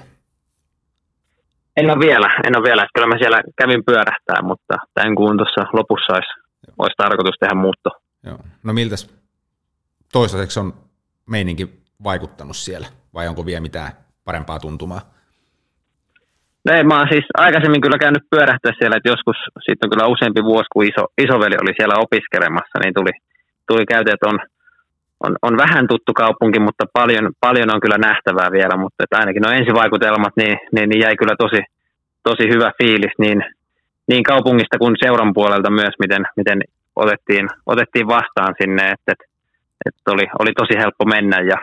En 1.76 1.90
ole 1.90 1.98
vielä, 1.98 2.40
en 2.46 2.56
ole 2.56 2.64
vielä. 2.68 2.86
Kyllä 2.94 3.06
mä 3.06 3.18
siellä 3.18 3.42
kävin 3.58 3.84
pyörähtää, 3.84 4.42
mutta 4.42 4.74
tämän 4.94 5.14
kuun 5.14 5.36
tuossa 5.36 5.60
lopussa 5.72 6.12
olisi, 6.12 6.28
olisi 6.78 6.96
tarkoitus 6.96 7.36
tehdä 7.40 7.54
muutto. 7.54 7.90
Joo. 8.22 8.38
No 8.62 8.72
miltäs 8.72 9.10
toistaiseksi 10.12 10.60
on 10.60 10.74
meininki 11.26 11.82
vaikuttanut 12.04 12.56
siellä, 12.56 12.86
vai 13.14 13.28
onko 13.28 13.46
vielä 13.46 13.60
mitään 13.60 13.92
parempaa 14.24 14.58
tuntumaa? 14.58 15.15
Ei, 16.70 16.84
mä 16.84 16.98
oon 16.98 17.08
siis 17.12 17.26
aikaisemmin 17.34 17.80
kyllä 17.80 17.98
käynyt 17.98 18.30
pyörähtää 18.30 18.72
siellä, 18.78 18.96
että 18.96 19.12
joskus, 19.14 19.36
sitten 19.66 19.86
on 19.86 19.92
kyllä 19.92 20.12
useampi 20.14 20.42
vuosi, 20.44 20.68
kun 20.72 20.84
iso, 20.84 21.02
isoveli 21.24 21.56
oli 21.62 21.72
siellä 21.76 22.02
opiskelemassa, 22.04 22.76
niin 22.82 22.94
tuli, 22.94 23.12
tuli 23.68 23.86
käyty, 23.86 24.10
että 24.12 24.28
on, 24.32 24.38
on, 25.24 25.32
on, 25.42 25.56
vähän 25.56 25.88
tuttu 25.88 26.12
kaupunki, 26.12 26.58
mutta 26.60 26.84
paljon, 26.92 27.26
paljon 27.40 27.74
on 27.74 27.80
kyllä 27.80 27.98
nähtävää 27.98 28.50
vielä, 28.52 28.76
mutta 28.76 29.04
että 29.04 29.18
ainakin 29.18 29.42
no 29.42 29.50
ensivaikutelmat, 29.50 30.34
niin, 30.36 30.56
niin, 30.74 30.88
niin 30.88 31.00
jäi 31.04 31.16
kyllä 31.16 31.36
tosi, 31.38 31.60
tosi 32.28 32.44
hyvä 32.54 32.70
fiilis 32.78 33.14
niin, 33.18 33.40
niin 34.08 34.22
kaupungista 34.22 34.78
kuin 34.78 34.96
seuran 35.02 35.32
puolelta 35.34 35.70
myös, 35.70 35.94
miten, 36.02 36.22
miten 36.36 36.58
otettiin, 36.96 37.46
otettiin 37.66 38.06
vastaan 38.06 38.54
sinne, 38.60 38.82
että, 38.94 39.12
että, 39.12 39.24
että 39.86 40.10
oli, 40.14 40.26
oli 40.40 40.52
tosi 40.52 40.74
helppo 40.82 41.04
mennä 41.04 41.38
ja, 41.40 41.58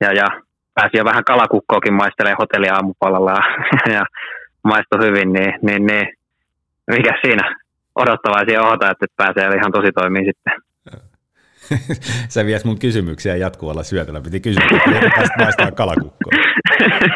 ja, 0.00 0.12
ja 0.20 0.26
pääsi 0.74 0.96
jo 0.96 1.04
vähän 1.04 1.24
kalakukkoakin 1.24 1.94
maistelemaan 1.94 2.38
hotelli 2.40 2.68
aamupalalla 2.68 3.30
ja, 3.30 3.42
ja 3.96 4.04
maistui 4.64 5.06
hyvin, 5.06 5.32
niin, 5.32 5.52
niin, 5.62 5.86
niin 5.86 6.06
mikä 6.90 7.12
siinä 7.24 7.56
odottavaisia 7.94 8.62
ohota, 8.62 8.90
että 8.90 9.06
pääsee 9.16 9.56
ihan 9.56 9.72
tosi 9.72 9.92
toimii 9.92 10.24
sitten. 10.24 10.52
Sä 12.34 12.46
vies 12.46 12.64
mun 12.64 12.78
kysymyksiä 12.78 13.36
jatkuvalla 13.36 13.82
syötöllä. 13.82 14.20
Piti 14.20 14.40
kysyä, 14.40 14.64
että 15.22 15.38
maistaa 15.38 15.70
kalakukkoa. 15.70 16.32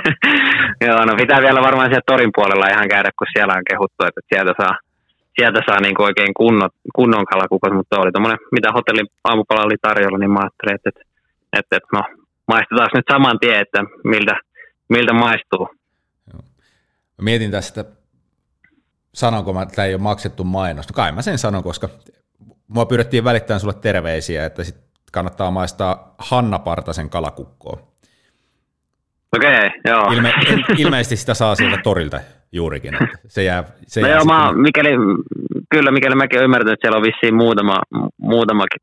Joo, 0.86 1.04
no 1.04 1.16
pitää 1.16 1.40
vielä 1.40 1.60
varmaan 1.60 1.88
siellä 1.88 2.10
torin 2.12 2.30
puolella 2.34 2.66
ihan 2.68 2.88
käydä, 2.88 3.10
kun 3.18 3.26
siellä 3.32 3.54
on 3.56 3.68
kehuttu, 3.70 4.04
että 4.04 4.20
sieltä 4.28 4.52
saa, 4.60 4.78
sieltä 5.38 5.60
saa 5.66 5.80
niin 5.80 6.02
oikein 6.02 6.34
kunnon, 6.34 6.70
kunnon 6.94 7.24
kalakukot, 7.24 7.72
mutta 7.72 8.00
oli 8.00 8.12
tuommoinen, 8.12 8.38
mitä 8.52 8.72
hotellin 8.72 9.06
aamupala 9.24 9.66
oli 9.66 9.76
tarjolla, 9.82 10.18
niin 10.18 10.30
mä 10.30 10.40
ajattelin, 10.40 10.74
että, 10.74 10.90
että, 11.58 11.76
että 11.76 11.88
no, 11.92 12.02
maistetaan 12.48 12.88
nyt 12.94 13.04
saman 13.12 13.38
tien, 13.40 13.60
että 13.60 13.78
miltä, 14.04 14.34
miltä 14.88 15.12
maistuu. 15.12 15.68
Joo. 16.32 16.42
Mietin 17.22 17.50
tästä, 17.50 17.84
sanonko 19.14 19.52
mä, 19.52 19.62
että 19.62 19.74
tämä 19.74 19.86
ei 19.86 19.94
ole 19.94 20.02
maksettu 20.02 20.44
mainos. 20.44 20.88
No 20.88 20.92
kai 20.94 21.12
mä 21.12 21.22
sen 21.22 21.38
sanon, 21.38 21.62
koska 21.62 21.88
mua 22.68 22.86
pyydettiin 22.86 23.24
välittämään 23.24 23.60
sulle 23.60 23.74
terveisiä, 23.74 24.46
että 24.46 24.64
sit 24.64 24.76
kannattaa 25.12 25.50
maistaa 25.50 26.14
Hanna 26.18 26.58
Partasen 26.58 27.10
kalakukkoa. 27.10 27.78
Okei, 29.36 29.56
okay, 29.56 29.70
joo. 29.84 30.12
Ilme, 30.12 30.34
ilmeisesti 30.78 31.16
sitä 31.16 31.34
saa 31.34 31.54
sieltä 31.54 31.78
torilta 31.82 32.20
juurikin. 32.52 32.94
Että 32.94 33.18
se 33.28 33.42
jää, 33.42 33.64
se 33.86 34.00
no 34.00 34.06
jää 34.06 34.16
joo, 34.16 34.24
mä, 34.24 34.52
mikäli, 34.52 34.88
kyllä, 35.70 35.90
mikäli 35.90 36.14
mäkin 36.14 36.42
ymmärtänyt, 36.42 36.72
että 36.72 36.84
siellä 36.84 36.96
on 36.96 37.02
vissiin 37.02 37.34
muutama, 37.34 37.80
muutamakin 38.16 38.80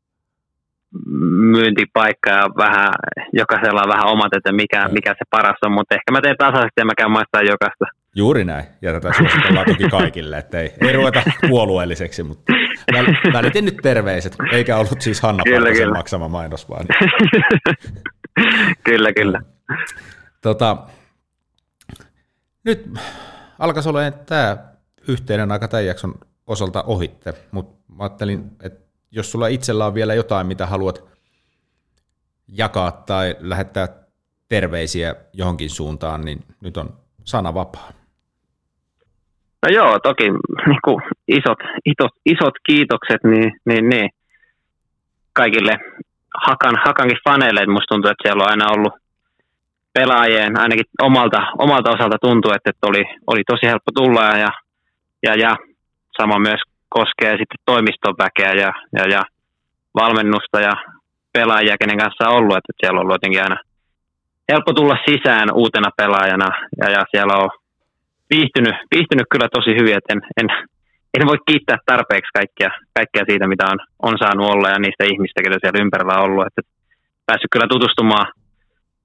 myyntipaikka 1.52 2.30
ja 2.30 2.42
vähän, 2.56 2.92
jokaisella 3.32 3.82
on 3.82 3.88
vähän 3.88 4.06
omat, 4.06 4.34
että 4.36 4.52
mikä, 4.52 4.88
mikä 4.88 5.10
se 5.10 5.24
paras 5.30 5.58
on, 5.64 5.72
mutta 5.72 5.94
ehkä 5.94 6.12
mä 6.12 6.20
teen 6.20 6.36
tasaisesti 6.38 6.78
ja 6.80 6.84
mä 6.84 6.92
käyn 6.96 7.10
maistaa 7.10 7.42
jokaista. 7.42 7.84
Juuri 8.16 8.44
näin, 8.44 8.64
ja 8.82 8.92
tätä 8.92 9.12
suositellaan 9.18 9.66
toki 9.66 9.88
kaikille, 9.88 10.38
että 10.38 10.60
ei, 10.60 10.74
ei 10.80 10.92
ruveta 10.92 11.22
puolueelliseksi, 11.48 12.22
mutta 12.22 12.52
väl, 12.92 13.06
välitin 13.32 13.64
nyt 13.64 13.76
terveiset, 13.82 14.36
eikä 14.52 14.76
ollut 14.76 15.00
siis 15.00 15.20
Hanna 15.20 15.42
kyllä, 15.44 15.72
kyllä. 15.72 15.94
maksama 15.94 16.28
mainos 16.28 16.68
vaan. 16.68 16.86
kyllä, 18.88 19.12
kyllä. 19.12 19.40
Tota, 20.40 20.76
nyt 22.64 22.90
alkaisi 23.58 23.88
olla 23.88 24.10
tämä 24.10 24.56
yhteinen 25.08 25.52
aika 25.52 25.68
tämän 25.68 25.86
jakson 25.86 26.14
osalta 26.46 26.82
ohitte, 26.82 27.34
mutta 27.50 27.92
mä 27.96 28.04
ajattelin, 28.04 28.50
että 28.62 28.83
jos 29.14 29.32
sulla 29.32 29.46
itsellä 29.46 29.86
on 29.86 29.94
vielä 29.94 30.14
jotain, 30.14 30.46
mitä 30.46 30.66
haluat 30.66 31.04
jakaa 32.48 32.92
tai 32.92 33.36
lähettää 33.40 33.88
terveisiä 34.48 35.14
johonkin 35.32 35.70
suuntaan, 35.70 36.24
niin 36.24 36.44
nyt 36.60 36.76
on 36.76 36.88
sana 37.24 37.54
vapaa. 37.54 37.90
No 39.62 39.68
joo, 39.72 39.98
toki 39.98 40.24
niin 40.66 40.80
kuin 40.84 41.02
isot, 41.28 41.58
isot, 41.84 42.12
isot 42.26 42.54
kiitokset 42.66 43.24
niin, 43.24 43.52
niin, 43.66 43.88
niin, 43.88 44.10
kaikille 45.32 45.78
Hakan, 46.46 46.76
Hakankin 46.86 47.18
faneille. 47.24 47.66
Musta 47.66 47.94
tuntuu, 47.94 48.10
että 48.10 48.22
siellä 48.22 48.44
on 48.44 48.50
aina 48.50 48.72
ollut 48.76 48.92
pelaajien, 49.92 50.60
ainakin 50.60 50.84
omalta, 51.02 51.40
omalta 51.58 51.90
osalta 51.90 52.16
tuntuu, 52.20 52.52
että, 52.52 52.70
että 52.70 52.86
oli, 52.86 53.04
oli 53.26 53.42
tosi 53.46 53.66
helppo 53.66 53.90
tulla 53.94 54.22
ja, 54.22 54.50
ja, 55.22 55.34
ja 55.34 55.56
sama 56.16 56.38
myös 56.38 56.60
koskee 56.98 57.32
sitten 57.40 57.62
toimiston 57.70 58.14
väkeä 58.24 58.52
ja, 58.62 58.72
ja, 58.96 59.04
ja 59.14 59.22
valmennusta 60.00 60.58
ja 60.68 60.74
pelaajia, 61.32 61.80
kenen 61.80 61.98
kanssa 62.02 62.28
on 62.28 62.36
ollut, 62.38 62.56
että 62.56 62.72
siellä 62.76 62.96
on 62.96 63.02
ollut 63.02 63.18
jotenkin 63.18 63.42
aina 63.42 63.58
helppo 64.52 64.72
tulla 64.72 64.96
sisään 65.08 65.48
uutena 65.62 65.90
pelaajana 66.00 66.48
ja, 66.80 66.86
ja 66.96 67.02
siellä 67.10 67.34
on 67.42 67.50
viihtynyt, 68.32 68.76
viihtynyt 68.94 69.28
kyllä 69.32 69.48
tosi 69.56 69.72
hyvin, 69.78 69.96
että 69.96 70.12
en, 70.14 70.20
en, 70.40 70.48
en 71.14 71.26
voi 71.30 71.38
kiittää 71.48 71.78
tarpeeksi 71.86 72.30
kaikkea, 72.38 72.70
kaikkea 72.98 73.24
siitä, 73.28 73.46
mitä 73.52 73.64
on, 73.72 73.78
on 74.08 74.16
saanut 74.22 74.50
olla 74.52 74.68
ja 74.68 74.78
niistä 74.78 75.04
ihmistä, 75.12 75.42
ketä 75.42 75.58
siellä 75.60 75.82
ympärillä 75.84 76.18
on 76.18 76.26
ollut. 76.26 76.46
Että 76.46 76.62
päässyt 77.26 77.52
kyllä 77.52 77.72
tutustumaan 77.74 78.26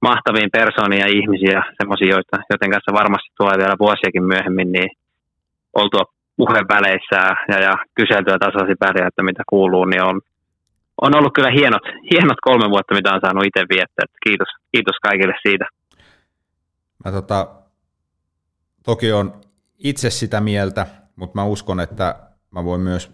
mahtaviin 0.08 0.50
persooniin 0.58 1.04
ja 1.04 1.12
ihmisiä, 1.18 1.58
semmoisia, 1.78 2.14
joiden 2.50 2.72
kanssa 2.74 2.98
varmasti 3.00 3.30
tulee 3.38 3.56
vielä 3.62 3.82
vuosiakin 3.84 4.24
myöhemmin, 4.32 4.72
niin 4.72 4.90
oltua 5.80 6.04
puheväleissä 6.40 7.20
ja, 7.48 7.58
ja 7.66 7.74
kyseltyä 7.94 8.38
tasaisin 8.38 8.82
väliä, 8.86 9.08
että 9.08 9.22
mitä 9.22 9.42
kuuluu, 9.48 9.84
niin 9.84 10.02
on, 10.02 10.20
on 11.00 11.16
ollut 11.16 11.34
kyllä 11.34 11.50
hienot, 11.50 11.82
hienot 12.12 12.40
kolme 12.42 12.70
vuotta, 12.70 12.94
mitä 12.94 13.14
on 13.14 13.20
saanut 13.20 13.46
itse 13.46 13.62
viettää. 13.74 14.04
Kiitos, 14.26 14.48
kiitos 14.72 14.96
kaikille 15.02 15.34
siitä. 15.42 15.66
Mä 17.04 17.12
tota, 17.12 17.48
toki 18.84 19.12
on 19.12 19.40
itse 19.78 20.10
sitä 20.10 20.40
mieltä, 20.40 20.86
mutta 21.16 21.40
mä 21.40 21.44
uskon, 21.44 21.80
että 21.80 22.14
mä 22.50 22.64
voin 22.64 22.80
myös 22.80 23.10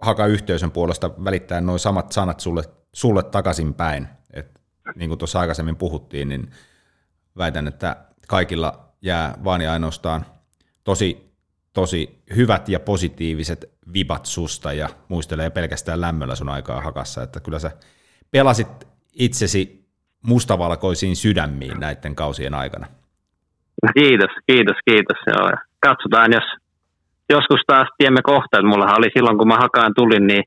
haka 0.00 0.26
yhteisön 0.26 0.70
puolesta 0.70 1.10
välittää 1.24 1.60
noin 1.60 1.78
samat 1.78 2.12
sanat 2.12 2.40
sulle, 2.40 2.62
sulle 2.92 3.22
takaisinpäin. 3.22 4.08
Et, 4.32 4.60
niin 4.96 5.10
kuin 5.10 5.18
tuossa 5.18 5.40
aikaisemmin 5.40 5.76
puhuttiin, 5.76 6.28
niin 6.28 6.50
väitän, 7.38 7.68
että 7.68 7.96
kaikilla 8.28 8.88
jää 9.02 9.34
vaan 9.44 9.60
ja 9.60 9.72
ainoastaan 9.72 10.26
tosi, 10.84 11.31
tosi 11.72 12.22
hyvät 12.36 12.68
ja 12.68 12.80
positiiviset 12.80 13.70
vibat 13.94 14.26
susta 14.26 14.72
ja 14.72 14.88
muistelee 15.08 15.50
pelkästään 15.50 16.00
lämmöllä 16.00 16.34
sun 16.34 16.48
aikaa 16.48 16.80
hakassa, 16.80 17.22
että 17.22 17.40
kyllä 17.40 17.58
sä 17.58 17.70
pelasit 18.30 18.68
itsesi 19.14 19.82
mustavalkoisiin 20.26 21.16
sydämiin 21.16 21.80
näiden 21.80 22.14
kausien 22.14 22.54
aikana. 22.54 22.86
Kiitos, 23.94 24.30
kiitos, 24.46 24.76
kiitos. 24.90 25.18
Joo. 25.26 25.50
Katsotaan, 25.80 26.32
jos 26.32 26.44
joskus 27.30 27.60
taas 27.66 27.88
tiemme 27.98 28.22
kohta, 28.22 28.58
että 28.58 28.68
mulla 28.68 28.94
oli 28.94 29.10
silloin, 29.16 29.38
kun 29.38 29.48
mä 29.48 29.56
hakaan 29.56 29.92
tulin, 29.96 30.26
niin 30.26 30.44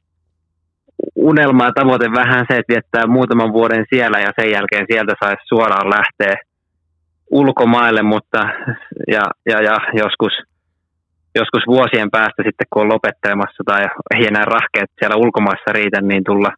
unelma 1.16 1.66
ja 1.66 1.72
tavoite 1.72 2.12
vähän 2.12 2.46
se, 2.50 2.58
että 2.58 2.74
viettää 2.74 3.08
muutaman 3.08 3.54
vuoden 3.54 3.86
siellä 3.90 4.20
ja 4.20 4.32
sen 4.40 4.52
jälkeen 4.52 4.86
sieltä 4.92 5.14
saisi 5.20 5.48
suoraan 5.48 5.90
lähteä 5.90 6.36
ulkomaille, 7.32 8.02
mutta 8.02 8.38
ja, 9.08 9.22
ja, 9.46 9.62
ja 9.62 9.78
joskus, 9.94 10.34
joskus 11.36 11.64
vuosien 11.68 12.12
päästä 12.12 12.42
sitten, 12.46 12.68
kun 12.70 12.82
on 12.82 12.94
lopettelemassa 12.94 13.64
tai 13.66 13.82
ei 14.16 14.28
enää 14.28 14.46
rahkeet 14.46 14.90
siellä 15.00 15.16
ulkomaissa 15.16 15.72
riitä, 15.72 16.02
niin 16.02 16.24
tulla 16.24 16.52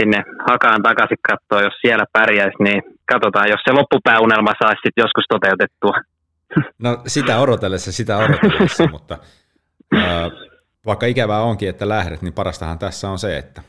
sinne 0.00 0.24
hakaan 0.50 0.82
takaisin 0.82 1.18
katsoa, 1.30 1.62
jos 1.62 1.74
siellä 1.80 2.04
pärjäisi, 2.12 2.62
niin 2.62 2.82
katsotaan, 3.12 3.50
jos 3.50 3.60
se 3.64 3.72
loppupääunelma 3.72 4.52
saisi 4.62 4.80
sitten 4.84 5.02
joskus 5.02 5.24
toteutettua. 5.28 5.94
No 6.78 7.02
sitä 7.06 7.38
odotellessa, 7.38 7.92
sitä 7.92 8.16
odotellessa, 8.16 8.86
mutta 8.94 9.18
ää, 9.94 10.30
vaikka 10.86 11.06
ikävää 11.06 11.40
onkin, 11.40 11.68
että 11.68 11.88
lähdet, 11.88 12.22
niin 12.22 12.32
parastahan 12.32 12.78
tässä 12.78 13.10
on 13.10 13.18
se, 13.18 13.38
että 13.38 13.62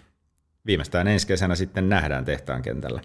viimeistään 0.66 1.08
ensi 1.08 1.28
kesänä 1.28 1.56
sitten 1.56 1.90
nähdään 1.90 2.26
tehtaan 2.26 2.62
kentällä. 2.62 3.02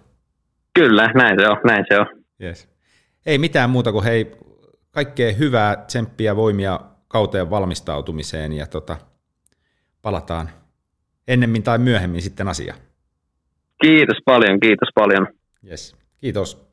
Kyllä, 0.74 1.10
näin 1.14 1.40
se 1.40 1.48
on, 1.48 1.56
näin 1.64 1.84
se 1.88 1.98
on. 1.98 2.06
Yes. 2.42 2.68
Ei 3.26 3.38
mitään 3.38 3.70
muuta 3.70 3.92
kuin 3.92 4.04
hei, 4.04 4.36
kaikkea 4.90 5.32
hyvää, 5.32 5.76
tsemppiä, 5.76 6.36
voimia 6.36 6.80
kauteen 7.08 7.50
valmistautumiseen 7.50 8.52
ja 8.52 8.66
tota, 8.66 8.96
palataan 10.02 10.50
ennemmin 11.28 11.62
tai 11.62 11.78
myöhemmin 11.78 12.22
sitten 12.22 12.48
asiaan. 12.48 12.78
Kiitos 13.80 14.18
paljon, 14.24 14.60
kiitos 14.60 14.88
paljon. 14.94 15.26
Yes. 15.70 15.96
Kiitos. 16.20 16.65